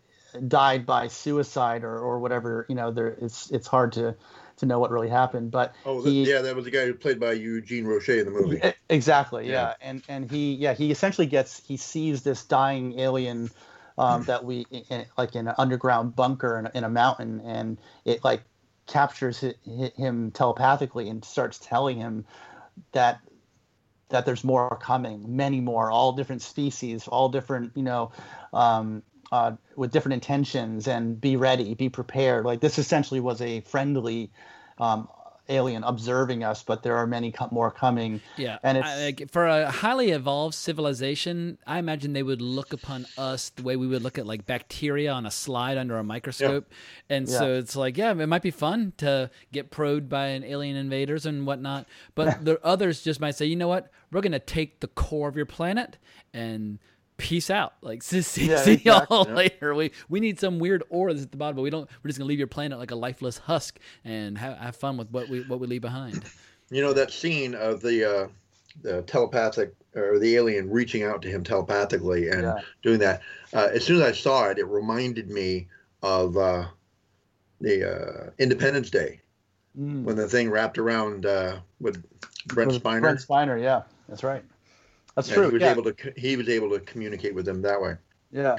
[0.48, 2.65] died by suicide or, or whatever.
[2.69, 4.15] You know, there it's it's hard to
[4.58, 6.94] to know what really happened, but Oh, the, he, yeah, that was the guy who
[6.94, 8.62] played by Eugene Roche in the movie.
[8.90, 9.46] Exactly.
[9.48, 9.52] Yeah.
[9.52, 9.74] Yeah.
[9.82, 13.50] And and he yeah he essentially gets he sees this dying alien
[13.98, 17.78] um, that we in, like in an underground bunker in, a- in a mountain and
[18.06, 18.42] it like
[18.88, 22.26] captures hi- hi- him telepathically and starts telling him
[22.94, 23.20] that
[24.10, 28.12] that there's more coming, many more, all different species, all different you know.
[28.54, 32.45] Um, uh, with different intentions and be ready, be prepared.
[32.45, 34.32] Like this essentially was a friendly
[34.80, 35.08] um,
[35.49, 38.22] alien observing us, but there are many co- more coming.
[38.38, 42.74] Yeah, and it's I, like, for a highly evolved civilization, I imagine they would look
[42.74, 46.04] upon us the way we would look at like bacteria on a slide under a
[46.04, 46.70] microscope,
[47.10, 47.40] and Yeah.
[47.40, 51.26] so it's like, yeah, it might be fun to get probed by an alien invaders
[51.26, 51.86] and whatnot,
[52.16, 55.36] but the others just might say, you know what, we're gonna take the core of
[55.36, 55.98] your planet
[56.34, 56.80] and.
[57.18, 57.73] Peace out.
[57.81, 59.34] Like see, see, Yeah, see y'all exactly.
[59.34, 59.73] later.
[59.76, 61.89] We we need some weird aura that's at the bottom, but we don't.
[62.03, 65.10] We're just gonna leave your planet like a lifeless husk and have, have fun with
[65.11, 66.23] what we what we leave behind.
[66.69, 68.27] You know that scene of the uh,
[68.81, 72.56] the telepathic or the alien reaching out to him telepathically and Yeah.
[72.84, 73.22] doing that.
[73.53, 75.69] Uh, as soon as I saw it, it reminded me
[76.03, 76.65] of uh,
[77.61, 79.22] the uh, Independence Day
[79.80, 80.03] Mm.
[80.03, 82.03] when the thing wrapped around uh, with
[82.48, 82.99] Brent Was Spiner.
[83.02, 84.44] Brent Spiner, yeah, that's right.
[85.18, 85.48] That's and true.
[85.48, 85.72] He was yeah.
[85.72, 87.95] able to he was able to communicate with them that way.
[88.31, 88.57] Yeah.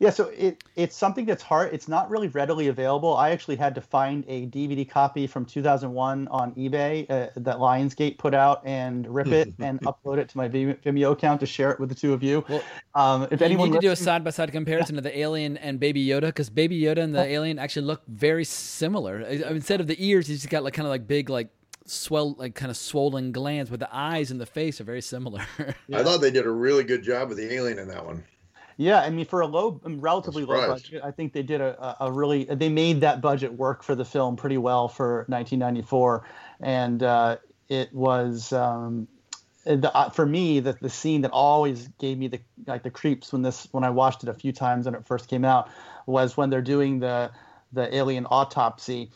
[0.00, 1.74] Yeah, so it it's something that's hard.
[1.74, 3.16] It's not really readily available.
[3.16, 8.16] I actually had to find a DVD copy from 2001 on eBay uh, that Lionsgate
[8.16, 11.80] put out and rip it and upload it to my Vimeo account to share it
[11.80, 12.44] with the two of you.
[12.94, 15.56] um, if you anyone need to do a side by side comparison of the alien
[15.56, 19.24] and Baby Yoda because Baby Yoda and the alien actually look very similar.
[19.26, 21.48] I- I- Instead of the ears, he's got like kind of like big like
[21.90, 25.44] swell like kind of swollen glands, but the eyes and the face are very similar.
[25.92, 28.24] I thought they did a really good job with the alien in that one.
[28.76, 31.82] Yeah, I mean, for a low, um, relatively low budget, I think they did a,
[31.82, 32.44] a a really.
[32.44, 36.24] They made that budget work for the film pretty well for 1994,
[36.60, 37.36] and uh,
[37.68, 39.08] it was um,
[39.64, 43.32] the, uh, for me that the scene that always gave me the like the creeps
[43.32, 45.68] when this when I watched it a few times when it first came out
[46.06, 47.32] was when they're doing the
[47.72, 49.10] the alien autopsy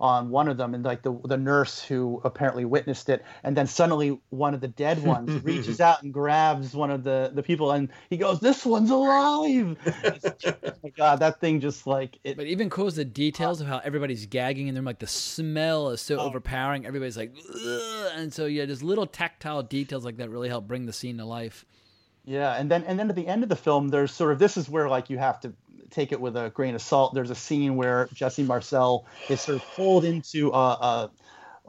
[0.00, 3.66] on one of them and like the the nurse who apparently witnessed it and then
[3.66, 7.72] suddenly one of the dead ones reaches out and grabs one of the the people
[7.72, 12.46] and he goes this one's alive oh my god that thing just like it But
[12.46, 15.90] even cool is the details uh, of how everybody's gagging and they're like the smell
[15.90, 16.16] is Oh.
[16.16, 16.86] so overpowering.
[16.86, 18.12] Everybody's like, Ugh!
[18.16, 21.24] and so yeah, just little tactile details like that really help bring the scene to
[21.24, 21.64] life.
[22.24, 24.56] Yeah, and then and then at the end of the film, there's sort of this
[24.56, 25.52] is where like you have to
[25.90, 27.14] take it with a grain of salt.
[27.14, 31.10] There's a scene where Jesse Marcel is sort of pulled into a,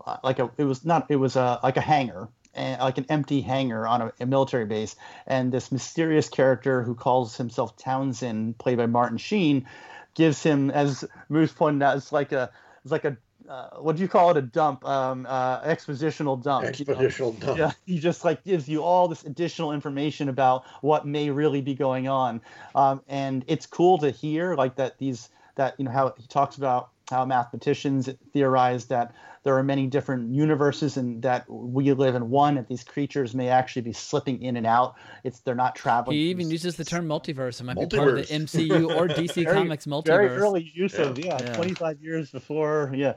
[0.06, 3.06] a like a it was not it was a like a hangar and like an
[3.10, 4.96] empty hangar on a, a military base,
[5.28, 9.68] and this mysterious character who calls himself Townsend, played by Martin Sheen,
[10.16, 12.50] gives him as Moose pointed out, it's like a
[12.84, 13.18] it's like a
[13.50, 14.38] uh, what do you call it?
[14.38, 16.80] A dump, um, uh, expositional dump.
[16.80, 16.94] you know?
[16.94, 17.58] Expositional dump.
[17.58, 21.74] Yeah, he just like gives you all this additional information about what may really be
[21.74, 22.42] going on,
[22.76, 26.58] um, and it's cool to hear like that these that you know how he talks
[26.58, 29.14] about how mathematicians theorize that
[29.44, 33.48] there are many different universes and that we live in one and these creatures may
[33.48, 37.08] actually be slipping in and out it's they're not traveling He even uses the term
[37.08, 37.60] multiverse.
[37.60, 40.06] It might be part of the MCU or DC Very- Comics multiverse.
[40.06, 43.14] Very early use of yeah, 25 years before yeah.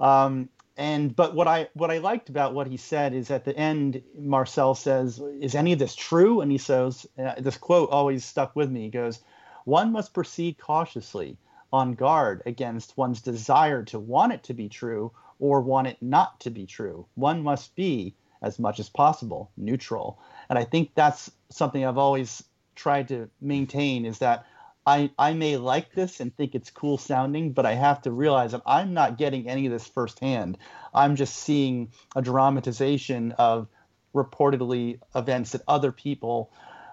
[0.00, 3.56] Um, and but what I what I liked about what he said is at the
[3.56, 8.24] end Marcel says, "Is any of this true?" And he says, uh, this quote always
[8.24, 8.84] stuck with me.
[8.84, 9.20] He goes,
[9.64, 11.36] "One must proceed cautiously,
[11.72, 16.38] on guard against one's desire to want it to be true or want it not
[16.40, 17.06] to be true.
[17.14, 20.18] One must be, as much as possible, neutral."
[20.48, 22.42] And I think that's something I've always
[22.74, 24.46] tried to maintain is that
[24.86, 28.52] I, I may like this and think it's cool sounding, but I have to realize
[28.52, 30.58] that I'm not getting any of this firsthand.
[30.92, 33.68] I'm just seeing a dramatization of
[34.14, 36.50] reportedly events that other people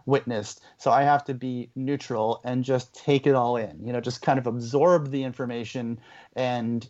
[0.09, 0.61] witnessed.
[0.77, 4.21] So I have to be neutral and just take it all in, you know, just
[4.21, 5.99] kind of absorb the information
[6.35, 6.87] and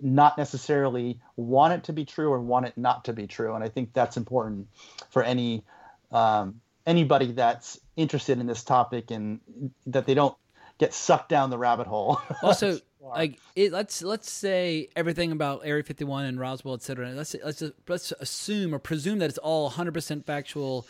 [0.00, 3.54] not necessarily want it to be true or want it not to be true.
[3.54, 4.68] And I think that's important
[5.10, 5.64] for any
[6.12, 9.40] um, anybody that's interested in this topic and
[9.86, 10.36] that they don't
[10.78, 12.20] get sucked down the rabbit hole.
[12.42, 17.10] also like it, let's let's say everything about Area 51 and Roswell, et cetera.
[17.10, 20.86] Let's let's just, let's assume or presume that it's all 100 percent factual.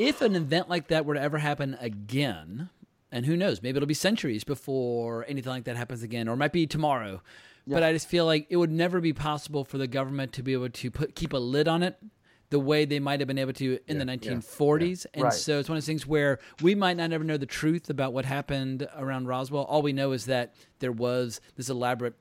[0.00, 2.70] If an event like that were to ever happen again,
[3.12, 6.36] and who knows, maybe it'll be centuries before anything like that happens again, or it
[6.38, 7.20] might be tomorrow.
[7.66, 10.54] But I just feel like it would never be possible for the government to be
[10.54, 11.98] able to put keep a lid on it
[12.48, 15.06] the way they might have been able to in the 1940s.
[15.12, 15.32] And Right.
[15.34, 18.14] so it's one of those things where we might not ever know the truth about
[18.14, 19.64] what happened around Roswell.
[19.64, 22.14] All we know is that there was this elaborate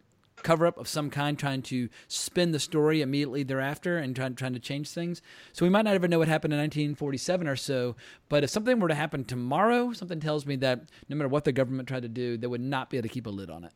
[0.44, 4.53] cover up of some kind trying to spin the story immediately thereafter and trying, trying
[4.53, 5.22] to change things.
[5.53, 7.95] So we might not ever know what happened in 1947 or so.
[8.30, 11.52] But if something were to happen tomorrow, something tells me that no matter what the
[11.52, 13.74] government tried to do, they would not be able to keep a lid on it.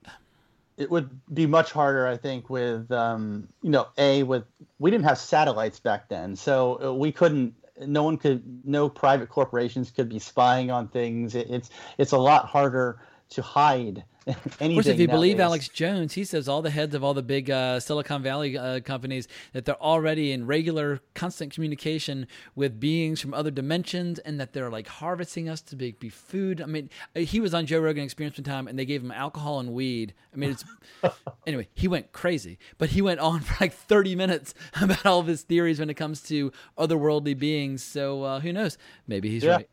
[0.78, 4.44] it would be much harder, I think, with um, you know, a with
[4.80, 7.56] we didn't have satellites back then, so uh, we couldn't.
[7.80, 8.44] No one could.
[8.66, 11.36] No private corporations could be spying on things.
[11.36, 13.00] It, it's it's a lot harder
[13.30, 14.72] to hide anything.
[14.74, 15.40] Of course, if you believe.
[15.40, 18.80] Alex Jones, he says all the heads of all the big uh, Silicon Valley uh,
[18.82, 24.54] companies that they're already in regular, constant communication with beings from other dimensions, and that
[24.54, 26.62] they're like harvesting us to be, be food.
[26.62, 29.12] I mean, uh, he was on Joe Rogan Experience one time, and they gave him
[29.12, 30.14] alcohol and weed.
[30.34, 30.64] I mean, it's
[31.48, 31.68] anyway.
[31.76, 35.42] He went crazy, but he went on for like thirty minutes about all of his
[35.44, 37.84] theories when it comes to otherworldly beings.
[37.84, 38.78] So uh, who knows?
[39.08, 39.56] Maybe he's Yeah.
[39.58, 39.70] right.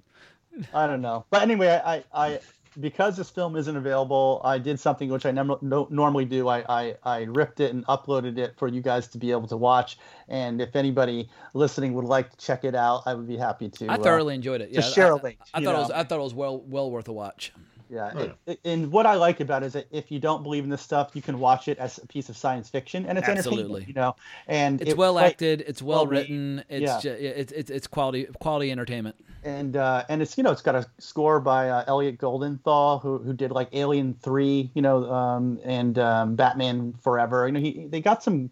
[0.75, 1.25] I don't know.
[1.31, 2.41] But anyway, I, I
[2.79, 6.49] because this film isn't available, I did something which I never no, normally do.
[6.49, 9.57] I, I, I ripped it and uploaded it for you guys to be able to
[9.57, 9.99] watch.
[10.29, 13.87] And if anybody listening would like to check it out, I would be happy to.
[13.89, 14.71] I uh, thoroughly enjoyed it.
[14.71, 15.39] Yeah, to share I, a link.
[15.53, 15.91] I you thought it was.
[15.91, 17.53] I thought it was well well worth a watch.
[17.91, 18.13] Yeah.
[18.15, 20.71] Oh, it- and what I like about it is that if you don't believe in
[20.71, 23.63] this stuff, you can watch it as a piece of science fiction, and it's Absolutely.
[23.83, 23.89] entertaining.
[23.89, 25.65] You know, and It's it- well like- acted.
[25.67, 26.21] It's well well-made.
[26.21, 26.65] written.
[26.69, 27.01] It's Yeah.
[27.01, 29.17] ju- it's it's it's quality quality entertainment.
[29.43, 33.19] and uh, and it's you know it's got a score by uh, Elliot Goldenthal who
[33.19, 37.47] who did like Alien Three, you know, um, and um, Batman Forever.
[37.47, 38.51] You know, he they got some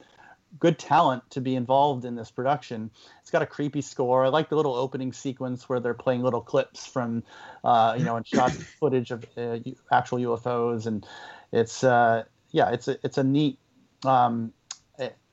[0.58, 2.90] good talent to be involved in this production.
[3.20, 4.24] It's got a creepy score.
[4.24, 7.22] I like the little opening sequence where they're playing little clips from,
[7.64, 9.58] uh, you know, and shot footage of uh,
[9.92, 11.06] actual UFOs, and
[11.52, 13.58] it's uh, yeah, it's a it's a neat
[14.04, 14.52] um,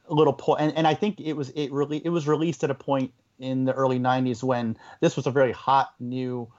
[0.09, 0.61] little point.
[0.61, 3.65] And, and I think it was it really it was released at a point in
[3.65, 6.51] the early '90s when this was a very hot new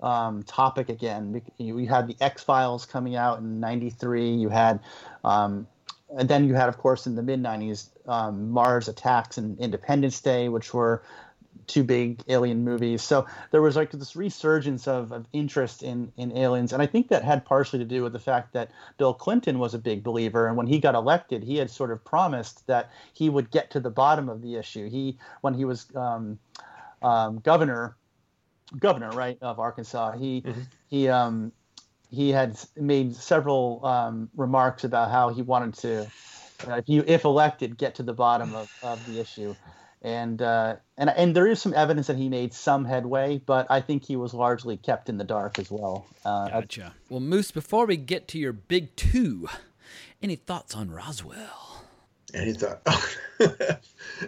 [0.00, 1.42] um, topic again.
[1.58, 4.34] You, you had the X Files coming out in '93.
[4.34, 4.80] You had,
[5.24, 5.66] um,
[6.16, 10.20] and then you had, of course, in the mid '90s, um, Mars Attacks and Independence
[10.20, 11.02] Day, which were
[11.66, 13.02] two big alien movies.
[13.02, 16.72] So there was like this resurgence of, of interest in, in aliens.
[16.72, 19.74] And I think that had partially to do with the fact that Bill Clinton was
[19.74, 20.46] a big believer.
[20.46, 23.80] And when he got elected, he had sort of promised that he would get to
[23.80, 24.88] the bottom of the issue.
[24.88, 26.38] He, when he was um,
[27.02, 27.96] um, governor,
[28.78, 30.44] governor, right, of Arkansas, he,
[30.88, 31.52] he, um,
[32.10, 36.02] he had made several um, remarks about how he wanted to,
[36.68, 39.54] uh, if you, if elected, get to the bottom of, of the issue
[40.04, 43.80] and uh, and and there is some evidence that he made some headway, but I
[43.80, 46.06] think he was largely kept in the dark as well.
[46.24, 46.94] Uh, Gotcha.
[47.08, 49.48] Well, Moose, before we get to your big two,
[50.22, 51.84] any thoughts on Roswell?
[52.34, 52.82] And he thought,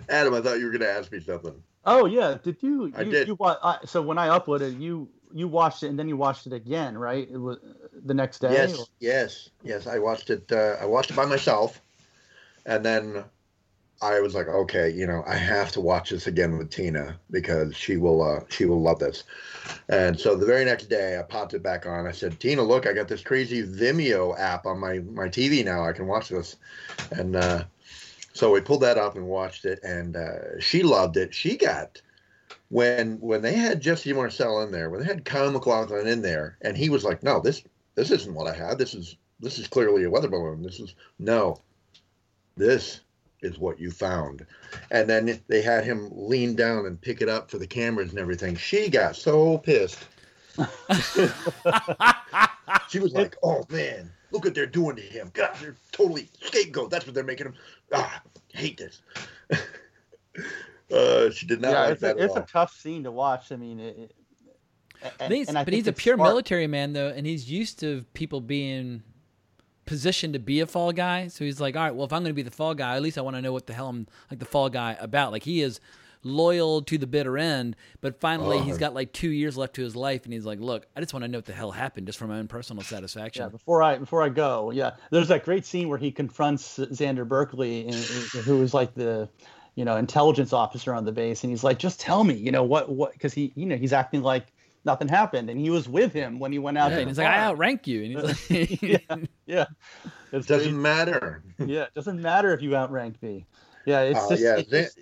[0.09, 1.63] Adam, I thought you were going to ask me something.
[1.85, 2.91] Oh yeah, did you?
[2.97, 3.29] I you, did.
[3.29, 6.47] You, wa- I, so when I uploaded, you you watched it and then you watched
[6.47, 7.29] it again, right?
[7.31, 7.59] It was
[8.05, 8.53] the next day.
[8.53, 9.87] Yes, or- yes, yes.
[9.87, 10.51] I watched it.
[10.51, 11.81] Uh, I watched it by myself,
[12.65, 13.25] and then
[14.03, 17.75] I was like, okay, you know, I have to watch this again with Tina because
[17.75, 19.25] she will, uh, she will love this.
[19.89, 22.07] And so the very next day, I popped it back on.
[22.07, 25.85] I said, Tina, look, I got this crazy Vimeo app on my my TV now.
[25.85, 26.57] I can watch this,
[27.11, 27.65] and uh,
[28.33, 31.35] so we pulled that up and watched it, and uh, she loved it.
[31.35, 32.01] She got
[32.69, 36.59] when when they had Jesse Marcel in there, when they had Kyle MacLachlan in there,
[36.63, 37.63] and he was like, "No, this
[37.95, 38.79] this isn't what I had.
[38.79, 40.63] This is this is clearly a weather balloon.
[40.63, 41.61] This is no,
[42.57, 43.01] this
[43.43, 44.45] is what you found."
[44.91, 48.19] And then they had him lean down and pick it up for the cameras and
[48.19, 48.57] everything.
[48.57, 50.05] She got so pissed.
[52.89, 55.31] she was like, "Oh man, look what they're doing to him.
[55.35, 56.91] God, they're totally scapegoat.
[56.91, 57.55] That's what they're making him.
[57.93, 58.23] Ah,
[58.53, 59.03] hate this."
[60.93, 63.11] uh, she did not yeah, like it's, that a, at it's a tough scene to
[63.13, 63.53] watch.
[63.53, 64.13] I mean, it, it,
[65.03, 66.31] and, But he's, and I but he's a pure smart.
[66.31, 69.03] military man, though, and he's used to people being
[69.85, 71.29] positioned to be a fall guy.
[71.29, 73.03] So he's like, all right, well, if I'm going to be the fall guy, at
[73.03, 75.33] least I want to know what the hell I'm like the fall guy about.
[75.33, 75.81] Like he is
[76.23, 79.95] loyal to the bitter end, but finally he's got like two years left to his
[79.95, 82.19] life, and he's like, look, I just want to know what the hell happened, just
[82.19, 83.45] for my own personal satisfaction.
[83.45, 87.27] Yeah, before I before I go, yeah, there's that great scene where he confronts Xander
[87.29, 89.29] Berkeley, and, and- who is like the,
[89.77, 92.65] you know, intelligence officer on the base, and he's like, just tell me, you know,
[92.65, 94.47] what what because he, you know, he's acting like
[94.85, 96.91] nothing happened, and he was with him when he went out.
[96.91, 97.51] Yeah, to and the he's like, I farm.
[97.53, 99.17] outrank you, and he's like, yeah,
[99.47, 99.65] yeah,
[100.33, 101.43] It doesn't matter.
[101.65, 103.47] yeah, it doesn't matter if you outrank me.
[103.85, 104.99] Yeah, it's Uh, just, yeah, it's Xan- just-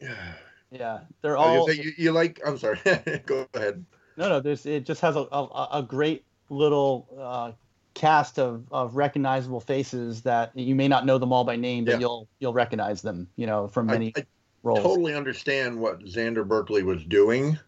[0.70, 1.66] yeah, they're all.
[1.66, 2.40] gonna you, you like?
[2.46, 2.78] I'm sorry.
[3.26, 3.84] Go ahead.
[4.16, 7.52] No, no, there's it just has a a, a great little uh,
[7.98, 11.92] cast of, of recognizable faces that you may not know them all by name, but
[11.94, 11.98] Yeah.
[11.98, 14.24] you'll you'll recognize them, you know, from many I
[14.62, 14.82] roles.
[14.82, 17.58] totally understand what Xander Berkeley was doing.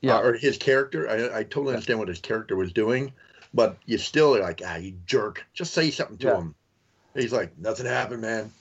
[0.00, 0.16] Yeah.
[0.18, 1.08] uh, or his character.
[1.08, 3.12] I, I totally understand what his character was doing,
[3.54, 5.42] but you still are like, ah, you jerk.
[5.54, 6.36] Just say something to Yeah.
[6.36, 6.54] him.
[7.14, 8.52] He's like, nothing happened, man.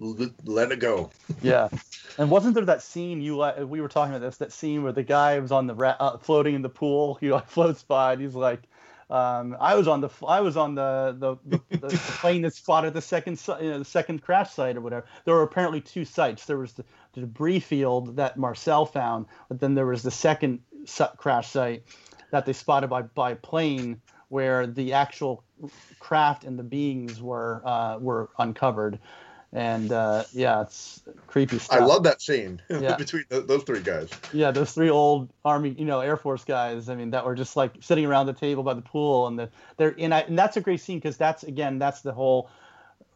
[0.00, 1.10] L- let it go.
[1.42, 1.68] yeah,
[2.16, 4.92] and wasn't there that scene you uh, we were talking about this that scene where
[4.92, 8.12] the guy was on the ra- uh, floating in the pool, he like floats by
[8.14, 8.62] and he's like.
[9.10, 12.92] Um, I was on the I was on the the, the, the plane that spotted
[12.92, 15.06] the second you know, the second crash site or whatever.
[15.24, 16.44] There were apparently two sites.
[16.44, 20.60] There was the, the debris field that Marcel found, but then there was the second
[21.16, 21.84] crash site
[22.30, 25.42] that they spotted by by plane where the actual
[25.98, 28.98] craft and the beings were uh, were uncovered,
[29.52, 31.80] and uh, yeah, it's creepy stuff.
[31.80, 32.96] I love that scene Yeah.
[32.96, 34.10] between th- those three guys.
[34.32, 36.88] Yeah, those three old army, you know, Air Force guys.
[36.88, 39.50] I mean, that were just like sitting around the table by the pool, and the,
[39.76, 42.50] they're and, I, and that's a great scene because that's again that's the whole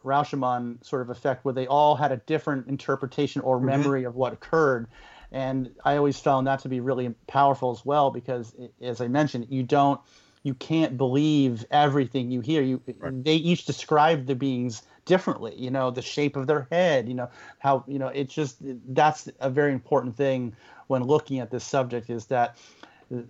[0.03, 3.65] Rashomon sort of effect where they all had a different interpretation or Mhm.
[3.65, 4.87] memory of what occurred,
[5.31, 9.47] and I always found that to be really powerful as well because, as I mentioned,
[9.49, 10.01] you don't,
[10.41, 12.63] you can't believe everything you hear.
[12.63, 12.81] You
[13.23, 15.53] they each describe the beings differently.
[15.57, 17.07] You know, the shape of their head.
[17.07, 18.57] You know how you know it's just
[18.93, 20.55] that's a very important thing
[20.87, 22.57] when looking at this subject is that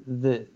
[0.08, 0.48] the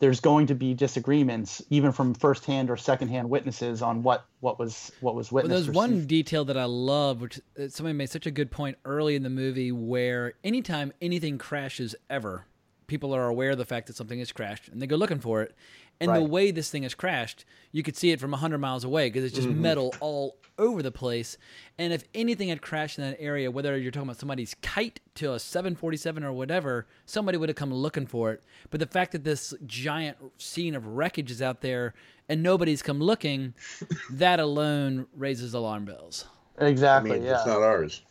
[0.00, 4.90] there's going to be disagreements even from firsthand or secondhand witnesses on what what was
[5.00, 5.66] what was Well, witnessed.
[5.66, 8.78] there's or one detail that I love, which uh, somebody made such a good point
[8.84, 12.46] early in the movie, where anytime anything crashes ever,
[12.86, 15.42] people are aware of the fact that something has crashed and they go looking for
[15.42, 15.54] it.
[16.02, 19.08] And the way this thing has crashed, you could see it from 100 miles away
[19.08, 19.56] because it's just Mhm.
[19.56, 21.38] metal all over the place.
[21.78, 25.32] And if anything had crashed in that area, whether you're talking about somebody's kite to
[25.32, 28.42] a 747 or whatever, somebody would have come looking for it.
[28.70, 31.94] But the fact that this giant scene of wreckage is out there
[32.28, 33.54] and nobody's come looking,
[34.10, 36.26] that alone raises alarm bells.
[36.58, 37.12] Exactly.
[37.12, 37.38] I mean, yeah.
[37.38, 38.02] it's not ours.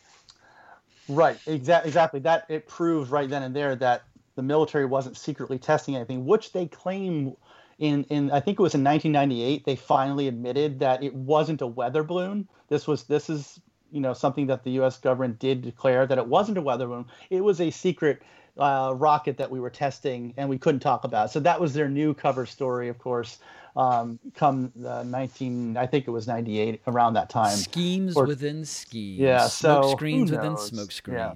[1.08, 2.20] Right, exactly, exactly.
[2.22, 4.04] That it proves right then and there that
[4.36, 7.36] the military wasn't secretly testing anything, which they claim
[7.82, 11.68] in in I think it was in 1998 they finally admitted that it wasn't a
[11.68, 12.48] weather balloon.
[12.70, 13.60] This was this is
[13.92, 14.98] you know something that the U.S.
[14.98, 17.06] government did declare that it wasn't a weather balloon.
[17.30, 18.22] It was a secret
[18.58, 21.32] uh, rocket that we were testing and we couldn't talk about.
[21.32, 23.40] So that was their new cover story, of course.
[23.76, 27.56] Um, come uh, 19, I think it was 98, around that time.
[27.56, 29.18] Schemes Or- within schemes.
[29.18, 31.34] Yeah, so smoke screens within smoke Yeah.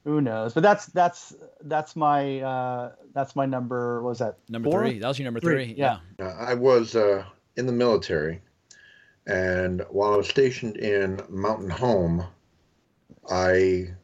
[0.00, 0.16] Screens.
[0.16, 0.54] Who knows?
[0.54, 4.02] But that's that's that's my uh, that's my number.
[4.02, 4.80] What was that Number four?
[4.80, 4.98] three.
[4.98, 5.74] That was your number three.
[5.76, 5.98] Yeah.
[6.18, 7.24] Uh, I was uh,
[7.56, 8.40] in the military,
[9.26, 12.24] and while I was stationed in Mountain Home,
[13.30, 13.94] I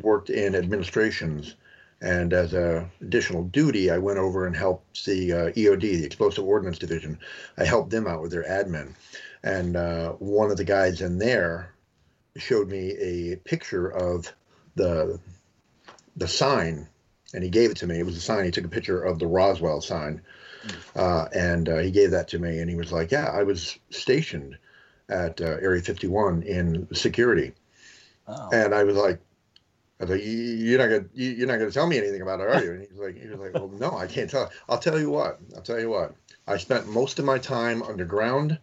[0.00, 1.56] worked in administrations.
[2.04, 6.44] And as a additional duty, I went over and helped the uh, EOD, the Explosive
[6.44, 7.16] Ordnance Division.
[7.58, 8.94] I helped them out with their admin.
[9.44, 11.72] And uh, one of the guys in there
[12.36, 14.32] showed me a picture of
[14.74, 15.20] the
[16.16, 16.88] the sign,
[17.34, 17.98] and he gave it to me.
[17.98, 18.44] It was a sign.
[18.44, 20.22] He took a picture of the Roswell sign,
[20.96, 22.58] uh, and uh, he gave that to me.
[22.60, 24.58] And he was like, "Yeah, I was stationed
[25.08, 27.54] at uh, Area 51 in security."
[28.28, 28.48] oh.
[28.52, 29.20] And I was like,
[30.00, 32.40] "I was like, "You- you're not gonna you- you're not gonna tell me anything about
[32.40, 34.50] it, are you?" And he was like, "He was like, well, no, I can't tell.
[34.68, 35.38] I'll tell you what.
[35.56, 36.14] I'll tell you what.
[36.46, 38.58] I spent most of my time underground,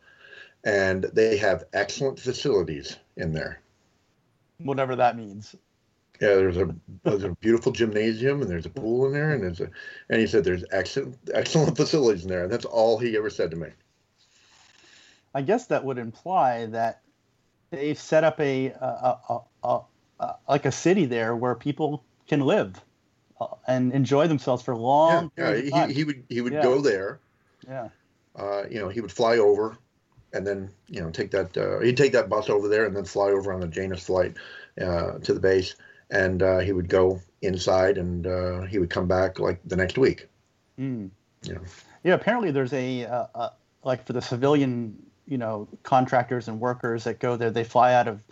[0.64, 3.62] and they have excellent facilities in there."
[4.60, 5.56] Whatever that means.
[6.20, 9.62] Yeah, there's a there's a beautiful gymnasium and there's a pool in there and there's
[9.62, 9.70] a
[10.10, 13.52] and he said there's excellent excellent facilities in there and that's all he ever said
[13.52, 13.70] to me.
[15.34, 17.02] I guess that would imply that
[17.70, 19.80] they've set up a, a, a,
[20.20, 22.82] a, like a city there where people can live
[23.40, 25.32] uh, and enjoy themselves for long.
[25.38, 25.90] Yeah, time.
[25.90, 26.64] he, he would he would Yeah.
[26.64, 27.20] go there.
[27.68, 27.90] Yeah.
[28.36, 29.78] Uh, you know, he would fly over
[30.34, 33.06] and then you know take that uh, he'd take that bus over there and then
[33.06, 34.36] fly over on the Janus flight
[34.82, 35.76] uh, to the base
[36.10, 39.98] and uh, he would go inside and uh, he would come back like the next
[39.98, 40.28] week.
[40.80, 41.10] Mm.
[41.48, 41.62] Know.
[42.04, 43.50] Yeah, apparently there's a, uh, uh,
[43.84, 48.08] like for the civilian, you know, contractors and workers that go there, they fly out
[48.08, 48.24] of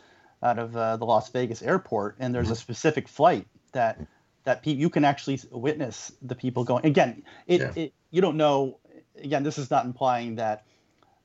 [0.44, 4.00] out of uh, the Las Vegas airport, and there's a specific flight that
[4.44, 6.86] that pe- you can actually witness the people going.
[6.86, 7.72] Again, it, Yeah.
[7.76, 8.78] it you don't know.
[9.22, 10.64] Again, this is not implying that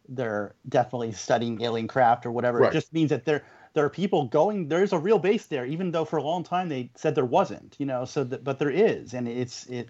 [0.08, 2.58] they're definitely studying alien craft or whatever.
[2.58, 2.70] Right.
[2.70, 4.68] It just means that there there are people going.
[4.68, 7.76] There's a real base there, even though for a long time they said there wasn't.
[7.78, 9.88] You know, so that, but there is, and it's it.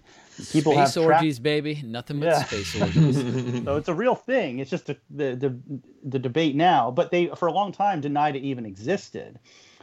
[0.49, 1.81] People space have tra- orgies, baby.
[1.85, 2.43] Nothing but Yeah.
[2.45, 3.63] space orgies.
[3.65, 4.59] so it's a real thing.
[4.59, 5.59] It's just the, the the
[6.03, 6.91] the debate now.
[6.91, 9.39] But they for a long time denied it even existed.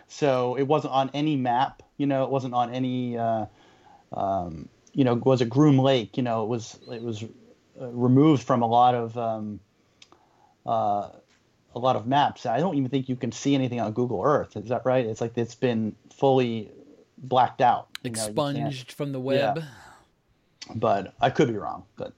[0.08, 1.82] So it wasn't on any map.
[1.96, 3.16] You know, it wasn't on any.
[3.18, 3.46] Uh,
[4.12, 6.16] um, you know, was it Groom Lake?
[6.16, 7.22] You know, it was it was
[7.80, 9.60] uh, removed from a lot of um,
[10.66, 11.10] uh,
[11.74, 12.46] a lot of maps.
[12.46, 14.56] I don't even think you can see anything on Google Earth.
[14.56, 15.06] Is that right?
[15.06, 16.70] It's like it's been fully
[17.18, 17.88] blacked out.
[18.02, 19.58] you know, Expunged from the web.
[19.58, 19.64] Yeah.
[20.74, 21.84] But I could be wrong.
[21.96, 22.12] But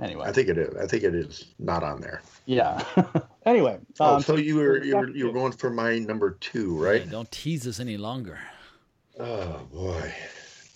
[0.00, 0.26] anyway.
[0.26, 0.74] I think it is.
[0.76, 2.22] I think it is not on there.
[2.46, 2.84] Yeah.
[3.46, 3.78] anyway.
[4.00, 7.04] Oh, um, so you were you were you were going for my number two, right?
[7.04, 8.38] Yeah, don't tease us any longer.
[9.18, 10.12] Oh boy.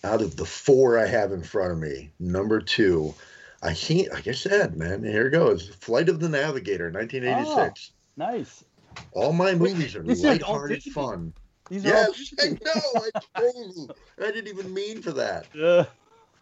[0.03, 3.15] Out of the four I have in front of me, number two,
[3.63, 5.69] I can't like I said, man, here it goes.
[5.69, 7.93] Flight of the Navigator, 1986.
[8.17, 8.65] Nice.
[9.13, 11.33] All my movies are these are all lighthearted fun.
[11.69, 12.81] These are Yes, I know.
[12.95, 13.89] I, told you.
[14.19, 15.47] I didn't even mean for that.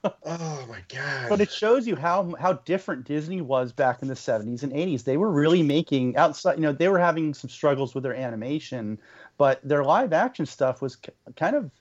[0.04, 1.28] Uh, oh my god!
[1.28, 5.02] But it shows you how how different Disney was back in the 70s and 80s.
[5.02, 9.00] They were really making outside, you know, they were having some struggles with their animation,
[9.38, 10.98] but their live action stuff was
[11.34, 11.72] kind of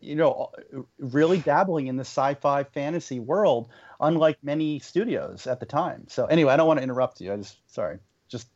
[0.00, 0.50] you know
[0.98, 3.68] really dabbling in the sci-fi fantasy world
[4.00, 6.06] unlike many studios at the time.
[6.08, 7.32] So anyway, I don't want to interrupt you.
[7.32, 7.98] I just sorry.
[8.28, 8.48] Just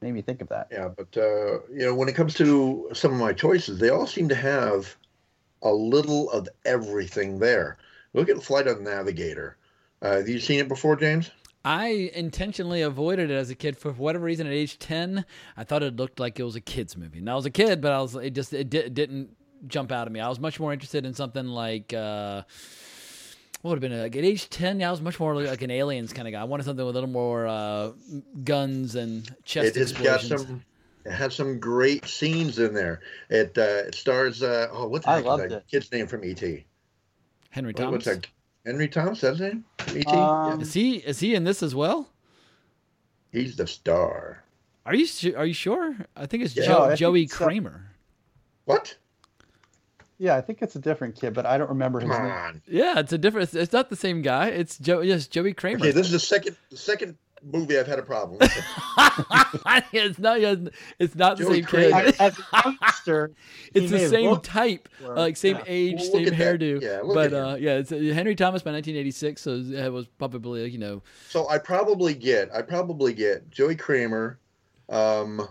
[0.00, 0.68] made me think of that.
[0.70, 4.06] Yeah, but uh, you know, when it comes to some of my choices, they all
[4.06, 4.96] seem to have
[5.62, 7.78] a little of everything there.
[8.12, 9.56] Look at Flight of the Navigator.
[10.02, 11.30] Uh, have you seen it before, James?
[11.64, 14.46] I intentionally avoided it as a kid for whatever reason.
[14.46, 15.24] At age ten,
[15.56, 17.18] I thought it looked like it was a kids movie.
[17.18, 19.34] And I was a kid, but I was it just it, di- it didn't
[19.68, 20.20] jump out at me.
[20.20, 21.92] I was much more interested in something like.
[21.92, 22.42] Uh,
[23.62, 25.70] what would have been like at age 10 yeah, i was much more like an
[25.70, 27.92] aliens kind of guy i wanted something with a little more uh,
[28.44, 30.62] guns and chest it has got some.
[31.06, 33.00] It has some great scenes in there.
[33.30, 34.42] It uh, it stars.
[34.42, 36.42] Uh, oh, what's the I heck is that kid's name from ET?
[37.50, 38.26] henry What- thomas What's that?
[38.66, 39.20] Henry Thomas.
[39.22, 39.64] That's his name.
[39.88, 40.06] ET.
[40.08, 42.10] Um, is he is he in this as well
[43.32, 44.42] He's the star.
[44.86, 46.66] are you are you sure i think it's Yeah.
[46.66, 47.90] Jo- No, I joey it's, uh, cramer
[48.66, 48.96] What?
[50.24, 52.32] Yeah, I think it's a different kid, but I don't remember his Come name.
[52.32, 52.62] on.
[52.66, 55.80] yeah it's a different it's, it's not the same guy it's joe yes joey cramer
[55.80, 57.16] Okay, this is the second the second
[57.52, 58.50] movie I've had a problem with.
[59.92, 60.40] it's not
[60.98, 62.04] it's not the same Kramer.
[62.12, 63.32] kid As a youngster,
[63.74, 65.62] it's the same looked type, for- like same yeah.
[65.66, 66.60] age, Well, look same at that.
[66.60, 66.80] hairdo.
[66.82, 70.68] Yeah, look but uh, yeah, it's uh, Henry Thomas by 1986, so it was probably
[70.70, 74.38] you know so I probably get I probably get Joey Cramer,
[74.88, 75.46] um,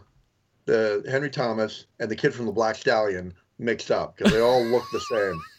[0.65, 4.63] the Henry Thomas, and the kid from the Black Stallion mixed up because they all
[4.63, 5.41] look the same.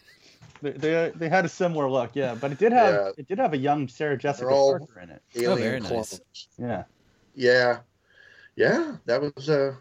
[0.62, 3.10] They, they they had a similar look, yeah, but it did have Yeah.
[3.18, 5.20] it did have a young Sarah Jessica all- Parker in it.
[5.36, 6.20] Alien Oh, very nice.
[6.56, 6.84] Yeah.
[7.34, 7.80] Yeah,
[8.56, 9.50] yeah, that was.
[9.50, 9.74] Uh,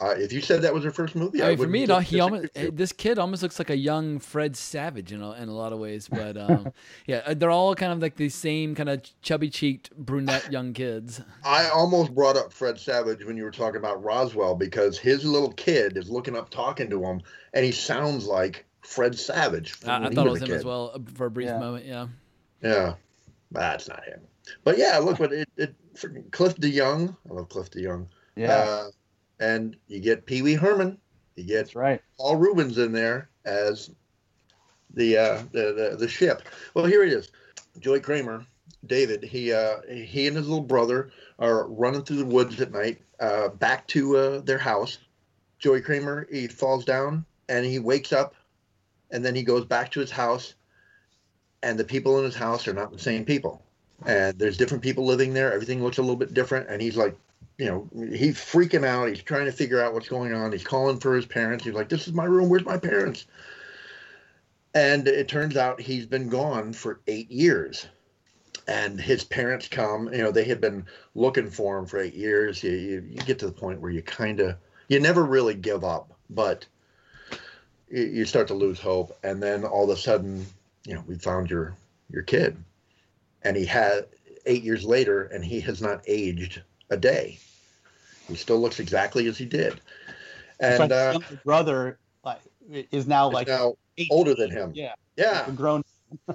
[0.00, 1.92] uh, if you said that was her first movie, I I for me, wouldn't it,
[1.92, 2.70] al- dis- he almost you.
[2.70, 5.78] this kid almost looks like a young Fred Savage in a, in a lot of
[5.78, 6.08] ways.
[6.08, 6.72] But um,
[7.06, 10.72] yeah, uh, they're all kind of like the same kind of chubby cheeked brunette young
[10.72, 11.20] kids.
[11.44, 15.52] I almost brought up Fred Savage when you were talking about Roswell because his little
[15.52, 17.20] kid is looking up, talking to him,
[17.54, 19.74] and he sounds like Fred Savage.
[19.86, 21.58] I, I thought it was a him as well uh, for a brief Yeah.
[21.58, 21.84] moment.
[21.86, 22.06] Yeah.
[22.62, 22.94] Yeah,
[23.52, 24.20] that's not him.
[24.64, 27.16] But yeah, look, but it, it freaking Cliff DeYoung.
[27.30, 28.06] I love Cliff DeYoung.
[28.36, 28.52] Yeah.
[28.52, 28.84] Uh,
[29.40, 30.98] and you get Pee Wee Herman.
[31.36, 32.02] You get That's right.
[32.18, 33.90] Paul Reubens in there as
[34.94, 36.42] the uh, the, the the ship.
[36.74, 37.30] Well, here it is.
[37.78, 38.44] Joey Cramer,
[38.86, 39.22] David.
[39.22, 43.48] He uh, he and his little brother are running through the woods at night, uh,
[43.48, 44.98] back to uh, their house.
[45.58, 48.34] Joey Cramer he falls down and he wakes up,
[49.10, 50.54] and then he goes back to his house,
[51.62, 53.62] and the people in his house are not the same people,
[54.06, 55.52] and there's different people living there.
[55.52, 57.16] Everything looks a little bit different, and he's like.
[57.58, 59.08] You know, he's freaking out.
[59.08, 60.52] He's trying to figure out what's going on.
[60.52, 61.64] He's calling for his parents.
[61.64, 62.48] He's like, "This is my room.
[62.48, 63.26] Where's my parents?"
[64.74, 67.86] And it turns out he's been gone for eight years.
[68.68, 72.62] And his parents come, you know, they had been looking for him for eight years.
[72.62, 74.56] You, you, you get to the point where you kind of,
[74.88, 76.66] you never really give up, but
[77.90, 79.18] you, you start to lose hope.
[79.24, 80.46] And then all of a sudden,
[80.84, 81.76] you know, we found your,
[82.10, 82.62] your kid.
[83.42, 84.06] And he had
[84.44, 87.38] eight years later, and he has not aged a day.
[88.28, 89.80] He still looks exactly as he did.
[90.60, 93.74] And like uh, the brother like is now is like now
[94.10, 94.72] older than him.
[94.74, 94.94] Yeah.
[95.16, 95.48] Yeah.
[95.48, 95.82] A grown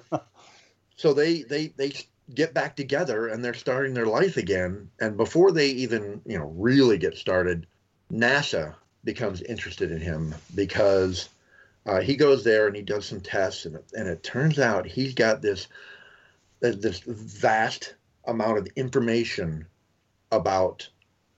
[0.95, 1.93] so they they they
[2.33, 6.45] get back together and they're starting their life again and before they even you know
[6.57, 7.65] really get started
[8.11, 11.27] nasa becomes interested in him because
[11.85, 14.85] uh, he goes there and he does some tests and, it- and it turns out
[14.85, 15.67] he's got this
[16.63, 17.95] uh, this vast
[18.25, 19.65] amount of information
[20.31, 20.87] about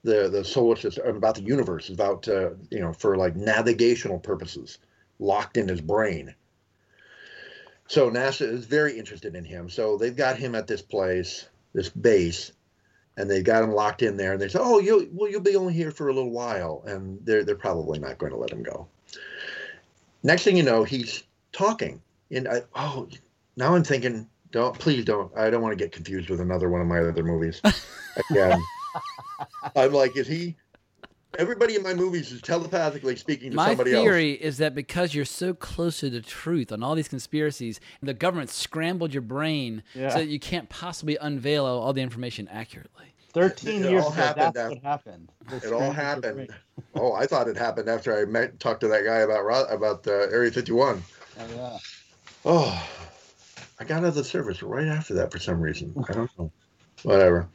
[0.06, 4.78] the the solar system about the universe about uh, you know for like navigational purposes
[5.20, 6.34] locked in his brain
[7.88, 9.70] so NASA is very interested in him.
[9.70, 12.52] So they've got him at this place, this base,
[13.18, 14.34] and they've got him locked in there.
[14.34, 17.24] And they say, "Oh, you well, you'll be only here for a little while," and
[17.24, 18.88] they're they're probably not going to let him go.
[20.24, 22.02] Next thing you know, he's talking,
[22.32, 23.08] and I, oh,
[23.56, 25.32] now I'm thinking, don't please don't.
[25.38, 27.62] I don't want to get confused with another one of my other movies.
[28.32, 28.60] Again,
[29.76, 30.56] I'm like, is he?
[31.38, 34.00] Everybody in my movies is telepathically speaking to My somebody else.
[34.06, 37.82] My theory is that because you're so close to the truth on all these conspiracies,
[38.02, 40.10] the government scrambled your brain Yeah.
[40.10, 43.08] so that you can't possibly unveil all the information accurately.
[43.34, 45.32] Thirteen It years all ago, happened that's after- what happened.
[45.52, 46.50] It all happened.
[46.96, 50.12] Oh, I thought it happened after I met talked to that guy about about uh,
[50.32, 51.04] Area 51.
[51.38, 51.78] Oh, yeah.
[52.46, 52.88] Oh,
[53.78, 55.94] I got out of the service right after that for some reason.
[56.08, 56.50] I don't know.
[57.06, 57.48] Whatever.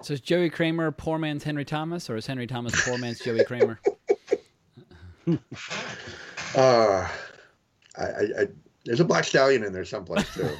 [0.00, 3.44] So is Joey Cramer poor man's Henry Thomas, or is Henry Thomas poor man's Joey
[3.44, 3.80] Cramer?
[6.54, 7.08] Uh,
[7.96, 8.46] I, I, I
[8.84, 10.50] There's a black stallion in there someplace too.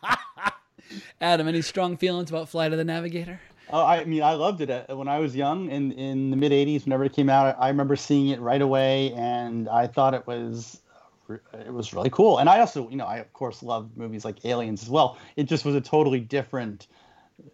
[1.20, 3.40] Adam, any strong feelings about Flight of the Navigator?
[3.70, 6.52] Oh, I mean, I loved it Uh, when I was young in in the mid
[6.52, 6.84] '80s.
[6.84, 10.80] Whenever it came out, I remember seeing it right away, and I thought it was
[11.28, 12.38] it was really cool.
[12.38, 15.18] And I also, you know, I of course loved movies like Aliens as well.
[15.36, 16.86] It just was a totally different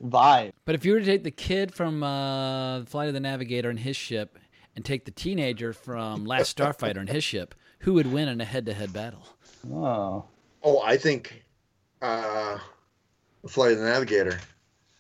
[0.04, 0.52] vibe.
[0.64, 3.78] But if you were to take the kid from uh, Flight of the Navigator and
[3.78, 4.38] his ship,
[4.76, 8.44] and take the teenager from Last Starfighter and his ship, who would win in a
[8.44, 9.26] head-to-head battle?
[9.70, 10.24] Oh,
[10.62, 11.44] oh, I think
[12.02, 12.58] uh,
[13.46, 14.40] Flight of the Navigator.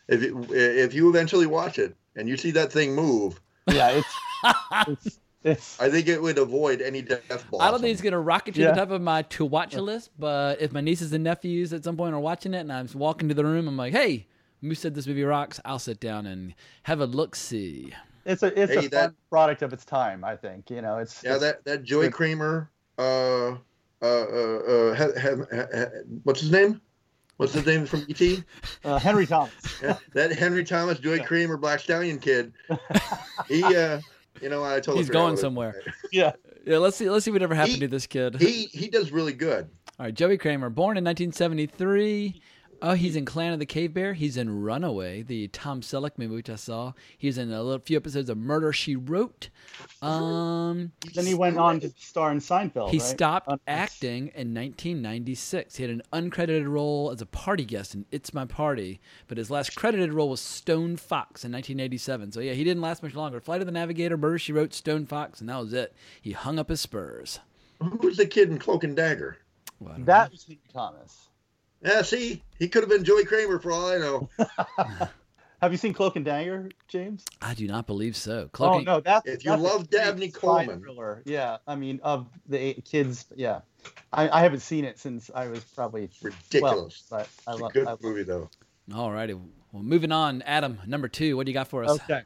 [0.08, 4.14] If you, if you eventually watch it and you see that thing move, yeah, it's,
[4.88, 7.60] it's, it's I think it would avoid any death blossom.
[7.66, 8.70] I don't think it's gonna rocket to Yeah.
[8.72, 11.96] the top of my to watch list, but if my nieces and nephews at some
[11.96, 14.26] point are watching it and I'm walking to the room, I'm like, hey,
[14.60, 15.58] Moose said this movie rocks.
[15.64, 17.92] I'll sit down and have a look see.
[18.26, 20.24] it's a it's Hey, a that- fun product of its time.
[20.24, 22.70] I think you know it's Yeah, it's- that that Joey Cramer.
[22.98, 23.56] Uh, uh,
[24.02, 25.86] uh, uh, ha- ha- ha- ha-
[26.24, 26.80] what's his name?
[27.38, 28.44] What's his name from ET?
[28.84, 29.52] uh, Henry Thomas.
[29.82, 32.52] Yeah, that Henry Thomas, Joey Cramer, Black Stallion kid.
[33.48, 34.00] He, uh,
[34.40, 35.82] you know, I totally He's going somewhere.
[36.12, 36.32] Yeah.
[36.66, 37.08] Yeah, let's see.
[37.08, 38.38] Let's see whatever happened He- to this kid.
[38.40, 39.68] He he does really good.
[39.98, 42.40] All right, Joey Cramer, born in 1973.
[42.82, 44.14] Oh, he's in Clan of the Cave Bear.
[44.14, 46.92] He's in Runaway, the Tom Selleck movie, which I saw.
[47.16, 49.50] He's in a little, few episodes of Murder She Wrote.
[50.00, 52.90] Um, Then he went on to star in Seinfeld.
[52.90, 53.06] he right?
[53.06, 55.76] stopped Uh, acting in 1996.
[55.76, 59.50] He had an uncredited role as a party guest in It's My Party, but his
[59.50, 62.32] last credited role was Stone Fox in 1987.
[62.32, 63.40] So yeah, he didn't last much longer.
[63.40, 65.94] Flight of the Navigator, Murder She Wrote, Stone Fox, and that was it.
[66.20, 67.40] He hung up his spurs.
[67.82, 69.36] Who was the kid in Cloak and Dagger?
[69.98, 71.28] That was Henry Thomas.
[71.82, 74.28] Yeah, see, he could have been Joey Cramer for all I know.
[75.62, 77.24] Have you seen Cloak and Dagger, James?
[77.42, 78.44] I do not believe so.
[78.44, 80.80] Oh Cloaking- no, that's If you that's love Dabney Coleman.
[80.80, 81.22] thriller.
[81.26, 83.26] Yeah, I mean of the eight kids.
[83.36, 83.60] Yeah,
[84.12, 87.02] I, I haven't seen it since I was probably Ridiculous.
[87.08, 87.72] 12, but I It's a love.
[87.74, 88.48] good I love movie though.
[88.94, 89.34] All righty.
[89.34, 90.40] Well, moving on.
[90.42, 91.36] Adam, number two.
[91.36, 91.90] What do you got for us?
[91.90, 92.22] Okay.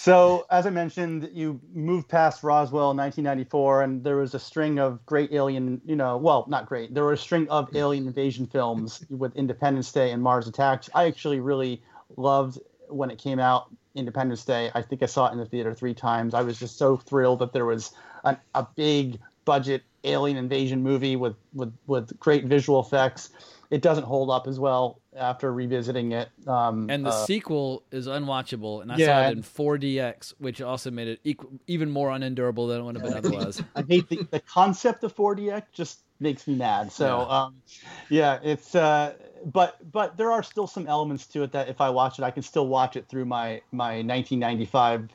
[0.00, 4.78] So, as I mentioned, you moved past Roswell in 1994, and there was a string
[4.78, 6.94] of great alien, you know, well, not great.
[6.94, 10.88] There were a string of alien invasion films with Independence Day and Mars Attacks.
[10.94, 11.82] I actually really
[12.16, 14.70] loved when it came out, Independence Day.
[14.72, 16.32] I think I saw it in the theater three times.
[16.32, 17.90] I was just so thrilled that there was
[18.22, 23.30] an, a big budget alien invasion movie with, with, with great visual effects.
[23.70, 26.28] It doesn't hold up as well after revisiting it.
[26.46, 30.62] Um, And the uh, sequel is unwatchable, and I Yeah, saw it in 4DX, which
[30.62, 33.62] also made it equal, even more unendurable than it would have been otherwise.
[33.76, 36.90] I hate the, the concept of 4DX just makes me mad.
[36.90, 37.24] So Yeah.
[37.26, 37.62] um,
[38.08, 39.14] yeah, it's uh,
[39.44, 42.30] but but there are still some elements to it that if I watch it, I
[42.30, 45.08] can still watch it through my my 1995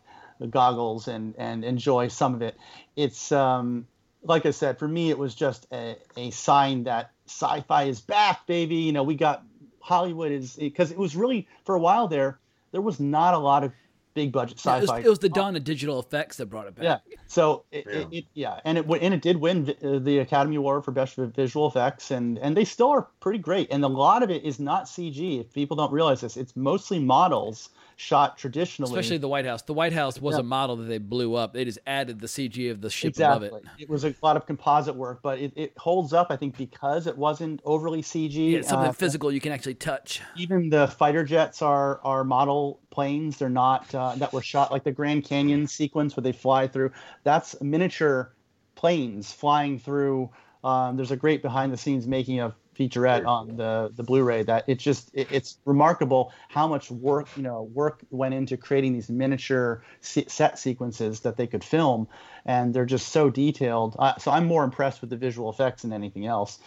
[0.50, 2.56] goggles and and enjoy some of it.
[2.96, 3.88] It's um,
[4.24, 8.46] like I said, for me, it was just a, a sign that sci-fi is back,
[8.48, 8.76] baby.
[8.76, 9.44] You know, we got
[9.80, 12.40] Hollywood is because it was really for a while there.
[12.72, 13.72] There was not a lot of
[14.14, 15.02] big budget Yeah, it, was, sci-fi.
[15.06, 16.84] it was the dawn of digital effects that brought it back.
[16.84, 17.16] Yeah.
[17.28, 20.86] So it, It, it, yeah, and it and it did win uh, the Academy Award
[20.86, 23.68] for Best Visual Effects, and and they still are pretty great.
[23.72, 25.42] And a lot of it is not CG.
[25.42, 28.92] If people don't realize this, it's mostly models shot traditionally.
[28.92, 29.62] Especially the White House.
[29.62, 30.42] The White House was Yeah.
[30.42, 31.54] a model that they blew up.
[31.54, 33.54] They just added the CG of the ship above it.
[33.80, 36.28] It was a lot of composite work, but it, it holds up.
[36.30, 38.52] I think because it wasn't overly CG.
[38.52, 40.22] Yeah, it's something uh, physical you can actually touch.
[40.36, 43.38] even the fighter jets are are model planes.
[43.38, 46.92] They're not uh, that were shot like the Grand Canyon sequence where they fly through.
[47.24, 48.34] That's miniature
[48.76, 50.30] planes flying through.
[50.64, 54.66] Um, there's a great behind the scenes making of featurette on the the Blu-ray that
[54.68, 59.10] it's just it, it's remarkable how much work you know work went into creating these
[59.10, 62.08] miniature se- set sequences that they could film
[62.46, 65.94] and they're just so detailed uh, so I'm more impressed with the visual effects than
[65.94, 66.60] anything else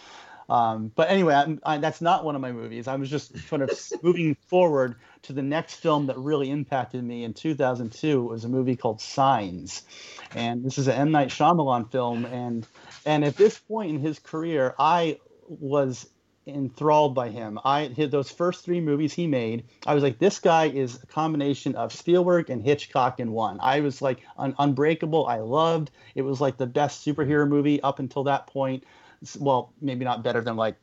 [0.49, 2.87] um, but anyway, I, that's not one of my movies.
[2.87, 3.71] I was just kind of
[4.01, 8.21] moving forward to the next film that really impacted me in 2002.
[8.21, 9.83] It was a movie called Signs,
[10.33, 12.25] and this is an M Night Shyamalan film.
[12.25, 12.65] And
[13.05, 16.07] and at this point in his career, I was
[16.47, 17.59] enthralled by him.
[17.65, 19.65] I hit those first three movies he made.
[19.85, 23.59] I was like, this guy is a combination of Spielberg and Hitchcock in one.
[23.61, 25.27] I was like, un- Unbreakable.
[25.27, 25.91] I loved.
[26.15, 28.83] It was like the best superhero movie up until that point.
[29.39, 30.75] Well, maybe not better than like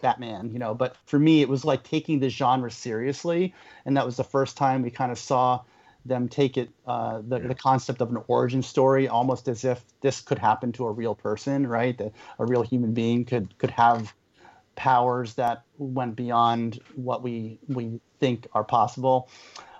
[0.00, 3.54] Batman, you know, but for me, it was like taking the genre seriously,
[3.84, 5.60] and that was the first time we kind of saw
[6.04, 10.20] them take it uh, the, the concept of an origin story almost as if this
[10.20, 14.12] could happen to a real person right that a real human being could could have
[14.74, 19.28] powers that went beyond what we we think are possible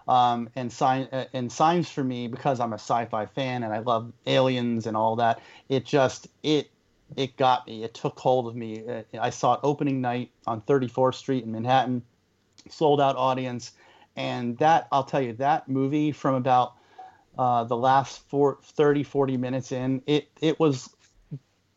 [0.09, 3.79] um, and sign uh, and signs for me because I'm a sci-fi fan and I
[3.79, 5.41] love aliens and all that.
[5.69, 6.71] It just it
[7.17, 7.85] it got me.
[7.85, 8.85] It took hold of me.
[8.87, 12.03] Uh, I saw it opening night on 34th Street in Manhattan,
[12.69, 13.73] sold out audience,
[14.17, 16.75] and that I'll tell you that movie from about
[17.39, 20.95] uh, the last four, 30, 40 minutes in, it it was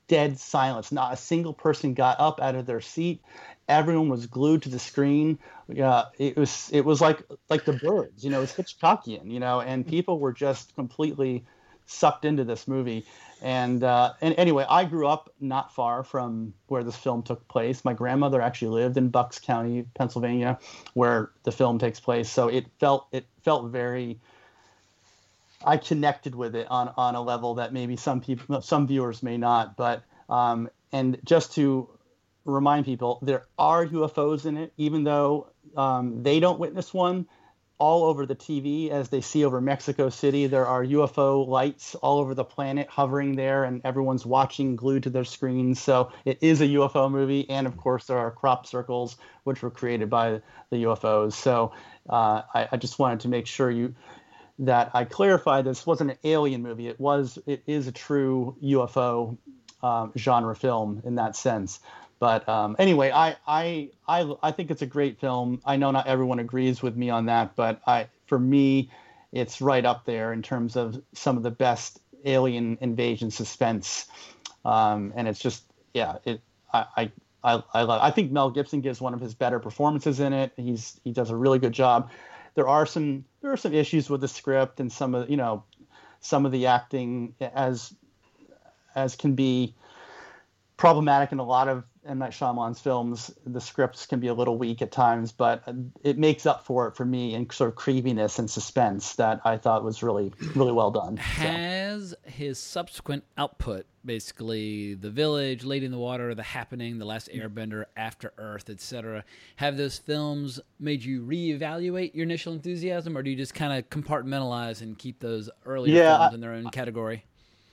[0.07, 0.91] dead silence.
[0.91, 3.21] Not a single person got up out of their seat.
[3.67, 5.39] Everyone was glued to the screen.
[5.67, 9.61] Yeah, it was it was like like the birds, you know, it's Hitchcockian, you know,
[9.61, 11.45] and people were just completely
[11.85, 13.05] sucked into this movie.
[13.41, 17.83] And uh, and anyway, I grew up not far from where this film took place.
[17.83, 20.57] My grandmother actually lived in Bucks County, Pennsylvania,
[20.93, 22.29] where the film takes place.
[22.29, 24.19] So it felt it felt very.
[25.65, 29.37] I connected with it on on a level that maybe some people, some viewers may
[29.37, 29.75] not.
[29.75, 31.89] But um, and just to
[32.45, 37.27] remind people, there are UFOs in it, even though um, they don't witness one
[37.77, 40.47] all over the TV as they see over Mexico City.
[40.47, 45.09] There are UFO lights all over the planet hovering there, and everyone's watching glued to
[45.09, 45.81] their screens.
[45.81, 47.49] So it is a UFO movie.
[47.49, 51.33] And of course, there are crop circles, which were created by the UFOs.
[51.33, 51.73] So
[52.09, 53.95] uh, I, I, just wanted to make sure you
[54.59, 56.87] that I clarify this wasn't an alien movie.
[56.87, 57.37] It was.
[57.45, 59.37] It is a true UFO
[59.83, 61.79] um, genre film in that sense.
[62.19, 65.61] But um, anyway, I, I I I think it's a great film.
[65.65, 68.89] I know not everyone agrees with me on that, but I for me,
[69.31, 74.07] it's right up there in terms of some of the best alien invasion suspense.
[74.63, 75.63] Um, and it's just
[75.93, 76.41] yeah, it
[76.73, 77.11] I, I
[77.45, 80.51] I, I, love, I think Mel Gibson gives one of his better performances in it.
[80.57, 82.09] He's he does a really good job.
[82.55, 85.63] There are some there are some issues with the script and some of you know
[86.21, 87.93] some of the acting as
[88.95, 89.75] as can be
[90.77, 94.57] problematic in a lot of M Night Shyamalan's films, the scripts can be a little
[94.57, 95.63] weak at times, but
[96.03, 99.57] it makes up for it for me in sort of creepiness and suspense that I
[99.57, 101.17] thought was really, really well done.
[101.17, 102.15] Has so.
[102.29, 107.85] his subsequent output, basically The Village, Lady in the Water, The Happening, The Last Airbender,
[107.97, 109.23] After Earth, etc.,
[109.57, 113.89] have those films made you reevaluate your initial enthusiasm, or do you just kind of
[113.89, 117.25] compartmentalize and keep those earlier yeah, films in their own category?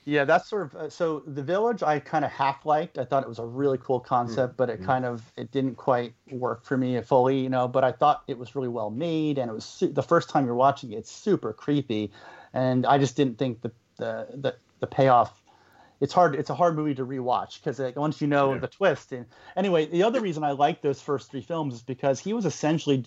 [0.05, 1.21] Yeah, that's sort of uh, so.
[1.25, 2.97] The Village, I kind of half liked.
[2.97, 4.57] I thought it was a really cool concept, mm-hmm.
[4.57, 4.85] but it mm-hmm.
[4.85, 7.67] kind of it didn't quite work for me fully, you know.
[7.69, 10.45] But I thought it was really well made, and it was su- the first time
[10.45, 12.11] you're watching it, it's super creepy,
[12.53, 15.41] and I just didn't think the the the, the payoff.
[16.01, 16.35] It's hard.
[16.35, 18.59] It's a hard movie to rewatch because like, once you know yeah.
[18.59, 19.13] the twist.
[19.13, 19.25] And
[19.55, 23.05] anyway, the other reason I like those first three films is because he was essentially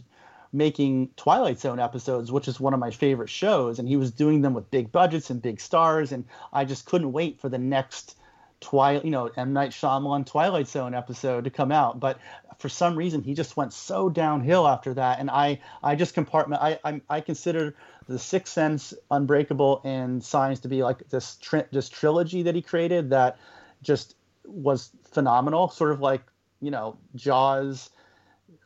[0.53, 4.43] making Twilight Zone episodes, which is one of my favorite shows, and he was doing
[4.43, 8.17] them with big budgets and big stars, and I just couldn't wait for the next
[8.61, 12.01] Twilight, you know, M Night Shyamalan Twilight Zone episode to come out.
[12.01, 12.19] But
[12.59, 16.63] for some reason, he just went so downhill after that, and I, I just compartment,
[16.63, 17.77] I, I, I consider
[18.09, 22.63] the Sixth Sense, Unbreakable, and Signs to be like this tri- this trilogy that he
[22.63, 23.39] created that
[23.83, 26.23] just was phenomenal, sort of like
[26.61, 27.91] you know Jaws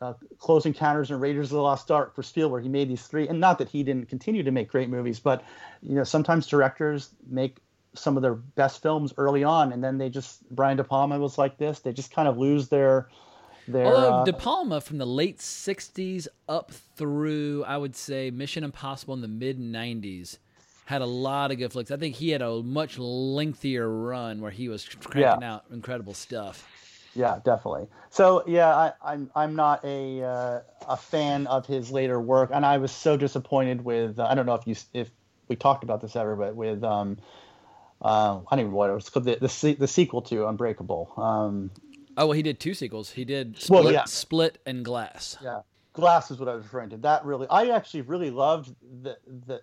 [0.01, 2.63] uh, Close Encounters and Raiders of the Lost Ark for Spielberg.
[2.63, 5.43] He made these three, and not that he didn't continue to make great movies, but
[5.81, 7.57] you know sometimes directors make
[7.93, 11.37] some of their best films early on, and then they just Brian De Palma was
[11.37, 11.79] like this.
[11.79, 13.09] They just kind of lose their
[13.67, 13.85] their.
[13.85, 19.13] Although uh, De Palma from the late '60s up through I would say Mission Impossible
[19.13, 20.39] in the mid '90s
[20.85, 21.91] had a lot of good flicks.
[21.91, 25.53] I think he had a much lengthier run where he was cranking yeah.
[25.53, 26.67] out incredible stuff
[27.13, 27.87] yeah, definitely.
[28.09, 32.51] So yeah, I, am I'm, I'm not a uh, a fan of his later work,
[32.53, 34.19] and I was so disappointed with.
[34.19, 35.09] Uh, I don't know if you if
[35.47, 37.17] we talked about this ever, but with um,
[38.01, 41.11] uh, I don't even know what it was called the the, the sequel to Unbreakable.
[41.17, 41.71] Um,
[42.17, 43.11] oh well, he did two sequels.
[43.11, 44.05] He did Split, well, yeah.
[44.05, 45.37] Split and Glass.
[45.41, 45.61] Yeah,
[45.93, 46.97] Glass is what I was referring to.
[46.97, 48.73] That really, I actually really loved
[49.03, 49.61] the the.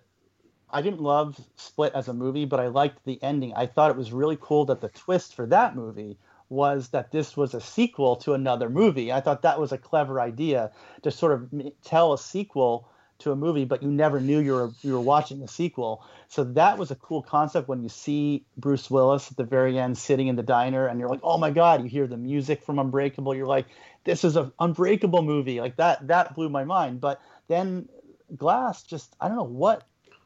[0.71, 3.53] I didn't love Split as a movie, but I liked the ending.
[3.55, 6.19] I thought it was really cool that the twist for that movie
[6.49, 9.11] was that this was a sequel to another movie.
[9.11, 10.71] I thought that was a clever idea
[11.03, 11.49] to sort of
[11.83, 12.89] tell a sequel
[13.19, 16.03] to a movie, but you never knew you were you were watching a sequel.
[16.29, 19.97] So that was a cool concept when you see Bruce Willis at the very end
[19.97, 21.83] sitting in the diner, and you're like, oh my god!
[21.83, 23.35] You hear the music from Unbreakable.
[23.35, 23.67] You're like,
[24.05, 25.59] this is an Unbreakable movie.
[25.59, 27.01] Like that that blew my mind.
[27.01, 27.89] But then
[28.35, 29.83] Glass just I don't know what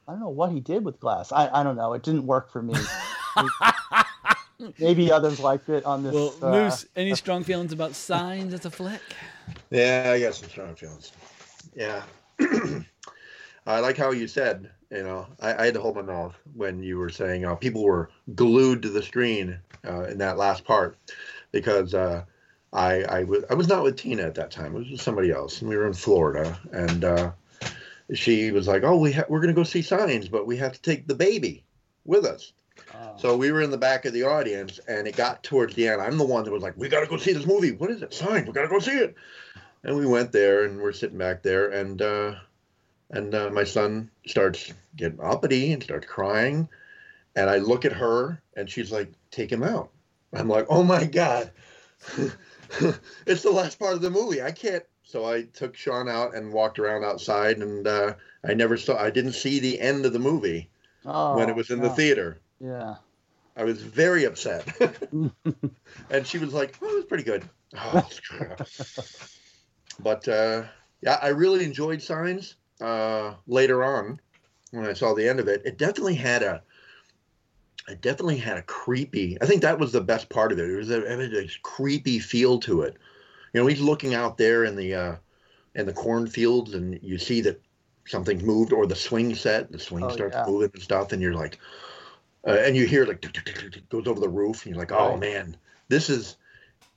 [0.08, 1.32] I don't know what he did with Glass.
[1.32, 1.94] I I don't know.
[1.94, 2.76] It didn't work for me.
[4.80, 6.14] Maybe others liked it on this.
[6.14, 9.02] Well, uh, Moose, any strong feelings about Signs as a flick?
[9.70, 11.12] Yeah, I got some strong feelings.
[11.76, 12.04] Yeah.
[13.66, 16.84] I like how you said, you know, I, I, had to hold my mouth when
[16.84, 19.58] you were saying uh, people were glued to the screen
[19.88, 20.98] uh, in that last part
[21.52, 22.24] because uh,
[22.74, 24.76] I, I, w- I was not with Tina at that time.
[24.76, 25.62] It was with somebody else.
[25.62, 26.60] And we were in Florida.
[26.74, 27.32] And uh,
[28.14, 30.74] she was like, oh, we ha- we're going to go see signs, but we have
[30.74, 31.64] to take the baby
[32.06, 32.52] with us.
[33.18, 36.02] So we were in the back of the audience, and it got towards the end.
[36.02, 37.72] I'm the one that was like, "We got to go see this movie.
[37.72, 38.14] What is it?
[38.14, 38.46] Sign.
[38.46, 39.16] We got to go see it."
[39.84, 42.36] And we went there, and we're sitting back there, and uh,
[43.12, 46.68] and uh, my son starts getting uppity and starts crying,
[47.36, 49.90] and I look at her, and she's like, "Take him out."
[50.34, 51.52] I'm like, "Oh my god."
[53.26, 54.42] it's the last part of the movie.
[54.42, 54.84] I can't.
[55.04, 58.98] So I took Sean out and walked around outside, and uh, I never saw.
[58.98, 60.70] I didn't see the end of the movie
[61.06, 62.40] Oh, when it was in the theater.
[62.64, 62.96] Yeah.
[63.56, 64.66] I was very upset.
[66.10, 67.44] and she was like, "Oh, it was pretty good."
[67.78, 68.10] Oh,
[70.00, 70.64] but uh,
[71.02, 72.56] yeah, I really enjoyed Signs.
[72.82, 74.20] Uh, later on,
[74.72, 76.64] when I saw the end of it, it definitely had a.
[77.90, 79.38] It definitely had a creepy.
[79.42, 80.70] I think that was the best part of it.
[80.70, 82.96] It was a, it had a creepy feel to it.
[83.54, 85.16] You know, he's looking out there in the uh,
[85.76, 87.62] in the cornfields, and you see that
[88.06, 90.46] something's moved, or the swing set, the swing Oh, starts yeah.
[90.48, 91.60] moving and stuff, and you're like,
[92.48, 94.74] uh, and you hear like tick, tick, tick, tick, tick, goes over the roof, and
[94.76, 95.20] you're like, oh Right.
[95.20, 95.58] man,
[95.88, 96.38] this is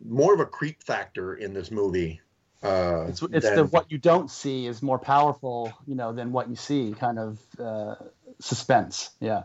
[0.05, 2.20] more of a creep factor in this movie.
[2.62, 6.32] Uh, It's, it's than- the what you don't see is more powerful, you know, than
[6.32, 6.94] what you see.
[6.98, 7.94] Kind of uh,
[8.40, 9.10] suspense.
[9.20, 9.44] Yeah.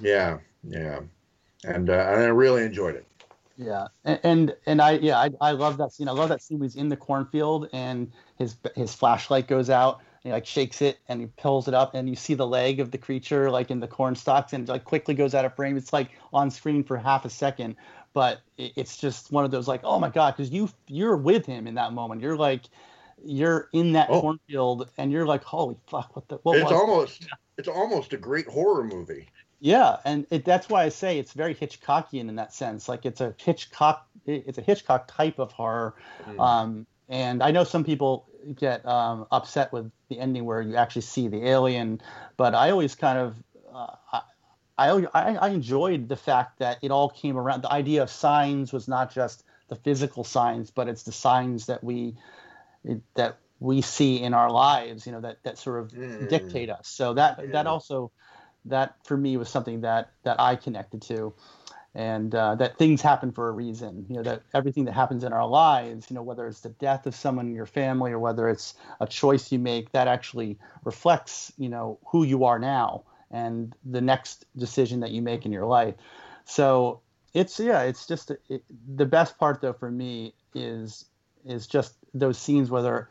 [0.00, 1.00] yeah, yeah,
[1.64, 3.06] and uh, and I really enjoyed it.
[3.56, 6.08] Yeah, and and, and I yeah I, I love that scene.
[6.08, 6.60] I love that scene.
[6.60, 10.00] He's in the cornfield and his his flashlight goes out.
[10.24, 12.90] He like shakes it and he pulls it up and you see the leg of
[12.90, 15.76] the creature like in the corn stalks and it, like quickly goes out of frame.
[15.76, 17.76] It's like on screen for half a second,
[18.14, 21.44] but it, it's just one of those like oh my god because you you're with
[21.46, 22.22] him in that moment.
[22.22, 22.62] You're like
[23.22, 26.62] you're in that cornfield and you're like holy fuck what the what Oh.
[26.62, 27.26] it's almost
[27.58, 29.28] it's almost a great horror movie.
[29.60, 32.88] yeah, and it, that's why I say it's very Hitchcockian in that sense.
[32.88, 35.94] Like it's a Hitchcock, it's a Hitchcock type of horror.
[36.26, 36.40] Mm.
[36.40, 41.02] Um, and I know some people get um, upset with the ending where you actually
[41.02, 42.00] see the alien,
[42.36, 43.36] but I always kind of,
[43.74, 44.20] uh,
[44.76, 47.62] I, I, I enjoyed the fact that it all came around.
[47.62, 51.82] The idea of signs was not just the physical signs, but it's the signs that
[51.82, 52.16] we
[53.14, 55.06] that we see in our lives.
[55.06, 56.28] You know that that sort of Mm.
[56.28, 56.88] dictate us.
[56.88, 58.10] So that that also
[58.66, 61.34] that for me was something that that I connected to,
[61.94, 64.04] and uh, that things happen for a reason.
[64.08, 67.06] You know that everything that happens in our lives, you know whether it's the death
[67.06, 71.52] of someone in your family or whether it's a choice you make, that actually reflects
[71.56, 75.66] you know who you are now and the next decision that you make in your
[75.66, 75.94] life.
[76.44, 77.00] So
[77.32, 78.62] it's yeah, it's just it,
[78.96, 81.06] the best part though for me is
[81.44, 83.08] is just those scenes where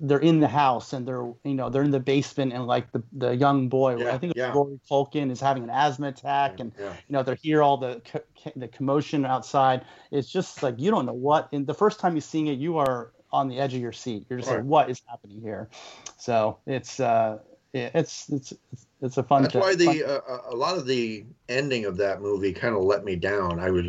[0.00, 3.02] they're in the house and they're you know they're in the basement and like the
[3.12, 4.52] the young boy I think it's yeah.
[4.52, 6.92] Rory Culkin is having an asthma attack and Yeah.
[7.08, 9.84] you know they hear all the co- the commotion outside.
[10.10, 11.48] It's just like you don't know what.
[11.52, 14.26] And the first time you're seeing it, you are on the edge of your seat.
[14.28, 14.58] You're just Right.
[14.58, 15.68] like, what is happening here?
[16.18, 17.38] So it's uh
[17.72, 19.42] it's it's it's, it's a fun.
[19.42, 22.82] That's why fun- the uh, a lot of the ending of that movie kind of
[22.82, 23.58] let me down.
[23.58, 23.86] I was,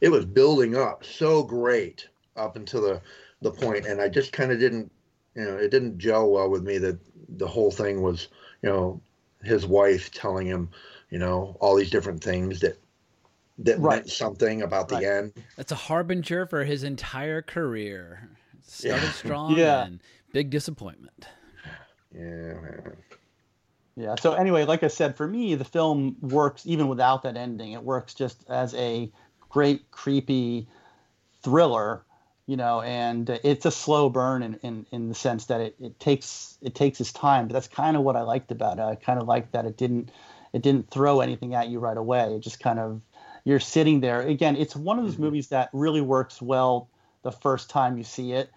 [0.00, 3.00] it was building up so great up until the
[3.42, 4.90] the point, and I just kind of didn't,
[5.34, 6.98] you know, it didn't gel well with me that
[7.36, 8.28] the whole thing was,
[8.62, 9.00] you know,
[9.42, 10.68] his wife telling him,
[11.10, 12.78] you know, all these different things that
[13.58, 15.32] that meant something about the end.
[15.56, 18.28] That's a harbinger for his entire career.
[18.62, 19.10] Started Yeah.
[19.12, 19.84] strong Yeah.
[19.84, 20.00] and
[20.32, 21.26] big disappointment.
[22.12, 22.54] Yeah.
[23.96, 24.16] Yeah.
[24.16, 27.72] So anyway, like I said, for me, the film works even without that ending.
[27.72, 29.10] It works just as a
[29.48, 30.66] great creepy
[31.42, 32.04] thriller,
[32.46, 35.98] you know, and it's a slow burn in, in, in the sense that it, it
[35.98, 37.48] takes it takes its time.
[37.48, 38.82] But that's kind of what I liked about it.
[38.82, 40.10] I kind of liked that it didn't
[40.52, 42.34] it didn't throw anything at you right away.
[42.34, 43.00] It just kind of
[43.44, 44.20] you're sitting there.
[44.22, 45.24] Again, it's one of those mm-hmm.
[45.24, 46.88] movies that really works well
[47.22, 48.50] the first time you see it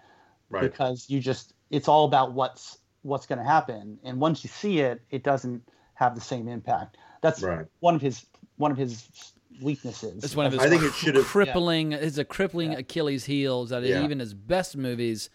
[0.50, 0.62] Right.
[0.62, 4.78] because you just it's all about what's what's going to happen and once you see
[4.80, 5.62] it it doesn't
[5.92, 7.66] have the same impact that's Right.
[7.80, 8.24] one of his
[8.56, 9.32] one of his
[9.62, 11.92] weaknesses It's one of his I think it should have- crippling.
[11.92, 13.62] It's a crippling Achilles heel.
[13.64, 14.04] Is that Yeah.
[14.04, 15.30] even his best movies,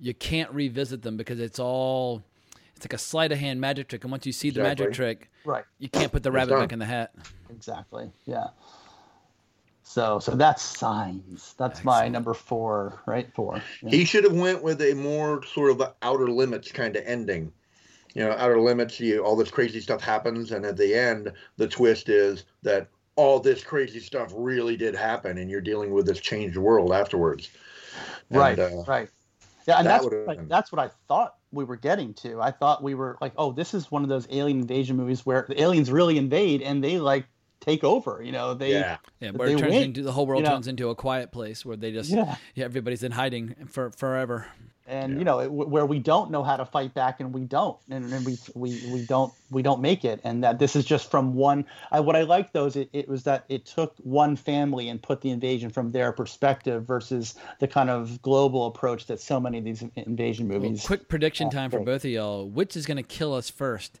[0.00, 2.22] you can't revisit them because it's all.
[2.76, 5.30] It's like a sleight of hand magic trick, and once you see the magic trick,
[5.44, 5.64] Right.
[5.80, 6.60] you can't put the It's rabbit done.
[6.60, 7.12] back in the hat.
[7.50, 8.48] exactly yeah
[9.82, 13.90] so so that's signs that's my number four right four Yeah.
[13.90, 17.52] He should have went with a more sort of outer limits kind of ending.
[18.14, 18.98] You know, outer limits.
[19.00, 22.88] You all this crazy stuff happens, and at the end, the twist is that
[23.18, 27.50] all this crazy stuff really did happen, and you're dealing with this changed world afterwards.
[28.30, 29.08] And, right uh, right
[29.66, 32.50] yeah and that that's would've like, that's what i thought we were getting to i
[32.50, 35.60] thought we were like oh this is one of those alien invasion movies where the
[35.60, 37.26] aliens really invade and they like
[37.68, 38.22] take over.
[38.22, 38.96] You know, they Yeah.
[39.20, 40.54] Yeah, where they it turns win, into the whole world you know?
[40.54, 42.36] turns into a quiet place where they just Yeah.
[42.54, 44.46] yeah, everybody's in hiding for forever.
[44.86, 47.76] and you know it, where we don't know how to fight back and we don't
[47.90, 51.10] and, and we, we we don't we don't make it and that this is just
[51.10, 54.34] from one I, what i liked though is it, it was that it took one
[54.34, 59.20] family and put the invasion from their perspective versus the kind of global approach that
[59.20, 62.48] so many of these invasion Well, movies quick prediction time for both of y'all.
[62.48, 64.00] Which is going to kill us first?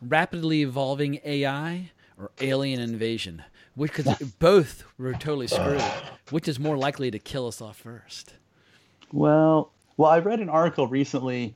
[0.00, 3.42] Rapidly evolving AI or alien invasion?
[3.74, 5.80] Which because both were totally screwed.
[6.30, 8.34] Which is more likely to kill us off first?
[9.12, 11.54] Well, well, I read an article recently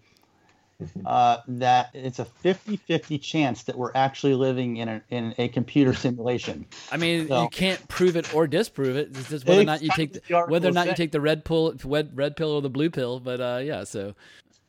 [1.06, 5.94] uh, that it's a 50-50 chance that we're actually living in a in a computer
[5.94, 6.66] simulation.
[6.90, 9.08] I mean, So- you can't prove it or disprove it.
[9.10, 11.20] It's just whether or not you take the the, whether or not you take the
[11.20, 13.20] red pill, red, red pill or the blue pill.
[13.20, 14.14] But uh, yeah, so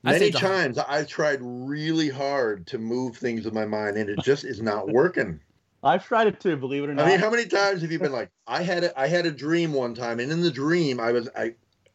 [0.03, 4.45] Many times I've tried really hard to move things with my mind, and it just
[4.45, 5.39] is not working.
[5.85, 7.05] I've tried it too, believe it or not.
[7.05, 9.31] I mean, how many times have you been like, I had a, I had a
[9.31, 11.53] dream one time, and in the dream, I was I,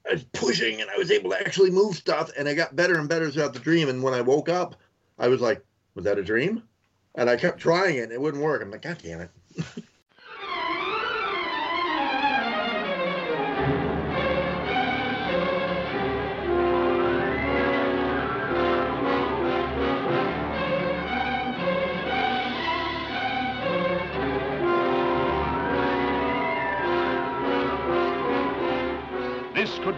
[0.08, 2.98] I was pushing, and I was able to actually move stuff, and I got better
[2.98, 3.88] and better throughout the dream.
[3.88, 4.76] And when I woke up,
[5.18, 5.64] I was like,
[5.94, 6.62] was that a dream?
[7.16, 8.62] And I kept trying it, and it wouldn't work.
[8.62, 9.30] I'm like, God damn it!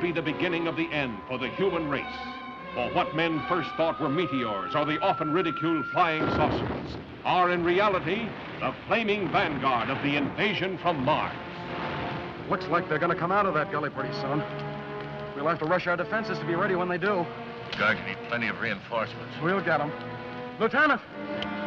[0.03, 2.05] be the beginning of the end for the human race.
[2.75, 7.63] For what men first thought were meteors or the often ridiculed flying saucers are in
[7.63, 11.37] reality the flaming vanguard of the invasion from Mars.
[12.51, 14.43] Looks like they're gonna come out of that gully pretty soon.
[15.37, 17.25] We'll have to rush our defenses to be ready when they do.
[17.73, 19.35] We're going to need plenty of reinforcements.
[19.43, 19.91] We'll get them.
[20.61, 21.01] Lieutenant!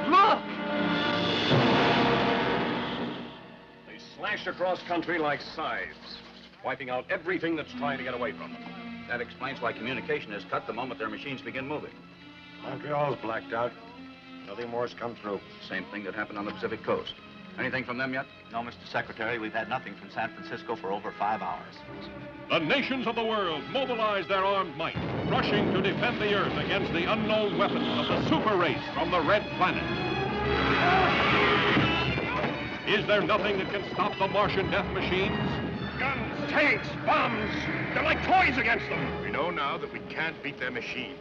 [0.08, 0.40] Look!
[3.88, 6.20] They slash across country like scythes,
[6.66, 8.64] wiping out everything that's trying to get away from them.
[9.08, 11.92] That explains why communication is cut the moment their machines begin moving.
[12.64, 13.72] Montreal's blacked out.
[14.48, 15.40] Nothing more's come through.
[15.70, 17.14] Same thing that happened on the Pacific coast.
[17.60, 18.26] Anything from them yet?
[18.52, 18.86] No, Mr.
[18.92, 21.76] Secretary, we've had nothing from San Francisco for over five hours.
[22.50, 24.98] The nations of the world mobilize their armed might,
[25.30, 29.22] rushing to defend the Earth against the unknown weapons of the super race from the
[29.22, 29.84] Red Planet.
[32.88, 35.65] Is there nothing that can stop the Martian death machines?
[36.46, 37.54] Guns, tanks, bombs.
[37.94, 39.24] They're like toys against them.
[39.24, 41.20] We know now that we can't beat their machines.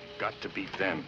[0.00, 1.04] We've got to beat them.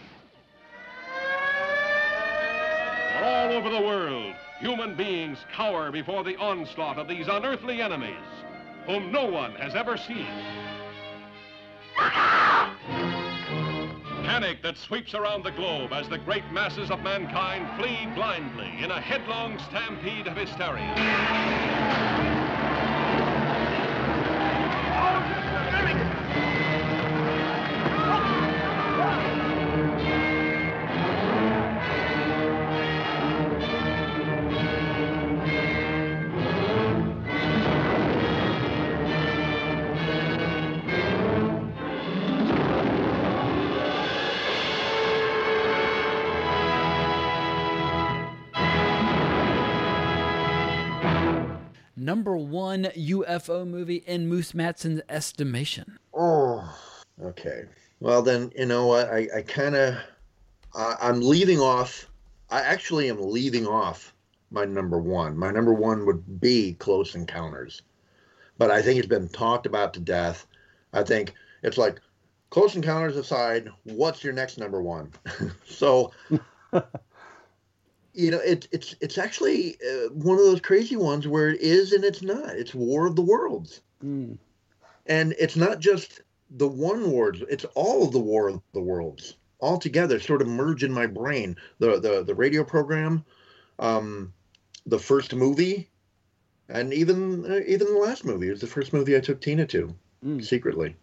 [3.22, 8.14] All over the world, human beings cower before the onslaught of these unearthly enemies,
[8.86, 10.26] whom no one has ever seen.
[14.28, 18.90] Panic that sweeps around the globe as the great masses of mankind flee blindly in
[18.90, 21.58] a headlong stampede of hysteria.
[52.18, 56.00] Number one UFO movie in Moose Matson's estimation.
[56.12, 56.76] Oh,
[57.22, 57.66] okay.
[58.00, 59.08] Well, then you know what?
[59.08, 59.94] I, I kind of,
[60.74, 62.10] I'm leaving off.
[62.50, 64.12] I actually am leaving off
[64.50, 65.38] my number one.
[65.38, 67.82] My number one would be Close Encounters,
[68.58, 70.44] but I think it's been talked about to death.
[70.92, 72.00] I think it's like
[72.50, 75.12] Close Encounters aside, what's your next number one?
[75.64, 76.10] so,
[78.18, 81.92] you know, it, it's it's actually uh, one of those crazy ones where it is
[81.92, 82.50] and it's not.
[82.56, 84.38] It's War of the Worlds Mm.
[85.06, 86.20] and it's not just
[86.50, 90.46] the one wars it's all of the war of the worlds all together sort of
[90.46, 93.24] merge in my brain the the, the radio program
[93.80, 94.32] um
[94.86, 95.88] the first movie
[96.68, 99.66] and even uh, even the last movie it was the first movie i took tina
[99.66, 99.92] to
[100.40, 100.94] secretly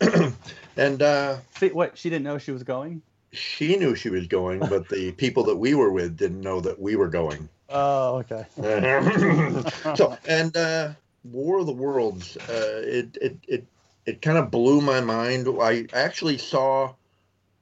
[0.76, 3.02] and uh See, what she didn't know she was going.
[3.32, 6.80] She knew she was going but the people that we were with didn't know that
[6.80, 7.48] we were going.
[7.68, 8.46] Oh, okay.
[9.96, 10.92] so and uh
[11.24, 13.66] war of the worlds uh it it it,
[14.06, 15.48] it kind of blew my mind.
[15.60, 16.94] I actually saw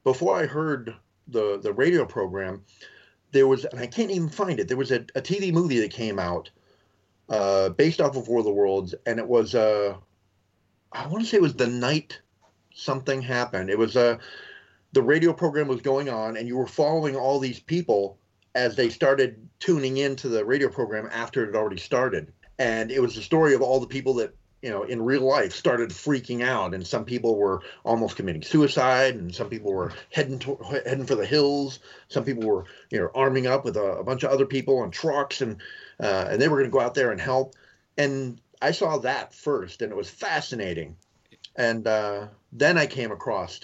[0.05, 0.95] before i heard
[1.29, 2.63] the the radio program
[3.33, 5.91] there was and i can't even find it there was a, a tv movie that
[5.91, 6.51] came out
[7.31, 9.97] uh based off of war of the worlds and it was uh
[10.93, 12.21] i want to say it was the night
[12.75, 13.71] something happened.
[13.71, 14.19] It was uh
[14.95, 18.17] the radio program was going on and you were following all these people
[18.55, 22.33] as they started tuning into the radio program after it had already started.
[22.61, 25.53] And it was the story of all the people that, you know, in real life
[25.53, 26.75] started freaking out.
[26.75, 30.57] And some people were almost committing suicide, and some people were heading to,
[30.87, 31.81] heading for the hills.
[32.07, 34.93] Some people were, you know, arming up with a, a bunch of other people on
[34.93, 35.61] trucks, and
[35.99, 37.57] uh, and they were going to go out there and help.
[37.99, 40.97] And I saw that first, and it was fascinating.
[41.57, 43.61] And uh, then I came across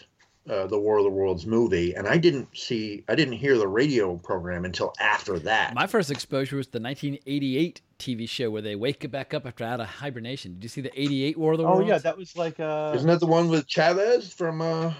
[0.48, 3.68] uh, the War of the Worlds movie, and I didn't see, I didn't hear the
[3.68, 5.74] radio program until after that.
[5.74, 9.64] My first exposure was the 1988 TV show where they wake it back up after
[9.64, 10.54] out of hibernation.
[10.54, 11.88] Did you see the 88 War of the Oh Worlds?
[11.88, 14.94] yeah, that was like uh Isn't that the one with Chaves from uh,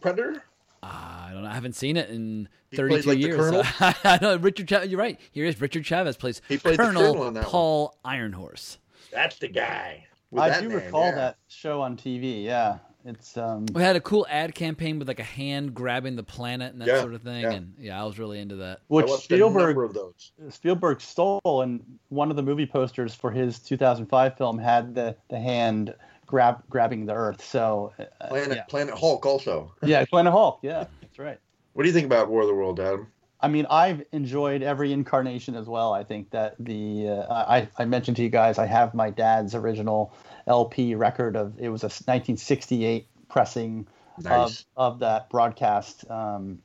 [0.00, 0.42] Predator?
[0.82, 1.48] I don't know.
[1.48, 3.36] I haven't seen it in He 32 plays like years.
[3.36, 3.64] Colonel?
[3.64, 4.68] so- I know Richard.
[4.68, 5.18] Chaves, you're right.
[5.32, 7.50] Here is Richard Chaves plays He played the Colonel, Colonel on that one.
[7.50, 8.76] Paul Ironhorse.
[9.10, 10.06] That's the guy.
[10.30, 11.14] with I that do name, recall yeah.
[11.14, 12.44] that show on TV.
[12.44, 12.78] Yeah,
[13.08, 13.66] it's um.
[13.72, 16.88] We had a cool ad campaign with like a hand grabbing the planet and that
[16.88, 17.42] Yeah, sort of thing.
[17.42, 17.52] yeah.
[17.52, 18.80] And yeah, I was really into that.
[18.88, 20.32] Which Spielberg of those.
[20.50, 25.38] Spielberg stole, and one of the movie posters for his 2005 film had the the
[25.38, 25.94] hand
[26.26, 27.42] grab grabbing the Earth.
[27.44, 28.62] So uh, Planet yeah.
[28.64, 29.72] Planet Hulk also.
[29.82, 30.60] yeah, Planet Hulk.
[30.62, 31.38] Yeah, that's right.
[31.72, 33.08] What do you think about War of the World, Adam?
[33.40, 35.92] I mean, I've enjoyed every incarnation as well.
[35.92, 39.54] I think that the uh, I I mentioned to you guys I have my dad's
[39.54, 40.12] original
[40.48, 43.86] LP record of it was a 1968 pressing
[44.18, 44.64] Nice.
[44.76, 46.10] of of that broadcast.
[46.10, 46.60] Um,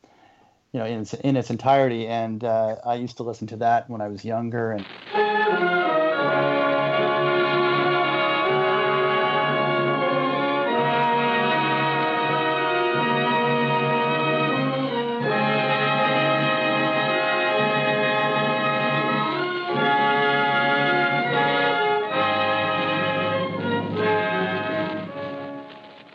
[0.72, 3.89] you know, in its, in its entirety, and uh, I used to listen to that
[3.91, 4.85] when I was younger, and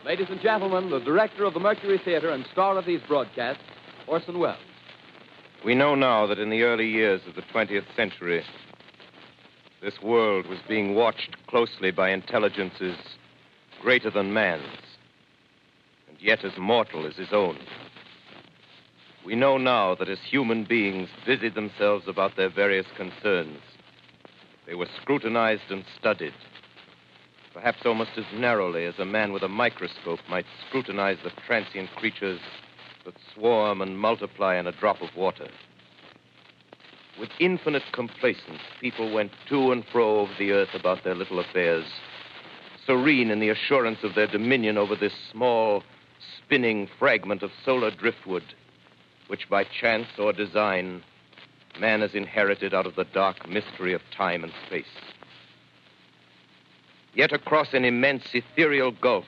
[0.09, 3.63] Ladies and gentlemen, the director of the Mercury Theater and star of these broadcasts,
[4.07, 4.57] Orson Welles.
[5.63, 8.43] We know now that in the early years of the 20th century,
[9.83, 12.97] this world was being watched closely by intelligences
[13.83, 14.65] greater than man's,
[16.09, 17.59] and yet as mortal as his own.
[19.27, 23.61] We know now that as human beings busied themselves about their various concerns,
[24.67, 26.33] they were scrutinized and studied,
[27.59, 32.39] perhaps almost as narrowly as a man with a microscope might scrutinize the transient creatures
[33.05, 35.49] that swarm and multiply in a drop of water.
[37.19, 41.85] With infinite complacence, people went to and fro over the earth about their little affairs,
[42.87, 45.83] serene in the assurance of their dominion over this small,
[46.37, 48.55] spinning fragment of solar driftwood,
[49.27, 51.03] which by chance or design
[51.81, 54.87] man has inherited out of the dark mystery of time and space.
[57.19, 59.25] Yet across an immense ethereal gulf,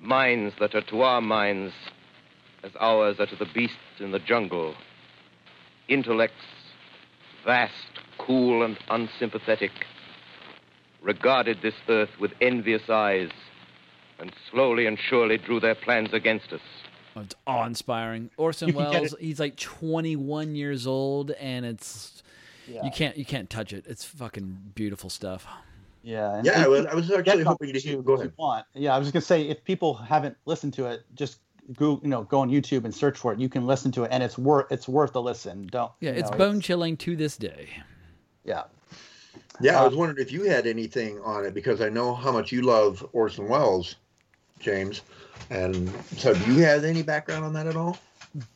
[0.00, 1.72] minds that are to our minds
[2.64, 4.74] as ours are to the beasts in the jungle,
[5.86, 6.44] intellects
[7.44, 9.70] vast, cool, and unsympathetic,
[11.00, 13.30] regarded this earth with envious eyes
[14.18, 16.60] and slowly and surely drew their plans against us.
[17.14, 18.30] Oh, it's awe-inspiring.
[18.36, 22.24] Orson You can get Welles, he's like 21 years old, and it's
[22.66, 22.84] Yeah.
[22.84, 23.84] you can't you can't touch it.
[23.86, 25.46] It's fucking beautiful stuff.
[26.06, 27.98] Yeah, and Yeah, I if was, I was actually hoping to hear.
[27.98, 28.32] YouTube Go if you ahead.
[28.38, 28.66] want.
[28.74, 31.38] Yeah, I was just gonna say if people haven't listened to it, just
[31.76, 33.40] go you know go on YouTube and search for it.
[33.40, 35.66] You can listen to it, and it's worth it's worth a listen.
[35.66, 37.68] Don't Yeah, it's know, bone chilling to this day.
[38.44, 38.62] Yeah.
[39.60, 42.30] Yeah, I Uh, was wondering if you had anything on it because I know how
[42.30, 43.96] much you love Orson Welles,
[44.60, 45.02] James.
[45.50, 47.98] And so, do you have any background on that at all?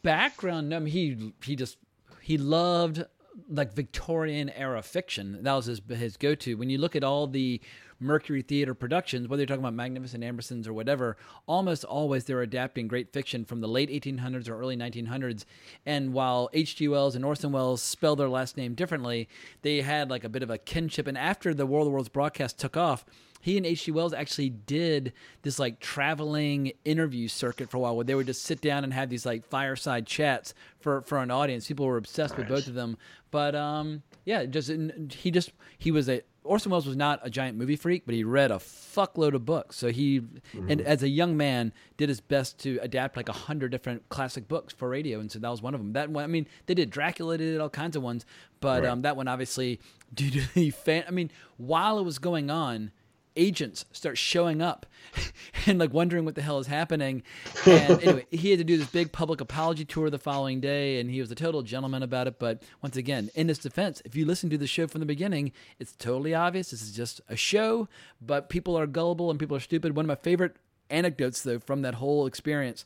[0.03, 1.79] background no, I mean, he he just
[2.21, 3.05] he loved
[3.49, 5.39] like Victorian era fiction.
[5.43, 6.55] That was his his go to.
[6.57, 7.61] When you look at all the
[7.99, 12.89] Mercury Theater productions, whether you're talking about Magnificent Ambersons or whatever, almost always they're adapting
[12.89, 15.45] great fiction from the late 1800s or early 1900s.
[15.85, 16.89] And while H.G.
[16.89, 19.29] Wells and Orson Welles spell their last name differently,
[19.63, 21.07] they had like a bit of a kinship.
[21.07, 23.05] And after the War of the Worlds broadcast took off,
[23.41, 23.91] he and H.G.
[23.93, 25.13] Wells actually did
[25.43, 28.93] this like traveling interview circuit for a while where they would just sit down and
[28.93, 31.67] have these like fireside chats for, for an audience.
[31.67, 32.97] People were obsessed with both of them.
[33.31, 34.71] But um, yeah, just
[35.13, 38.25] he just he was a Orson Welles was not a giant movie freak, but he
[38.25, 39.77] read a fuckload of books.
[39.77, 40.23] So he,
[40.69, 44.49] and as a young man, did his best to adapt like a hundred different classic
[44.49, 45.93] books for radio, and so that was one of them.
[45.93, 48.25] That one, I mean, they did Dracula, they did all kinds of ones,
[48.61, 48.89] but Right.
[48.91, 49.81] um, that one obviously
[50.15, 51.05] due to the fan.
[51.07, 52.91] I mean, while it was going on,
[53.37, 54.87] agents start showing up
[55.67, 57.23] and like wondering what the hell is happening.
[57.67, 61.11] And anyway, he had to do this big public apology tour the following day, and
[61.11, 62.39] he was a total gentleman about it.
[62.39, 65.53] But once again, in his defense, if you listen to the show from the beginning,
[65.79, 67.89] it's totally obvious this is just a show,
[68.21, 69.97] but people are gullible and people are stupid.
[69.97, 70.57] One of my favorite
[70.89, 72.85] anecdotes, though, from that whole experience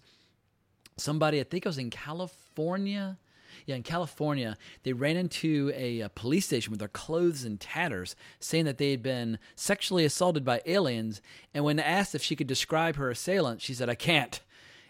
[0.96, 3.18] somebody, I think it was in California,
[3.66, 8.14] Yeah, in California, they ran into a, a police station with their clothes in tatters,
[8.38, 11.22] saying that they had been sexually assaulted by aliens.
[11.54, 14.40] And when asked if she could describe her assailant, she said, "I can't."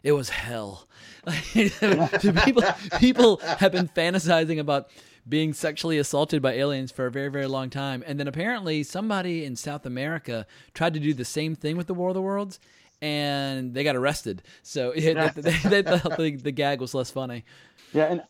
[0.02, 0.86] It was hell.
[1.54, 2.62] people
[2.98, 4.90] people have been fantasizing about
[5.26, 9.44] being sexually assaulted by aliens for a very very long time, and then apparently somebody
[9.44, 12.60] in South America tried to do the same thing with the War of the Worlds,
[13.00, 14.42] and they got arrested.
[14.62, 17.44] So yeah, they, they, they thought the, the gag was less funny.
[17.94, 18.22] Yeah, and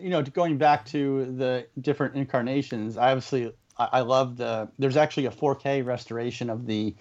[0.00, 4.68] you know, going back to the different incarnations, I obviously I, I love the.
[4.78, 6.94] There's actually a 4K restoration of the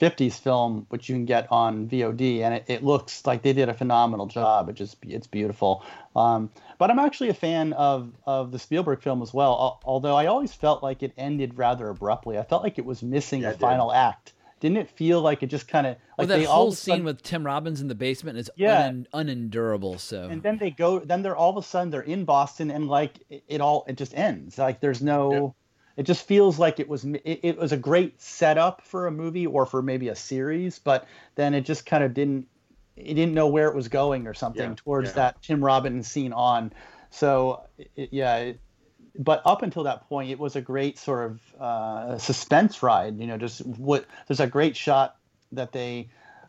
[0.00, 3.68] 50s film, which you can get on VOD, and it, it looks like they did
[3.68, 4.68] a phenomenal job.
[4.68, 5.84] It just it's beautiful.
[6.14, 9.80] Um, but I'm actually a fan of of the Spielberg film as well.
[9.84, 12.38] Although I always felt like it ended rather abruptly.
[12.38, 14.34] I felt like it was missing Yeah, a it final act.
[14.60, 16.74] Didn't it feel like it just kind of well, like that they all whole of
[16.74, 18.86] a scene sudden- with Tim Robbins in the basement is Yeah.
[18.86, 19.98] un- unendurable.
[19.98, 22.88] So and then they go then they're all of a sudden they're in boston and
[22.88, 25.54] like it, it all it just ends like there's no
[25.96, 29.46] it just feels like it was it, it was a great setup for a movie
[29.46, 31.06] or for maybe a series but
[31.36, 32.46] then it just kind of didn't
[32.96, 35.14] it didn't know where it was going or something Yeah, towards yeah.
[35.14, 36.72] that tim robbins scene on
[37.10, 37.62] so
[37.96, 38.60] it, yeah it,
[39.18, 43.26] but up until that point it was a great sort of uh, suspense ride you
[43.26, 45.16] know just what there's a great shot
[45.52, 46.08] that they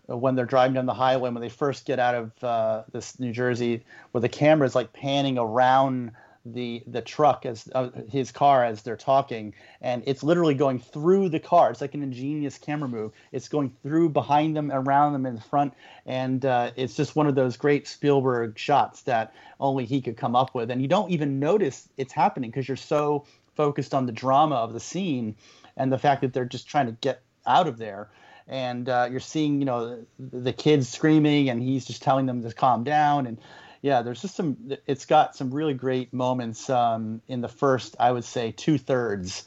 [0.09, 3.19] uh, when they're driving down the highway when they first get out of uh, this
[3.19, 6.11] New Jersey, where the camera is like panning around
[6.53, 11.29] the the truck as uh, his car as they're talking, and it's literally going through
[11.29, 11.71] the car.
[11.71, 13.11] It's like an ingenious camera move.
[13.31, 15.73] It's going through behind them, around them, in the front,
[16.05, 20.35] and uh, it's just one of those great Spielberg shots that only he could come
[20.35, 20.71] up with.
[20.71, 24.73] And you don't even notice it's happening because you're so focused on the drama of
[24.73, 25.35] the scene
[25.75, 28.09] and the fact that they're just trying to get out of there
[28.49, 32.41] and uh, you're seeing you know the, the kids screaming and he's just telling them
[32.41, 33.37] to calm down and
[33.81, 34.57] yeah there's just some
[34.87, 39.45] it's got some really great moments um, in the first i would say two thirds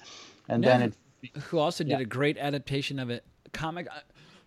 [0.49, 0.95] and then it
[1.45, 1.99] who also did Yeah.
[2.01, 3.25] a great adaptation of it.
[3.53, 3.87] Comic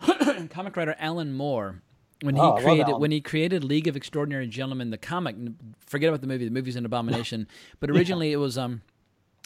[0.50, 1.82] comic writer Alan Moore
[2.22, 5.38] when he Oh, I created when he created League of Extraordinary Gentlemen, the comic.
[5.86, 6.44] Forget about the movie.
[6.46, 7.48] The movie's an abomination.
[7.80, 8.82] but originally it was um.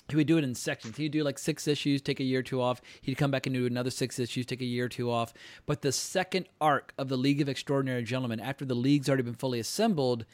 [0.10, 0.98] He would do it in sections.
[0.98, 2.82] He'd do like six issues, take a year or two off.
[3.02, 5.34] He'd come back and do another six issues, take a year or two off.
[5.66, 9.34] But the second arc of the League of Extraordinary Gentlemen, after the league's already been
[9.36, 10.26] fully assembled,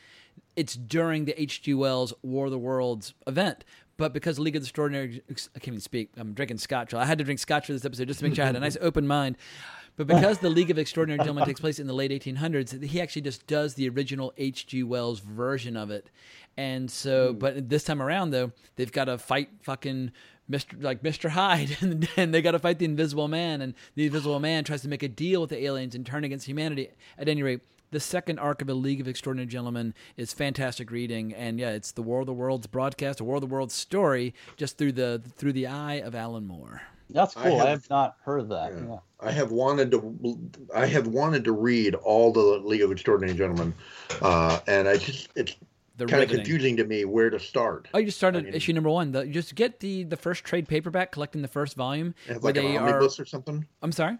[0.55, 1.73] it's during the H.G.
[1.73, 3.65] Wells War of the Worlds event.
[3.97, 6.11] But because League of the Extraordinary, I can't even speak.
[6.17, 6.93] I'm drinking scotch.
[6.93, 8.59] I had to drink scotch for this episode just to make sure I had a
[8.59, 9.37] nice open mind.
[9.97, 13.21] But because the League of Extraordinary Gentlemen takes place in the late 1800s, he actually
[13.21, 14.83] just does the original H.G.
[14.83, 16.09] Wells version of it.
[16.57, 17.39] And so, hmm.
[17.39, 20.11] but this time around though, they've got to fight fucking
[20.49, 20.81] Mr.
[20.81, 21.29] like Mr.
[21.29, 24.81] Hyde, and, and they got to fight the Invisible Man, and the Invisible Man tries
[24.83, 26.89] to make a deal with the aliens and turn against humanity.
[27.17, 27.61] At any rate,
[27.91, 31.91] the second arc of A League of Extraordinary Gentlemen is fantastic reading, and yeah, it's
[31.91, 35.21] the War of the Worlds broadcast, a War of the Worlds story, just through the
[35.35, 36.83] through the eye of Alan Moore.
[37.09, 38.97] That's cool i have- have, not heard that yeah.
[39.19, 40.39] I have wanted to.
[40.75, 43.73] I have wanted to read all the League of Extraordinary Gentlemen,
[44.21, 45.55] uh, and I just it's
[45.97, 47.87] They're kind of confusing to me where to start.
[47.93, 49.13] Oh, you just started issue number one.
[49.13, 52.63] The, just get the the first trade paperback, collecting the first volume, have where like
[52.63, 53.01] an they are.
[53.01, 53.65] or something.
[53.81, 54.17] I'm sorry.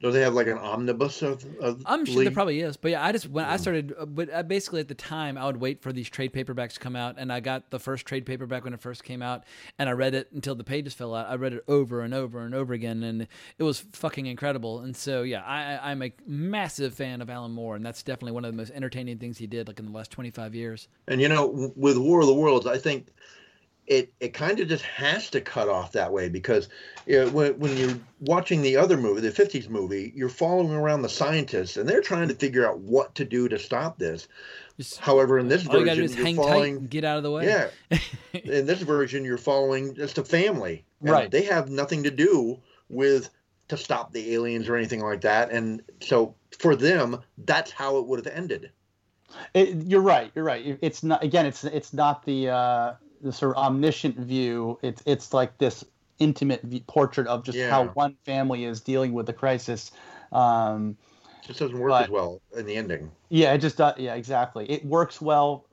[0.00, 1.44] Do they have like an omnibus of?
[1.60, 2.26] of I'm sure League?
[2.26, 4.86] there probably is, but yeah, I just when I started, uh, but uh, basically at
[4.86, 7.70] the time I would wait for these trade paperbacks to come out, and I got
[7.70, 9.42] the first trade paperback when it first came out,
[9.76, 11.28] and I read it until the pages fell out.
[11.28, 13.26] I read it over and over and over again, and
[13.58, 14.80] it was fucking incredible.
[14.80, 18.32] And so yeah, I, I- I'm a massive fan of Alan Moore, and that's definitely
[18.32, 20.86] one of the most entertaining things he did, like in the last 25 years.
[21.08, 23.08] And you know, with War of the Worlds, I think
[23.88, 26.68] it it kind of just has to cut off that way because
[27.06, 31.02] you know, when when you're watching the other movie, the '50s movie, you're following around
[31.02, 34.28] the scientists, and they're trying to figure out what to do to stop this.
[34.98, 36.74] However, in this All you gotta version, do is you're hang following.
[36.74, 37.46] tight and get out of the way.
[37.46, 37.98] Yeah.
[38.32, 40.84] in this version, you're following just a family.
[41.00, 41.30] And Right.
[41.30, 43.30] They have nothing to do with
[43.68, 45.50] to stop the aliens or anything like that.
[45.50, 48.70] And so for them, that's how it would have ended.
[49.54, 50.30] It, you're right.
[50.34, 50.78] You're right.
[50.80, 51.46] It's not again.
[51.46, 54.78] It's it's not the uh, the sort of omniscient view.
[54.82, 55.84] It's it's like this
[56.18, 59.92] intimate v- portrait of just how one family is dealing with the crisis.
[60.32, 60.96] Um,
[61.44, 63.10] It just doesn't work But- as well in the ending.
[63.28, 63.94] yeah, it just does.
[63.98, 64.70] Yeah, exactly.
[64.70, 65.64] It works well.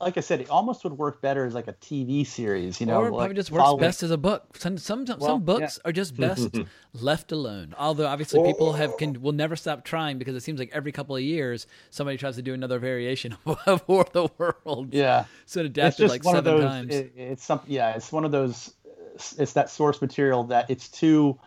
[0.00, 2.80] Like I said, it almost would work better as like a TV series.
[2.80, 4.56] You know, or it like probably just works following- best as a book.
[4.58, 5.88] Some some some, Well, some books yeah.
[5.88, 6.48] are just best
[6.92, 7.74] left alone.
[7.78, 11.14] Although obviously people have can will never stop trying because it seems like every couple
[11.14, 14.92] of years somebody tries to do another variation of War of the Worlds.
[14.92, 16.70] Yeah, so it it's adapted just like one seven of those.
[16.70, 16.94] times.
[16.94, 17.60] It, it's some.
[17.66, 18.74] Yeah, it's one of those.
[19.38, 21.38] It's that source material that it's too.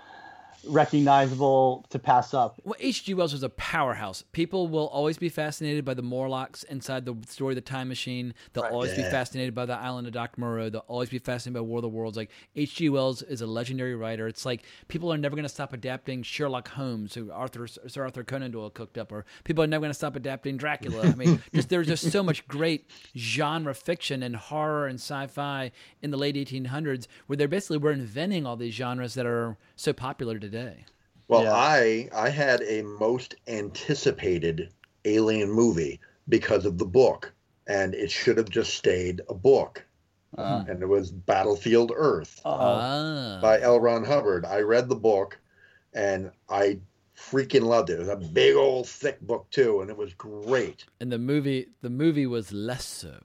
[0.68, 2.60] Recognizable to pass up.
[2.64, 3.14] Well, H.G.
[3.14, 4.24] Wells was a powerhouse.
[4.32, 8.34] People will always be fascinated by the Morlocks inside the story of the Time Machine.
[8.54, 10.40] They'll always be fascinated by the Island of Dr.
[10.42, 10.70] Moreau.
[10.70, 12.18] They'll always be fascinated by War of the Worlds.
[12.18, 12.90] Like H.G.
[12.90, 14.28] Wells is a legendary writer.
[14.28, 18.24] It's like people are never going to stop adapting Sherlock Holmes, who Arthur Sir Arthur
[18.24, 21.08] Conan Doyle cooked up, or people are never going to stop adapting Dracula.
[21.08, 25.72] I mean, just there's just so much great genre fiction and horror and sci-fi
[26.02, 29.94] in the late 1800s, where they basically were inventing all these genres that are so
[29.94, 30.57] popular today.
[31.28, 34.70] Well, I I had a most anticipated
[35.06, 37.34] alien movie because of the book,
[37.68, 39.84] and it should have just stayed a book.
[40.38, 40.66] Uh-huh.
[40.68, 43.40] and it was Battlefield Earth Ah.
[43.42, 43.80] by L.
[43.80, 44.46] Ron Hubbard.
[44.46, 45.40] I read the book,
[45.94, 46.80] and I
[47.18, 47.94] freaking loved it.
[47.94, 50.86] It was a big old thick book too, and it was great.
[51.02, 53.20] And the movie, the movie was less so.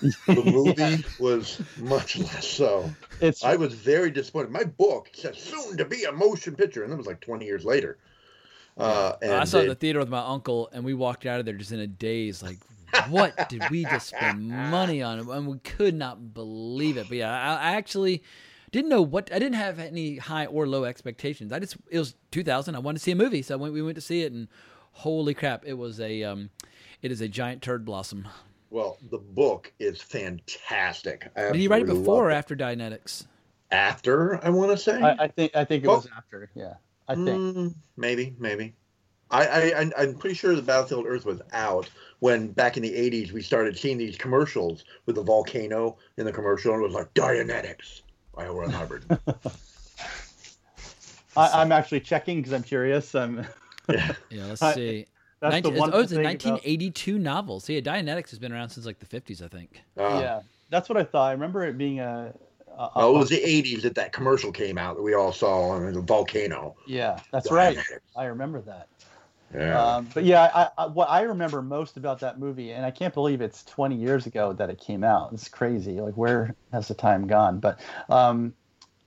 [0.00, 2.90] The movie was much less so.
[3.20, 4.50] It's I was very disappointed.
[4.52, 7.64] My book said soon to be a motion picture, and it was like 20 years
[7.64, 7.98] later.
[8.78, 11.40] Uh, and I saw it in the theater with my uncle, and we walked out
[11.40, 12.42] of there just in a daze.
[12.42, 12.58] Like,
[13.08, 15.18] what did we just spend money on?
[15.18, 17.08] And we could not believe it.
[17.08, 18.22] But yeah, I, I actually
[18.76, 19.32] didn't know what.
[19.32, 21.52] I didn't have any high or low expectations.
[21.52, 22.74] I just it was 2000.
[22.74, 24.48] I wanted to see a movie, so I went, we went to see it, and
[24.92, 26.50] holy crap, it was a um,
[27.02, 28.28] it is a giant turd blossom.
[28.70, 31.28] Well, the book is fantastic.
[31.36, 33.26] I Did you write it before or loved after Dianetics?
[33.70, 35.00] After I want to say.
[35.00, 35.96] I, I think I think it Oh.
[35.96, 36.50] was after.
[36.54, 36.74] Yeah,
[37.08, 37.28] I think.
[37.28, 38.74] Mm, maybe, maybe.
[39.30, 41.88] I, I, I- I'm pretty sure the Battlefield Earth was out
[42.20, 46.32] when back in the 80s we started seeing these commercials with the volcano in the
[46.32, 48.02] commercial, and it was like Dianetics
[48.36, 48.54] by L.
[48.54, 49.04] Ron Hubbard.
[51.36, 53.14] I, I'm actually checking because I'm curious.
[53.14, 53.44] Um,
[53.88, 55.06] Yeah, let's I- see.
[55.38, 57.60] That's 19 the one oh, it's a thing about- 1982 novel.
[57.60, 59.82] See, Dianetics has been around since like the 50s, I think.
[59.96, 60.40] yeah,
[60.70, 61.28] that's what I thought.
[61.28, 62.32] I remember it being a.
[62.78, 65.68] a oh, it was the 80s that that commercial came out that we all saw
[65.70, 66.74] on the volcano.
[66.86, 67.78] Yeah, that's right.
[68.16, 68.88] I remember that.
[69.54, 69.96] Yeah.
[69.96, 73.14] Um, but yeah, I, I, what I remember most about that movie, and I can't
[73.14, 75.32] believe it's 20 years ago that it came out.
[75.32, 76.00] It's crazy.
[76.00, 77.60] Like, where has the time gone?
[77.60, 78.54] But um,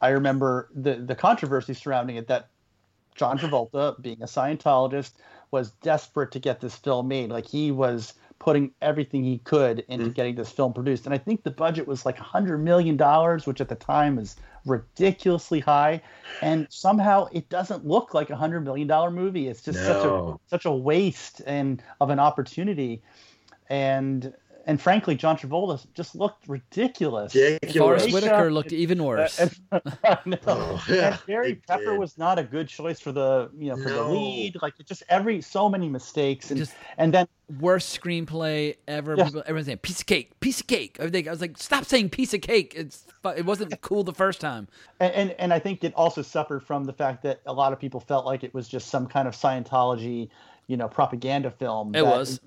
[0.01, 2.27] I remember the the controversy surrounding it.
[2.27, 2.49] That
[3.15, 5.11] John Travolta, being a Scientologist,
[5.51, 7.29] was desperate to get this film made.
[7.29, 11.05] Like he was putting everything he could into getting this film produced.
[11.05, 12.97] And I think the budget was like $100 million,
[13.43, 16.01] which at the time is ridiculously high.
[16.41, 19.47] And somehow it doesn't look like a $100 million movie.
[19.47, 23.01] It's just such a such a waste and of an opportunity.
[23.69, 24.33] And
[24.65, 27.33] and frankly, John Travolta just looked ridiculous.
[27.75, 29.39] Forrest They Whitaker looked even worse.
[29.71, 30.37] I know.
[30.47, 31.99] Oh, yeah, and Barry he Pepper did.
[31.99, 34.57] was not a good choice for the you know for the lead.
[34.61, 37.27] Like just every so many mistakes and Just- and then
[37.59, 39.15] Worst screenplay ever.
[39.17, 39.23] Yeah.
[39.25, 40.97] People, everyone's saying piece of cake, piece of cake.
[40.99, 41.27] Everything.
[41.27, 42.73] I was like, stop saying piece of cake.
[42.75, 44.67] It's it wasn't cool the first time.
[44.99, 47.79] and, and and I think it also suffered from the fact that a lot of
[47.79, 50.29] people felt like it was just some kind of Scientology,
[50.67, 51.95] you know, propaganda film.
[51.95, 52.39] It that- was.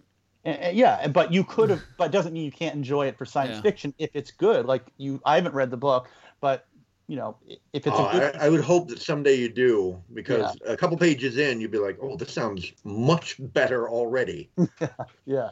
[0.44, 2.74] Eh, eh, and- and- yeah, but you could have, but it doesn't mean you can't
[2.74, 3.62] enjoy it for science Yeah.
[3.62, 4.66] fiction if it's good.
[4.66, 6.08] Like you, I haven't read the book,
[6.40, 6.66] but
[7.08, 7.36] you know,
[7.72, 10.76] if it's Oh, a good, I, I would hope that someday you do, because a
[10.76, 14.50] couple pages in, you'd be like, "Oh, this sounds much better already."
[15.26, 15.50] yeah,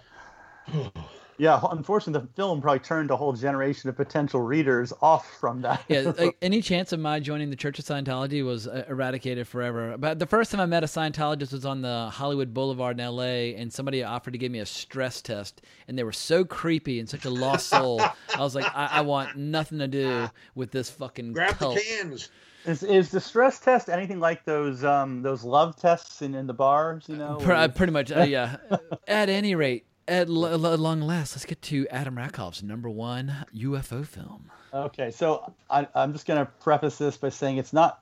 [1.41, 1.59] yeah.
[1.71, 5.83] Unfortunately, the film probably turned a whole generation of potential readers off from that.
[5.89, 9.97] Yeah, like, any chance of my joining the Church of Scientology was uh, eradicated forever.
[9.97, 13.55] But the first time I met a Scientologist was on the Hollywood Boulevard in L.A.,
[13.57, 17.09] and somebody offered to give me a stress test, and they were so creepy and
[17.09, 18.03] such a lost soul.
[18.37, 21.77] I was like, I, I want nothing to do with this fucking Grab cult.
[21.77, 22.29] the cans.
[22.67, 26.53] Is is the stress test anything like those um those love tests in, in the
[26.53, 27.05] bars?
[27.09, 28.57] You know, uh, pretty much, uh, yeah.
[29.09, 33.47] At any rate, at l- l- long last, let's get to Adam Rackoff's number one
[33.55, 34.51] UFO film.
[34.75, 38.01] Okay, so I, I'm just going to preface this by saying it's not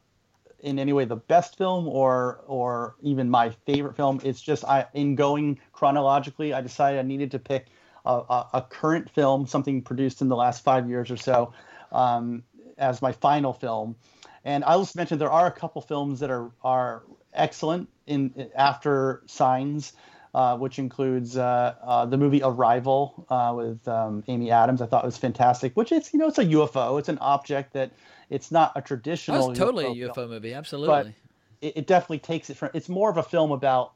[0.60, 4.20] in any way the best film or or even my favorite film.
[4.24, 7.66] It's just I in going chronologically, I decided I needed to pick
[8.04, 11.52] a, a, a current film, something produced in the last five years or so,
[11.92, 12.42] um,
[12.78, 13.96] as my final film.
[14.44, 17.02] And I'll just mention there are a couple films that are are
[17.34, 19.92] excellent in after Signs.
[20.34, 24.82] Uh, which includes uh, uh, the movie Arrival uh, with um, Amy Adams.
[24.82, 25.74] I thought it was fantastic.
[25.74, 26.98] Which it's you know it's a UFO.
[26.98, 27.92] It's an object that
[28.28, 29.48] it's not a traditional.
[29.48, 31.14] was totally UFO a UFO film, movie, but absolutely.
[31.62, 32.70] it, it definitely takes it from.
[32.74, 33.92] It's more of a film about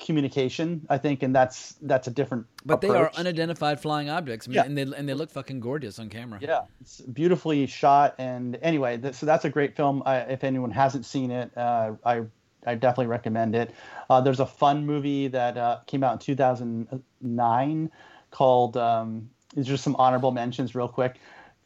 [0.00, 2.46] communication, I think, and that's that's a different.
[2.64, 4.64] But they are unidentified flying objects, I mean, Yeah.
[4.64, 6.38] and they and they look fucking gorgeous on camera.
[6.42, 10.02] Yeah, it's beautifully shot, and anyway, th- so that's a great film.
[10.04, 12.22] I, if anyone hasn't seen it, uh, I
[12.66, 13.74] I definitely recommend it.
[14.08, 17.90] Uh, there's a fun movie that uh, came out in 2009
[18.30, 18.76] called.
[18.76, 19.30] Um,
[19.60, 21.16] just some honorable mentions, real quick,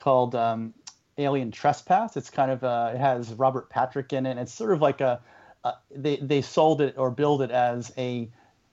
[0.01, 0.75] called um,
[1.19, 2.17] Alien Trespass.
[2.17, 4.39] It's kind of uh, it has Robert Patrick in it.
[4.39, 5.21] It's sort of like a,
[5.65, 8.29] a they they sold it or billed it as a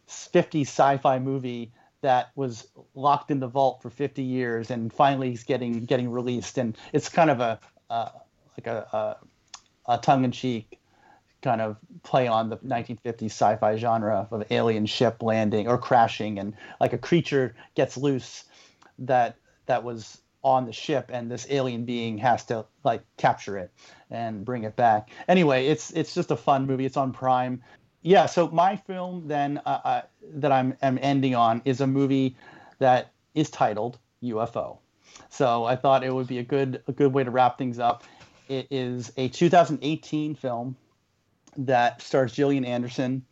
[0.08, 1.72] 50 sci-fi movie
[2.02, 6.58] that was locked in the vault for 50 years and finally he's getting getting released
[6.58, 7.60] and it's kind of a
[7.90, 8.10] uh,
[8.58, 9.18] like a,
[9.88, 10.80] a, a tongue-in-cheek
[11.44, 16.54] kind of play on the 1950s sci-fi genre of alien ship landing or crashing and
[16.80, 18.46] like a creature gets loose
[18.98, 23.72] that that was on the ship and this alien being has to like capture it
[24.10, 25.10] and bring it back.
[25.28, 26.86] Anyway it's it's just a fun movie.
[26.86, 27.62] It's on prime.
[28.02, 30.02] Yeah so my film then uh, uh,
[30.36, 32.36] that i'm am ending on is a movie
[32.80, 34.78] that is titled ufo
[35.30, 38.04] so i thought it would be a good a good way to wrap things up.
[38.50, 40.76] It is a 2018 film
[41.58, 43.24] that stars gillian anderson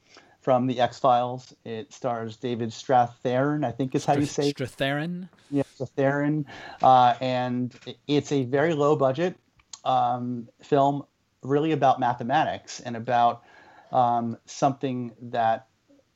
[0.41, 1.53] from the X Files.
[1.63, 5.29] It stars David Strathairn, I think is how you say Strathairn.
[5.51, 6.45] Yeah, Strathairn,
[6.81, 7.73] uh, and
[8.07, 9.37] it's a very low budget
[9.85, 11.05] um, film,
[11.43, 13.43] really about mathematics and about
[13.91, 15.67] um, something that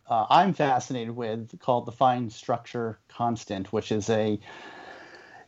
[0.07, 4.39] uh, I'm fascinated with called the fine structure constant, which is a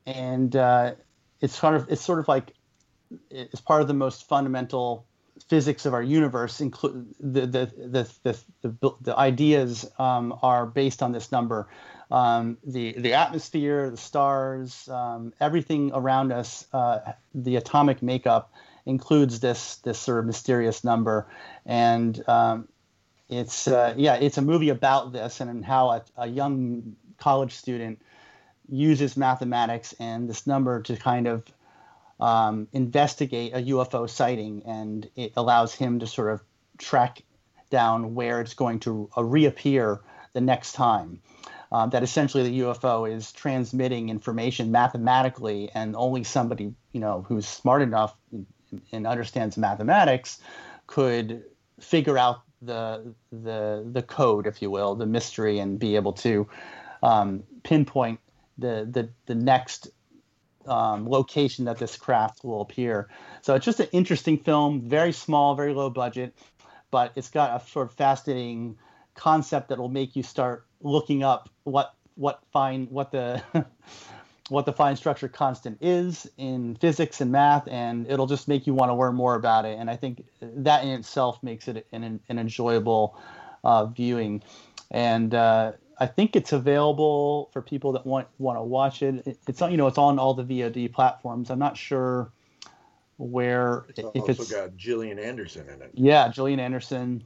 [0.05, 0.95] And uh,
[1.41, 2.53] it's sort of it's sort of like
[3.29, 5.05] it's part of the most fundamental
[5.47, 11.03] physics of our universe include the the the the, the, the ideas um, are based
[11.03, 11.67] on this number
[12.09, 16.99] um, the the atmosphere, the stars, um, everything around us, uh,
[17.35, 18.53] the atomic makeup
[18.85, 21.27] includes this this sort of mysterious number,
[21.65, 22.67] and um,
[23.29, 28.01] it's uh, yeah, it's a movie about this and how a, a young college student
[28.69, 31.43] uses mathematics and this number to kind of
[32.19, 36.41] um, investigate a UFO sighting, and it allows him to sort of
[36.77, 37.21] track
[37.69, 39.99] down where it's going to uh, reappear
[40.31, 41.19] the next time
[41.71, 47.47] um, that essentially the UFO is transmitting information mathematically, and only somebody you know who's
[47.47, 48.15] smart enough
[48.91, 50.39] and understands mathematics
[50.87, 51.43] could
[51.79, 56.47] figure out the the the code, if you will, the mystery, and be able to
[57.03, 58.19] um, pinpoint
[58.57, 59.89] the the the next
[60.67, 63.09] um, location that this craft will appear.
[63.41, 66.35] So it's just an interesting film, very small, very low budget,
[66.91, 68.77] but it's got a sort of fascinating
[69.15, 73.41] concept that will make you start looking up what what fine what the
[74.49, 78.73] what the fine structure constant is in physics and math, and it'll just make you
[78.73, 79.77] want to learn more about it.
[79.77, 83.19] And I think that in itself makes it an, an enjoyable
[83.63, 84.41] uh, viewing.
[84.89, 89.37] And uh, I think it's available for people that want want to watch it.
[89.47, 91.49] It's on you know it's on all the VOD platforms.
[91.49, 92.31] I'm not sure
[93.17, 95.89] where it's if also it's got Gillian Anderson in it.
[95.95, 97.23] yeah Gillian Anderson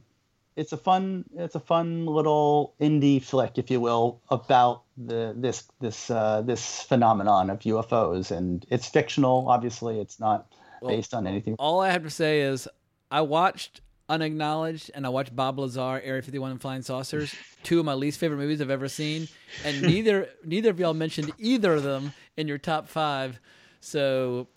[0.56, 5.64] it's a fun it's a fun little indie flick, if you will, about the this
[5.80, 9.48] this uh, this phenomenon of UFOs, and it's fictional.
[9.48, 10.52] Obviously, it's not
[10.86, 11.56] based on anything.
[11.58, 12.68] All I have to say is
[13.10, 17.86] I watched Unacknowledged and I watched Bob Lazar, Area 51 and Flying Saucers, two of
[17.86, 19.28] my least favorite movies I've ever seen,
[19.64, 23.40] and neither neither of y'all mentioned either of them in your top five.
[23.80, 24.48] So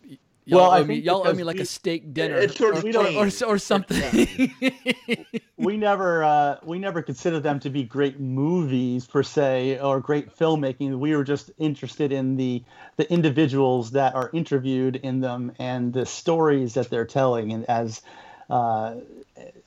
[0.48, 2.56] Y'all Well, I owe me, think y'all owe me like we- a steak dinner It's
[2.56, 4.51] sort of or, or, or, or something.
[5.57, 10.35] we never uh, we never considered them to be great movies per se or great
[10.38, 10.99] filmmaking.
[10.99, 12.64] We were just interested in the
[12.98, 18.01] the individuals that are interviewed in them and the stories that they're telling, and as
[18.49, 18.95] uh,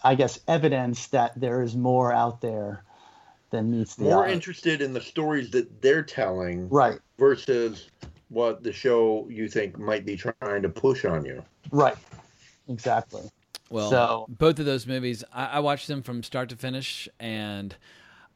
[0.04, 2.84] I guess evidence that there is more out there
[3.50, 4.30] than meets the More eye.
[4.30, 7.00] interested in the stories that they're telling, Right.
[7.18, 7.88] Versus
[8.28, 11.44] what the show you think might be trying to push on you.
[11.70, 11.96] Right.
[12.68, 13.22] Exactly.
[13.70, 17.74] Well, So- both of those movies, I, I watched them from start to finish, and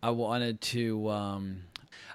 [0.02, 1.08] I wanted to.
[1.08, 1.62] Um,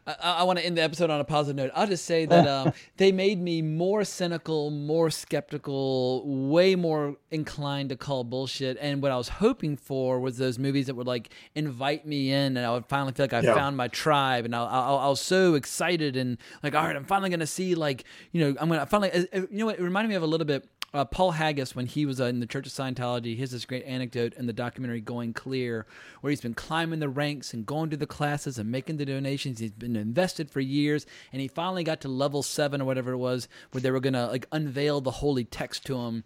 [0.08, 1.72] I, I want to end the episode on a positive note.
[1.76, 7.90] I'll just say that um, they made me more cynical, more skeptical, way more inclined
[7.90, 8.78] to call bullshit.
[8.80, 12.58] And what I was hoping for was those movies that would like invite me in,
[12.58, 13.54] and I would finally feel like I Yeah.
[13.56, 14.46] found my tribe.
[14.46, 17.76] And I, I, I was so excited and like, all right, I'm finally gonna see
[17.76, 19.12] like, you know, I'm gonna finally.
[19.12, 19.80] uh, uh, You know what?
[19.80, 22.40] It reminded me of a little bit uh, Paul Haggis, when he was uh, in
[22.40, 25.86] the Church of Scientology, he has this great anecdote in the documentary Going Clear,
[26.22, 29.60] where he's been climbing the ranks and going to the classes and making the donations.
[29.60, 33.18] He's been invested for years, and he finally got to level seven or whatever it
[33.18, 36.24] was, where they were gonna like unveil the holy text to him.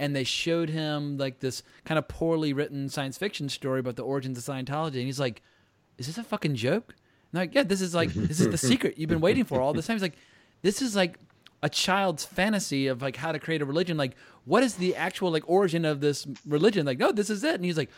[0.00, 4.04] And they showed him like this kind of poorly written science fiction story about the
[4.04, 5.42] origins of Scientology, and he's like,
[5.98, 8.58] "Is this a fucking joke?" And they're like, "Yeah, this is like this is the
[8.68, 10.16] secret you've been waiting for all this time." He's like,
[10.62, 11.18] "This is like
[11.62, 13.96] a child's fantasy of like how to create a religion.
[13.96, 14.14] Like,
[14.44, 16.86] what is the actual like origin of this religion?
[16.86, 17.54] Like, no, this is it.
[17.54, 17.90] And he's like,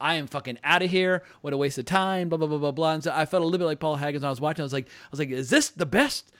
[0.00, 1.22] I am fucking out of here.
[1.40, 2.28] What a waste of time.
[2.28, 2.92] Blah blah blah blah blah.
[2.94, 4.62] And so I felt a little bit like Paul Haggis when I was watching.
[4.62, 6.32] I was like, I was like, is this the best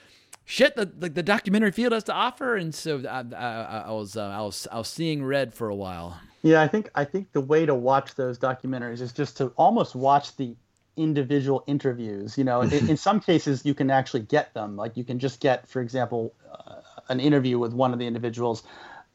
[0.45, 2.57] shit that the, the documentary field has to offer?
[2.57, 5.75] And so I, I, I was uh, I was I was seeing red for a
[5.75, 6.21] while.
[6.43, 9.95] Yeah, I think I think the way to watch those documentaries is just to almost
[9.95, 10.55] watch the
[10.97, 12.37] individual interviews.
[12.39, 14.77] You know, in, in some cases you can actually get them.
[14.77, 18.63] Like you can just get, for example, uh, an interview with one of the individuals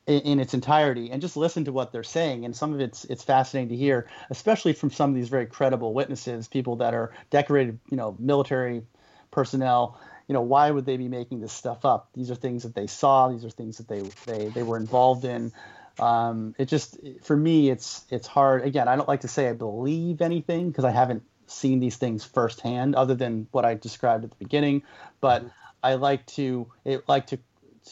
[0.07, 2.45] in, in, its entirety and just listen to what they're saying.
[2.45, 5.93] And some of it's it's fascinating to hear, especially from some of these very credible
[5.93, 8.83] witnesses, people that are decorated, you know, military
[9.31, 9.99] personnel.
[10.27, 12.09] You know, why would they be making this stuff up?
[12.13, 13.29] These are things that they saw.
[13.29, 15.51] These are things that they they they were involved in.
[15.99, 18.63] Um, it just for me, it's it's hard.
[18.63, 22.23] Again, I don't like to say I believe anything because I haven't seen these things
[22.23, 24.83] firsthand, other than what I described at the beginning.
[25.19, 25.49] But mm-hmm.
[25.83, 27.39] I like to it like to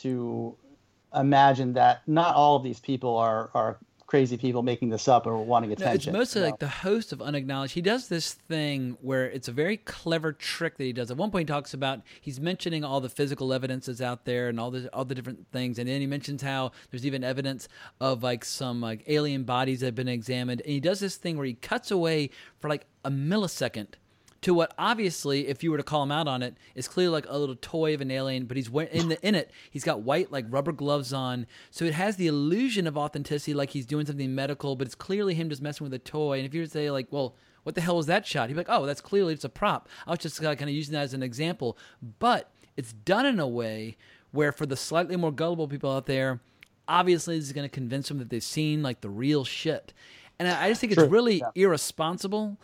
[0.02, 0.56] to
[1.14, 3.78] imagine that not all of these people are are
[4.10, 6.12] crazy people making this up or wanting attention.
[6.12, 7.76] No, it's mostly like the host of Unacknowledged.
[7.76, 11.12] He does this thing where it's a very clever trick that he does.
[11.12, 14.60] At one point, he talks about he's mentioning all the physical evidences out there and
[14.60, 17.68] all the all the different things, and then he mentions how there's even evidence
[18.02, 20.62] of like some like alien bodies that have been examined.
[20.62, 23.94] And he does this thing where he cuts away for like a millisecond
[24.42, 27.26] to what obviously, if you were to call him out on it, is clearly like
[27.28, 28.46] a little toy of an alien.
[28.46, 29.52] But he's in the in it.
[29.70, 33.72] He's got white like rubber gloves on, so it has the illusion of authenticity, like
[33.72, 34.76] he's doing something medical.
[34.76, 36.38] But it's clearly him just messing with a toy.
[36.38, 37.36] And if you were to say like, well.
[37.64, 38.48] What the hell was that shot?
[38.48, 40.76] He'd be like, "Oh, that's clearly it's a prop." I was just uh, kind of
[40.76, 41.78] using that as an example,
[42.18, 43.98] but it's done in a way
[44.32, 46.40] where, for the slightly more gullible people out there,
[46.88, 49.94] obviously this is going to convince them that they've seen like the real shit.
[50.40, 51.50] And I just think it's really yeah.
[51.54, 52.58] irresponsible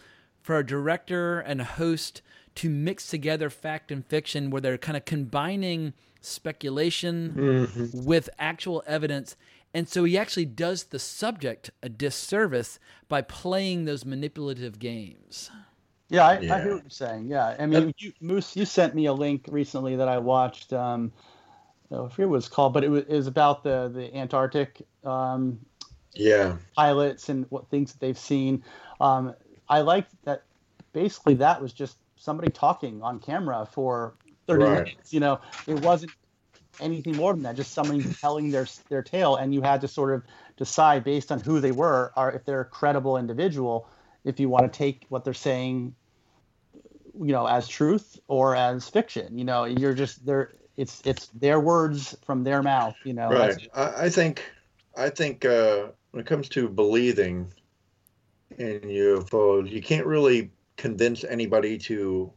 [0.45, 2.21] for a director and a host
[2.53, 5.91] to mix together fact and fiction where they're kind of combining
[6.21, 8.05] speculation mm-hmm.
[8.05, 9.35] with actual evidence.
[9.73, 12.77] And so he actually does the subject a disservice
[13.09, 15.49] by playing those manipulative games.
[16.09, 16.55] Yeah, I, yeah.
[16.55, 17.27] I hear what you're saying.
[17.27, 20.71] Yeah, I mean, you, Moose, you sent me a link recently that I watched.
[20.73, 21.11] Um,
[21.91, 25.59] I forget what it's called, but it was, it was about the the Antarctic um,
[26.13, 28.63] yeah pilots and what things that they've seen.
[29.01, 29.33] Um,
[29.69, 30.43] I liked that
[30.93, 34.13] basically that was just somebody talking on camera for
[34.47, 34.83] 30 right.
[34.85, 35.13] minutes.
[35.13, 36.11] You know, it wasn't
[36.79, 40.13] anything more than that, just somebody telling their their tale, and you had to sort
[40.13, 40.23] of
[40.57, 43.87] decide based on who they were, or if they're a credible individual,
[44.23, 45.95] if you want to take what they're saying,
[47.19, 49.37] you know, as truth or as fiction.
[49.37, 50.53] You know, you're just there.
[50.77, 52.95] It's it's their words from their mouth.
[53.03, 53.67] You know, right.
[53.73, 54.43] I, I think
[54.97, 57.51] I think uh, when it comes to believing
[58.57, 62.31] in UFOs, you can't really convince anybody to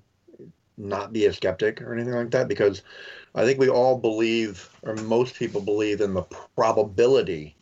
[0.77, 2.83] not be a skeptic or anything like that because
[3.35, 7.57] I think we all believe, or most people believe, in the probability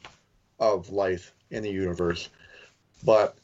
[0.61, 2.29] of life in the universe.
[3.05, 3.37] But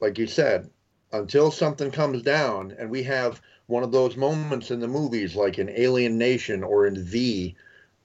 [0.00, 0.70] like you said,
[1.12, 5.58] until something comes down and we have one of those moments in the movies, like
[5.58, 7.54] in Alien Nation or in V,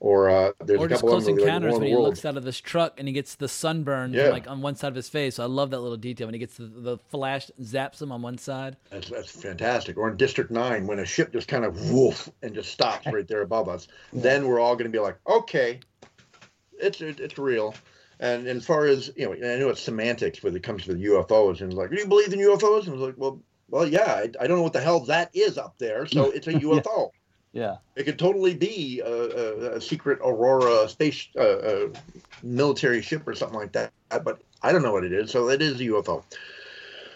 [0.04, 2.44] or uh, there's or a couple close of encounters like when he looks out of
[2.44, 4.28] this truck and he gets the sunburn yeah.
[4.28, 5.36] like on one side of his face.
[5.36, 8.20] So I love that little detail when he gets the, the flash zaps him on
[8.20, 8.76] one side.
[8.90, 9.96] That's, that's fantastic.
[9.96, 13.26] Or in District Nine when a ship just kind of woof and just stops right
[13.26, 14.20] there above us, yeah.
[14.20, 15.80] then we're all going to be like, okay,
[16.78, 17.74] it's it's real.
[18.20, 20.92] And, and as far as you know, I know it's semantics when it comes to
[20.92, 22.80] the UFOs and like, do you believe in UFOs?
[22.80, 25.30] And I was like, well, well, yeah, I, I don't know what the hell that
[25.32, 27.08] is up there, so it's a UFO.
[27.54, 27.76] Yeah.
[27.94, 31.88] It could totally be a, a, a secret Aurora space uh, uh,
[32.42, 33.92] military ship or something like that,
[34.24, 35.30] but I don't know what it is.
[35.30, 36.24] So it is a UFO.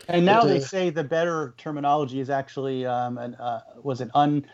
[0.06, 4.46] And now they say the better terminology is actually um, an, uh, was an un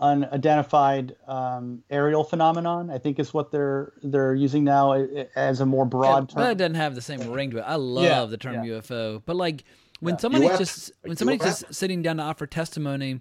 [0.00, 2.90] unidentified um, aerial phenomenon.
[2.90, 4.92] I think is what they're they're using now
[5.34, 6.44] as a more broad yeah, term.
[6.44, 7.64] That doesn't have the same ring to it.
[7.66, 8.74] I love yeah, the term yeah.
[8.74, 9.64] UFO, but like
[10.00, 13.20] when somebody's just when somebody's just sitting down to offer testimony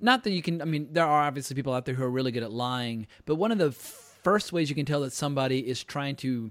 [0.00, 2.32] not that you can i mean there are obviously people out there who are really
[2.32, 5.82] good at lying but one of the first ways you can tell that somebody is
[5.82, 6.50] trying to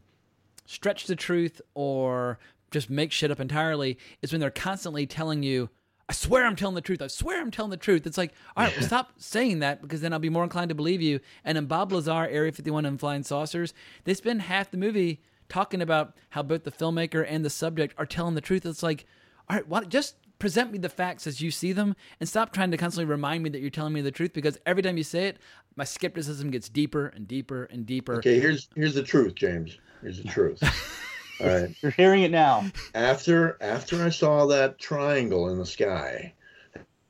[0.65, 2.39] stretch the truth or
[2.71, 5.69] just make shit up entirely is when they're constantly telling you
[6.09, 7.01] I swear I'm telling the truth.
[7.01, 8.07] I swear I'm telling the truth.
[8.07, 10.75] It's like, all right, well, stop saying that because then I'll be more inclined to
[10.75, 11.19] believe you.
[11.43, 13.73] And in Bob Lazar, Area 51 and Flying Saucers,
[14.05, 18.05] they spend half the movie talking about how both the filmmaker and the subject are
[18.05, 18.65] telling the truth.
[18.65, 19.05] It's like,
[19.49, 22.71] all right, what, just present me the facts as you see them and stop trying
[22.71, 25.27] to constantly remind me that you're telling me the truth because every time you say
[25.27, 25.37] it
[25.75, 28.15] my skepticism gets deeper and deeper and deeper.
[28.15, 29.77] Okay here's here's the truth james.
[30.01, 30.61] Here's the truth.
[31.41, 31.69] All right.
[31.81, 32.65] You're hearing it now.
[32.95, 36.33] After after i saw that triangle in the sky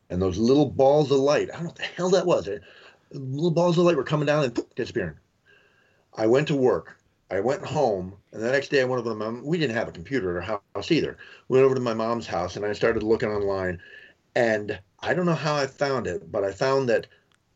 [0.09, 2.49] and those little balls of light i don't know what the hell that was.
[3.11, 5.15] Little balls of light were coming down and poof, disappearing.
[6.15, 6.96] I went to work.
[7.29, 9.41] I went home, and the next day I went over to my.
[9.41, 11.17] We didn't have a computer at our house either.
[11.49, 13.81] Went over to my mom's house, and I started looking online,
[14.35, 17.07] and I don't know how I found it, but I found that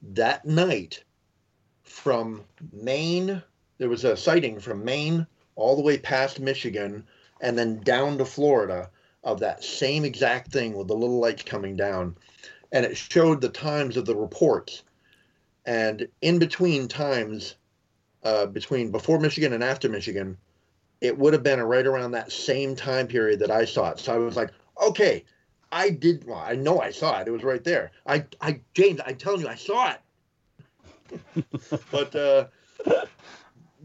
[0.02, 1.04] that night,
[1.84, 2.44] from
[2.74, 3.42] Maine,
[3.78, 5.26] there was a sighting from Maine
[5.56, 7.08] all the way past Michigan,
[7.40, 8.90] and then down to Florida
[9.24, 12.18] of that same exact thing with the little lights coming down,
[12.72, 14.84] and it showed the times of the reports,
[15.66, 17.56] and in between times
[18.24, 20.38] uh, between before Michigan and after Michigan,
[21.02, 24.00] it would have been right around that same time period that I saw it.
[24.00, 24.52] So I was like,
[24.82, 25.26] okay,
[25.72, 26.26] I did.
[26.28, 27.28] Well, I know I saw it.
[27.28, 27.92] It was right there.
[28.06, 31.46] I, I, James, I'm telling you, I saw it.
[31.92, 32.46] but, uh,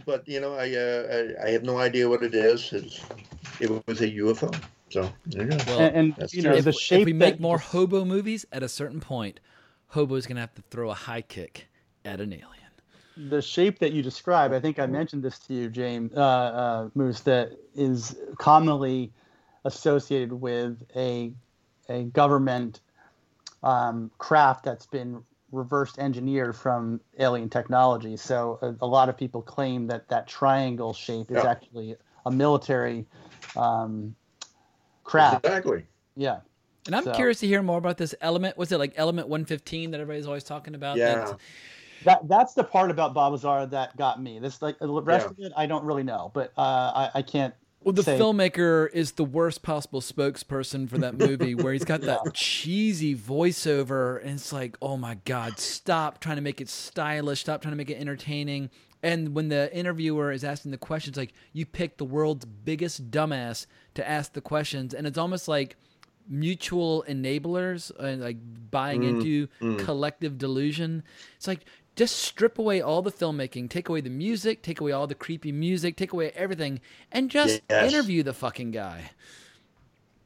[0.04, 2.72] but you know, I, uh, I, I have no idea what it is.
[2.72, 3.00] It's,
[3.60, 4.54] it was a UFO.
[4.90, 5.56] So there you go.
[5.66, 8.44] Well, and, and you know, if, the if shape we make that- more hobo movies,
[8.52, 9.40] at a certain point,
[9.88, 11.68] hobo's gonna have to throw a high kick
[12.04, 12.55] at an alien.
[13.16, 16.88] The shape that you describe, I think I mentioned this to you, James uh, uh,
[16.94, 19.12] Moose, that is commonly
[19.64, 21.32] associated with a
[21.88, 22.80] a government
[23.62, 25.22] um, craft that's been
[25.52, 28.16] reverse engineered from alien technology.
[28.16, 31.50] So a, a lot of people claim that that triangle shape is Yeah.
[31.50, 31.96] actually
[32.26, 33.06] a military
[33.56, 34.14] um,
[35.04, 35.46] craft.
[35.46, 35.86] Exactly.
[36.16, 36.40] Yeah.
[36.86, 38.58] And I'm So- curious to hear more about this element.
[38.58, 40.98] Was it like Element 115 that everybody's always talking about?
[40.98, 41.34] That's-
[42.06, 44.38] That that's the part about Bob Lazar that got me.
[44.38, 45.30] This like the rest Yeah.
[45.46, 47.52] of it, I don't really know, but uh, I, I can't.
[47.82, 52.00] Well, the say- filmmaker is the worst possible spokesperson for that movie, where he's got
[52.00, 57.40] that cheesy voiceover, and it's like, oh my god, stop trying to make it stylish,
[57.40, 58.70] stop trying to make it entertaining.
[59.02, 63.66] And when the interviewer is asking the questions, like you picked the world's biggest dumbass
[63.94, 65.76] to ask the questions, and it's almost like
[66.28, 68.38] mutual enablers and like
[68.70, 69.78] buying Mm, into mm.
[69.78, 71.04] collective delusion.
[71.36, 75.06] It's like just strip away all the filmmaking, take away the music, take away all
[75.06, 77.92] the creepy music, take away everything, and just Yes.
[77.92, 79.10] interview the fucking guy.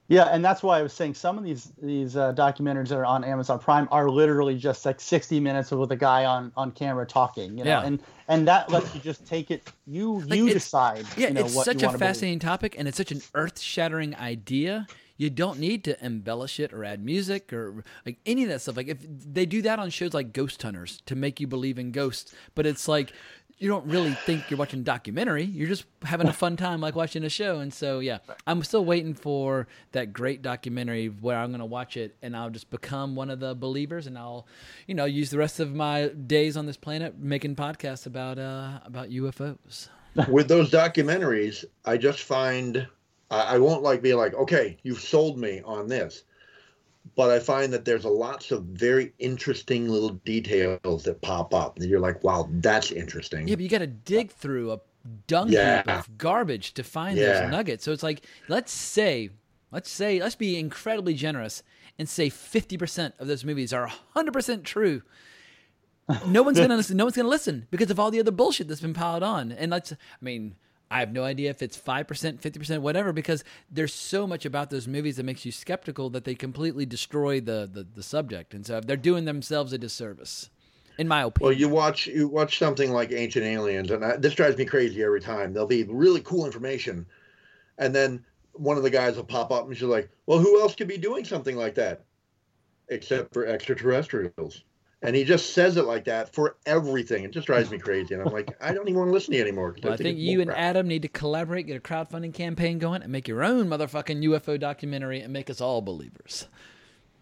[0.08, 3.04] Yeah, and that's why I was saying some of these these uh, documentaries that are
[3.06, 7.06] on Amazon Prime are literally just like 60 minutes with a guy on on camera
[7.06, 7.82] talking, you know, Yeah.
[7.86, 9.62] and and that lets you just take it.
[9.86, 11.06] You Like, you decide.
[11.16, 12.08] Yeah, you know, it's such a wanna believe.
[12.08, 14.88] fascinating topic, and it's such an earth-shattering idea.
[15.20, 18.78] You don't need to embellish it or add music or like any of that stuff.
[18.78, 21.92] Like if they do that on shows like Ghost Hunters to make you believe in
[21.92, 23.12] ghosts, but it's like
[23.58, 25.44] you don't really think you're watching a documentary.
[25.44, 27.58] You're just having a fun time like watching a show.
[27.58, 32.16] And so yeah, I'm still waiting for that great documentary where I'm gonna watch it
[32.22, 34.46] and I'll just become one of the believers and I'll,
[34.86, 38.80] you know, use the rest of my days on this planet making podcasts about uh
[38.86, 39.88] about UFOs.
[40.30, 42.88] with those documentaries, I just find
[43.30, 46.24] I, I won't like be like, okay, you've sold me on this,
[47.16, 51.78] but I find that there's a lots of very interesting little details that pop up,
[51.78, 53.48] and you're like, wow, that's interesting.
[53.48, 54.80] Yeah, but you got to dig through a
[55.26, 55.78] dung Yeah.
[55.78, 57.40] heap of garbage to find Yeah.
[57.40, 57.84] those nuggets.
[57.84, 59.30] So it's like, let's say,
[59.70, 61.62] let's say, let's be incredibly generous
[61.98, 65.02] and say 50% of those movies are 100% true.
[66.26, 66.96] No one's gonna listen.
[66.96, 69.52] No one's gonna listen because of all the other bullshit that's been piled on.
[69.52, 70.56] And let's, I mean,
[70.90, 74.44] I have no idea if it's five percent, fifty percent, whatever, because there's so much
[74.44, 78.54] about those movies that makes you skeptical that they completely destroy the the, the subject.
[78.54, 80.50] And so they're doing themselves a disservice,
[80.98, 81.48] in my opinion.
[81.48, 85.02] Well, you watch you watch something like Ancient Aliens, and I, this drives me crazy
[85.04, 85.52] every time.
[85.52, 87.06] There'll be really cool information,
[87.78, 90.74] and then one of the guys will pop up and she's like, "Well, who else
[90.74, 92.04] could be doing something like that,
[92.88, 94.64] except for extraterrestrials?"
[95.02, 97.24] And he just says it like that for everything.
[97.24, 99.38] It just drives me crazy, and I'm like, I don't even want to listen to
[99.38, 99.72] you anymore.
[99.72, 100.54] 'cause Well, I think it's you and bullcrap.
[100.56, 104.58] Adam need to collaborate, get a crowdfunding campaign going, and make your own motherfucking UFO
[104.58, 106.48] documentary and make us all believers.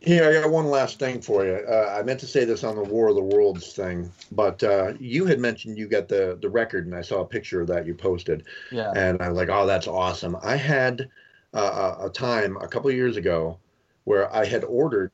[0.00, 1.52] Here, I got one last thing for you.
[1.68, 4.94] Uh, I meant to say this on the War of the Worlds thing, but uh,
[5.00, 7.84] you had mentioned you got the the record, and I saw a picture of that
[7.86, 8.44] you posted.
[8.72, 8.92] Yeah.
[8.94, 10.36] And I was like, oh, that's awesome.
[10.42, 11.08] I had
[11.54, 13.58] uh, a a time a couple of years ago
[14.04, 15.10] where I had ordered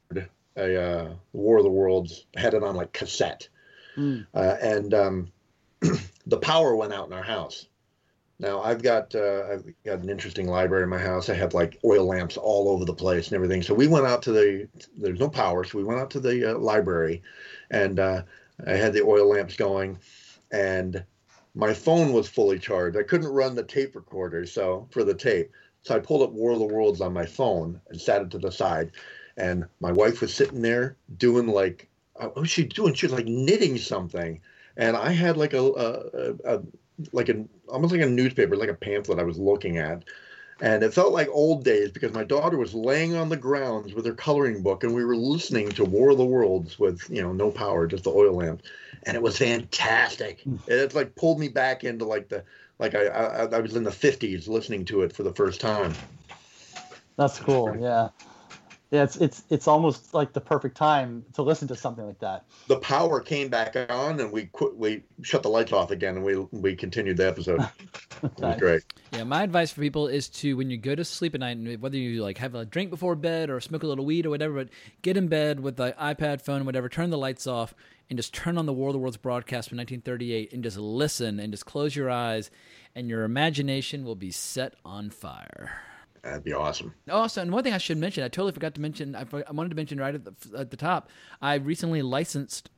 [0.57, 3.49] a uh, War of the Worlds, had it on like cassette,
[3.97, 4.27] Mm.
[4.35, 5.33] uh, and um,
[6.27, 7.69] the power went out in our house.
[8.41, 11.29] Now I've got uh, I've got an interesting library in my house.
[11.29, 13.63] I have like oil lamps all over the place and everything.
[13.63, 16.51] So we went out to the there's no power, so we went out to the
[16.55, 17.23] uh, library,
[17.71, 18.23] and uh,
[18.67, 19.99] I had the oil lamps going,
[20.51, 21.05] and
[21.55, 22.97] my phone was fully charged.
[22.97, 25.53] I couldn't run the tape recorder, so for the tape,
[25.83, 28.39] so I pulled up War of the Worlds on my phone and sat it to
[28.39, 28.91] the side,
[29.37, 31.89] and my wife was sitting there doing like
[32.19, 32.95] uh, what was she doing?
[32.95, 34.41] She was like knitting something,
[34.77, 35.91] and I had like a, a,
[36.53, 36.63] a, a
[37.13, 40.05] like an almost like a newspaper, like a pamphlet I was looking at,
[40.61, 44.07] And it felt like old days because my daughter was laying on the grounds with
[44.07, 47.33] her coloring book, and we were listening to War of the Worlds with you know
[47.33, 48.63] no power, just the oil lamp,
[49.03, 50.47] and it was fantastic.
[50.69, 52.45] It like pulled me back into like the
[52.79, 55.93] like I I, I was in the fifties listening to it for the first time.
[57.17, 57.77] That's cool.
[57.81, 58.09] Yeah.
[58.95, 62.45] Yeah, it's it's it's almost like the perfect time to listen to something like that.
[62.69, 66.25] The power came back on, and we quit, we shut the lights off again, and
[66.25, 67.69] we we continued the episode.
[68.23, 68.83] It was great.
[69.13, 71.83] Yeah, my advice for people is to when you go to sleep at night, and
[71.83, 74.55] whether you like have a drink before bed or smoke a little weed or whatever,
[74.55, 74.69] but
[75.03, 77.75] get in bed with the iPad, phone, whatever, turn the lights off,
[78.09, 81.41] and just turn on the War of the Worlds broadcast from 1938, and just listen,
[81.41, 82.51] and just close your eyes,
[82.95, 85.83] and your imagination will be set on fire.
[86.25, 86.95] That'd be awesome.
[87.11, 89.15] Also, and one thing I should mention, I totally forgot to mention.
[89.15, 91.11] I, wanted to mention right at the at the top.
[91.43, 92.71] I recently licensed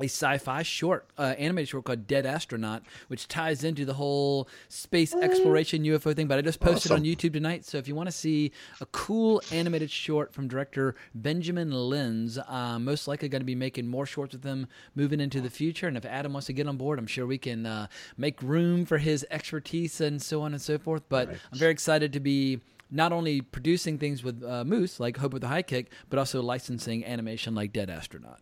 [0.00, 5.14] a sci-fi short, uh, animated short called Dead Astronaut, which ties into the whole space
[5.14, 6.26] exploration UFO thing.
[6.26, 7.02] But I just posted Awesome.
[7.02, 10.94] on YouTube tonight, so if you want to see a cool animated short from director
[11.14, 15.40] Benjamin Lenz, uh, most likely going to be making more shorts with them moving into
[15.40, 15.88] the future.
[15.88, 18.84] And if Adam wants to get on board, I'm sure we can uh, make room
[18.84, 21.02] for his expertise and so on and so forth.
[21.08, 25.32] But I'm very excited to be not only producing things with uh, Moose like Hope
[25.32, 28.40] with the High Kick, but also licensing animation like Dead Astronaut.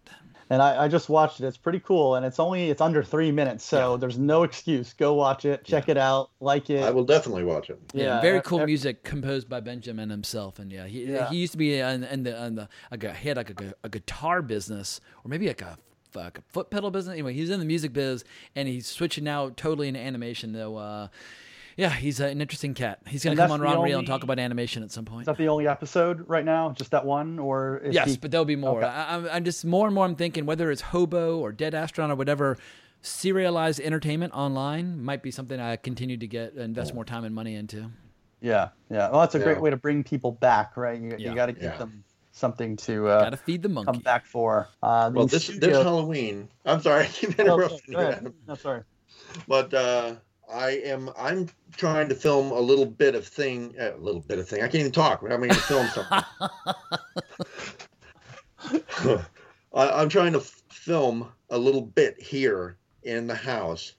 [0.50, 1.46] And I, I just watched it.
[1.46, 4.94] It's pretty cool, and it's only it's under three minutes, so there's no excuse.
[4.94, 6.82] Go watch it, check it out, like it.
[6.82, 7.78] I will definitely watch it.
[7.92, 11.28] Yeah, Yeah, very cool ev- music composed by Benjamin himself, and yeah, he Yeah.
[11.28, 13.74] he used to be in, in the in the like a, he had like a,
[13.84, 15.76] a guitar business or maybe like a
[16.14, 17.12] like a foot pedal business.
[17.12, 18.24] Anyway, he's in the music biz,
[18.56, 20.52] and he's switching now totally into animation.
[20.54, 21.08] Though, uh,
[21.78, 22.98] yeah, he's an interesting cat.
[23.06, 25.22] He's gonna come on the Wrong Reel and talk about animation at some point.
[25.22, 26.72] Is that the only episode right now?
[26.72, 28.78] Just that one, or is Yes, he- but there'll be more.
[28.78, 28.86] Okay.
[28.86, 30.04] I, I'm, I'm just more and more.
[30.04, 32.58] I'm thinking whether it's Hobo or Dead Astronaut or whatever,
[33.00, 37.54] serialized entertainment online might be something I continue to get invest more time and money
[37.54, 37.90] into.
[38.40, 39.10] Yeah, yeah.
[39.10, 41.00] Well, that's a great way to bring people back, right?
[41.00, 41.30] You, Yeah.
[41.30, 41.76] you got to give Yeah.
[41.78, 43.92] them something to uh, Gotta feed the monkey.
[43.92, 44.68] come back for.
[44.82, 46.48] Uh, Well, the this this Halloween.
[46.64, 48.06] I'm sorry, I keep interrupting go you.
[48.06, 48.18] ahead.
[48.18, 48.34] Adam.
[48.46, 48.82] No, sorry.
[49.48, 50.14] But uh,
[50.52, 54.48] I am I'm trying to film a little bit of thing, a little bit of
[54.48, 54.60] thing.
[54.60, 55.22] I can't even talk.
[55.22, 56.24] I'm going to film something.
[59.74, 63.92] I, I'm trying to f- film a little bit here in the house,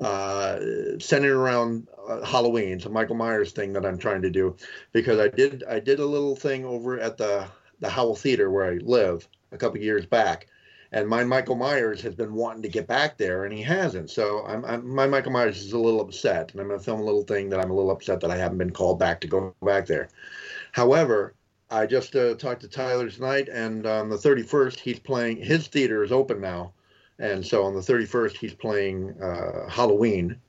[0.00, 0.58] uh,
[0.98, 2.74] centered around uh, Halloween.
[2.74, 4.56] It's a Michael Myers thing that I'm trying to do
[4.92, 7.46] because I did I did a little thing over at the
[7.80, 10.48] the Howell Theater where I live a couple years back,
[10.96, 14.08] and my Michael Myers has been wanting to get back there, and he hasn't.
[14.08, 17.00] So I'm, I'm my Michael Myers is a little upset, and I'm going to film
[17.00, 19.26] a little thing that I'm a little upset that I haven't been called back to
[19.26, 20.08] go back there.
[20.72, 21.34] However,
[21.70, 25.36] I just uh, talked to Tyler tonight, and on the 31st, he's playing.
[25.36, 26.72] His theater is open now,
[27.18, 30.40] and so on the 31st, he's playing uh, Halloween.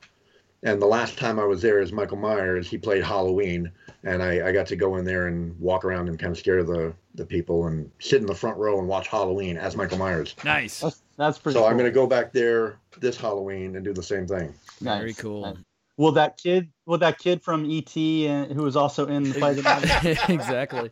[0.64, 3.69] And the last time I was there as Michael Myers, he played Halloween,
[4.03, 6.64] and I, I got to go in there and walk around and kind of scare
[6.64, 10.35] the the people and sit in the front row and watch Halloween as Michael Myers.
[10.43, 10.82] Nice.
[10.82, 11.56] That's, that's pretty.
[11.56, 11.69] So cool.
[11.69, 14.53] I'm going to go back there this Halloween and do the same thing.
[14.82, 15.42] Nice, Very cool.
[15.42, 15.58] nice.
[15.98, 16.69] Will that kid?
[16.85, 20.92] Will that kid from ET and uh, who was also in Fight the exactly.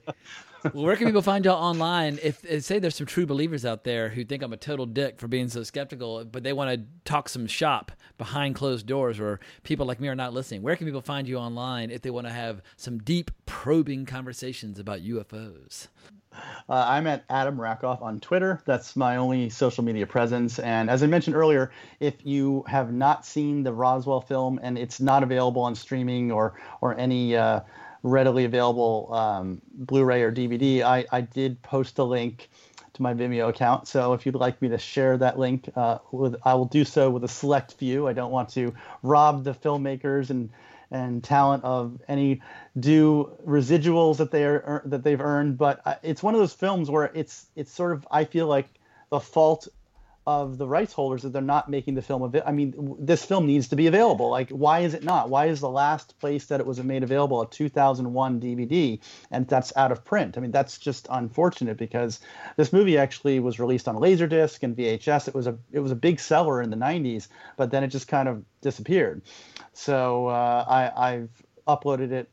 [0.73, 2.19] Well, where can people find y'all online?
[2.23, 5.19] If, if say there's some true believers out there who think I'm a total dick
[5.19, 9.39] for being so skeptical, but they want to talk some shop behind closed doors where
[9.63, 10.61] people like me are not listening.
[10.61, 14.79] Where can people find you online if they want to have some deep probing conversations
[14.79, 15.87] about UFOs?
[16.67, 18.61] Uh, I'm at Adam Rackoff on Twitter.
[18.65, 20.59] That's my only social media presence.
[20.59, 24.99] And as I mentioned earlier, if you have not seen the Roswell film and it's
[24.99, 27.61] not available on streaming or or any uh,
[28.05, 32.49] readily available um, Blu-ray or DVD, I, I did post a link
[32.93, 33.87] to my Vimeo account.
[33.87, 37.09] So if you'd like me to share that link, uh, with, I will do so
[37.09, 38.07] with a select few.
[38.07, 40.49] I don't want to rob the filmmakers and
[40.91, 42.43] and talent of any
[42.79, 45.57] due residuals that they are that they've earned.
[45.57, 48.67] But uh, it's one of those films where it's it's sort of I feel like
[49.09, 49.67] the fault
[50.27, 52.49] of the rights holders that they're not making the film available.
[52.49, 54.29] I mean, this film needs to be available.
[54.29, 55.29] Like, why is it not?
[55.29, 59.71] Why is the last place that it was made available a 2001 DVD and that's
[59.75, 60.35] out of print?
[60.37, 62.19] I mean, that's just unfortunate because
[62.57, 65.27] this movie actually was released on Laserdisc and VHS.
[65.27, 68.07] It was a it was a big seller in the 90s, but then it just
[68.07, 69.21] kind of disappeared.
[69.73, 71.29] So uh, I, I've
[71.67, 72.29] uploaded it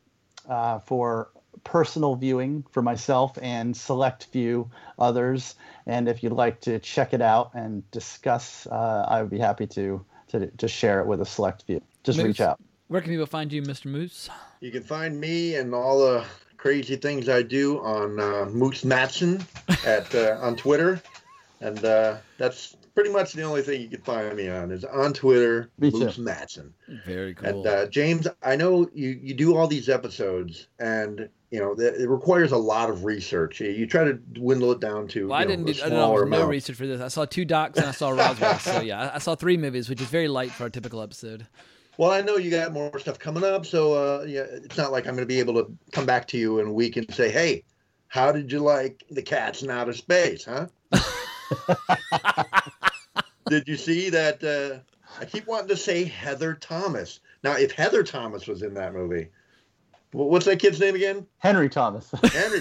[0.48, 1.30] uh, for
[1.64, 5.54] personal viewing for myself and select few others.
[5.86, 9.66] And if you'd like to check it out and discuss, uh, I would be happy
[9.68, 11.82] to, to to share it with a select few.
[12.04, 12.60] Just Moose, reach out.
[12.88, 13.86] Where can people find you, Mr.
[13.86, 14.28] Moose?
[14.60, 16.24] You can find me and all the
[16.56, 19.44] crazy things I do on uh, Moose Matson
[19.84, 21.02] at uh, on Twitter,
[21.60, 25.12] and uh, that's pretty much the only thing you can find me on is on
[25.12, 26.10] Twitter, Me too.
[26.18, 26.74] Matson.
[27.06, 27.48] Very cool.
[27.48, 31.94] And uh, James, I know you you do all these episodes, and you know that
[32.00, 33.60] it requires a lot of research.
[33.60, 35.88] You, you try to dwindle it down to Well, I know, didn't a do I
[35.88, 37.00] know, no research for this.
[37.00, 38.58] I saw two docs and I saw Roswell.
[38.58, 41.46] so yeah, I, I saw three movies, which is very light for a typical episode.
[41.98, 45.06] Well, I know you got more stuff coming up, so uh, yeah, it's not like
[45.06, 47.30] I'm going to be able to come back to you in a week and say,
[47.30, 47.64] "Hey,
[48.08, 50.66] how did you like the cats in outer space?" Huh?
[53.52, 54.42] did you see that?
[54.42, 54.78] Uh,
[55.20, 57.20] I keep wanting to say Heather Thomas.
[57.44, 59.28] Now, if Heather Thomas was in that movie,
[60.12, 61.26] what's that kid's name again?
[61.38, 62.10] Henry Thomas.
[62.32, 62.60] Henry.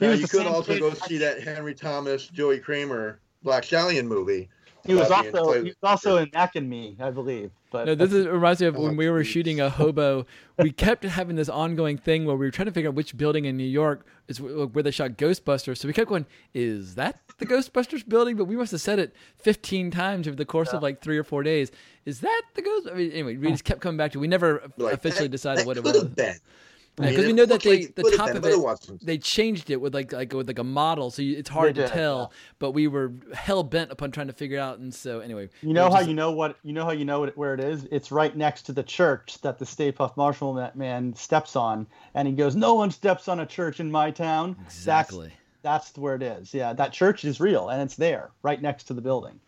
[0.00, 4.48] Now you could also kid- go see that Henry Thomas, Joey Cramer, Black Stallion movie.
[4.86, 7.50] He was also he was also in Mac and Me, I believe.
[7.70, 10.26] But No, this is, reminds me of when we were shooting a hobo.
[10.58, 13.44] We kept having this ongoing thing where we were trying to figure out which building
[13.44, 15.76] in New York is where they shot Ghostbusters.
[15.78, 19.14] So we kept going, "Is that the Ghostbusters building?" But we must have said it
[19.36, 21.70] 15 times over the course of like three or four days.
[22.04, 22.88] Is that the Ghost?
[22.90, 24.18] I mean, anyway, we just kept coming back to.
[24.18, 24.20] it.
[24.22, 26.04] We never Like, officially that- decided that what it was.
[26.04, 26.36] been.
[26.98, 29.80] I Because mean, we know that they like the top of it, they changed it
[29.80, 32.32] with like like with like a model, so you, it's hard They to did, tell.
[32.58, 35.72] But we were hell bent upon trying to figure it out, and so anyway, You
[35.72, 37.86] know how just- you know what you know how you know it, where it is.
[37.90, 41.86] It's right next to the church that the Stay Puft Marshall ma- man steps on,
[42.14, 45.32] and he goes, "No one steps on a church in my town." Exactly.
[45.62, 46.52] That's, that's where it is.
[46.52, 49.40] Yeah, that church is real, and it's there, right next to the building.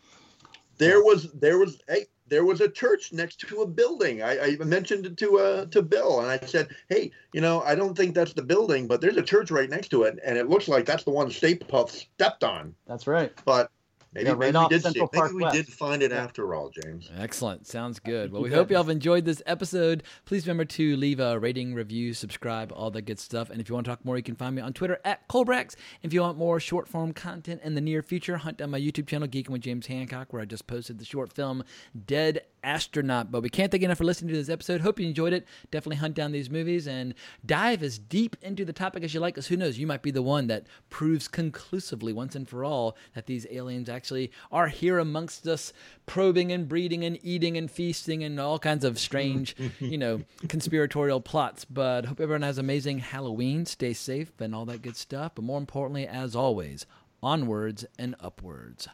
[0.79, 4.23] There was there was hey there was a church next to a building.
[4.23, 7.75] I, I mentioned it to uh to Bill and I said, hey, you know, I
[7.75, 10.49] don't think that's the building, but there's a church right next to it, and it
[10.49, 12.75] looks like that's the one Stay Puft stepped on.
[12.87, 13.33] That's right.
[13.45, 13.71] But
[14.13, 15.13] maybe, Yeah, right maybe off we did Central it.
[15.13, 17.11] Maybe Park we did find it after all, James.
[17.17, 17.67] Excellent.
[17.67, 18.33] Sounds good.
[18.33, 20.03] Well, we you hope y'all have enjoyed this episode.
[20.25, 23.51] Please remember to leave a rating, review, subscribe, all that good stuff.
[23.51, 25.75] And if you want to talk more, you can find me on Twitter at Colebrax.
[26.03, 29.07] If you want more short form content in the near future, hunt down my YouTube
[29.07, 31.65] channel, Geeking with James Hancock, where I just posted the short film
[32.07, 33.31] Dead Astronaut.
[33.31, 34.81] But we can't thank you enough for listening to this episode.
[34.81, 35.47] Hope you enjoyed it.
[35.71, 39.35] Definitely hunt down these movies and dive as deep into the topic as you like,
[39.35, 42.97] because who knows, you might be the one that proves conclusively once and for all
[43.15, 45.73] that these aliens actually are here amongst us,
[46.07, 51.21] probing and breeding and eating and feasting and all kinds of strange, you know, conspiratorial
[51.21, 51.65] plots.
[51.65, 53.67] But hope everyone has amazing Halloween.
[53.67, 55.33] Stay safe and all that good stuff.
[55.35, 56.87] But more importantly, as always,
[57.23, 58.89] onwards and upwards.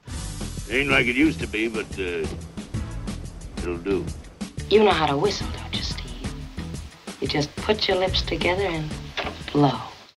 [0.70, 2.26] Ain't like it used to be, but uh,
[3.76, 4.04] do.
[4.70, 6.32] You know how to whistle, don't you, Steve?
[7.20, 8.90] You just put your lips together and
[9.52, 9.78] blow.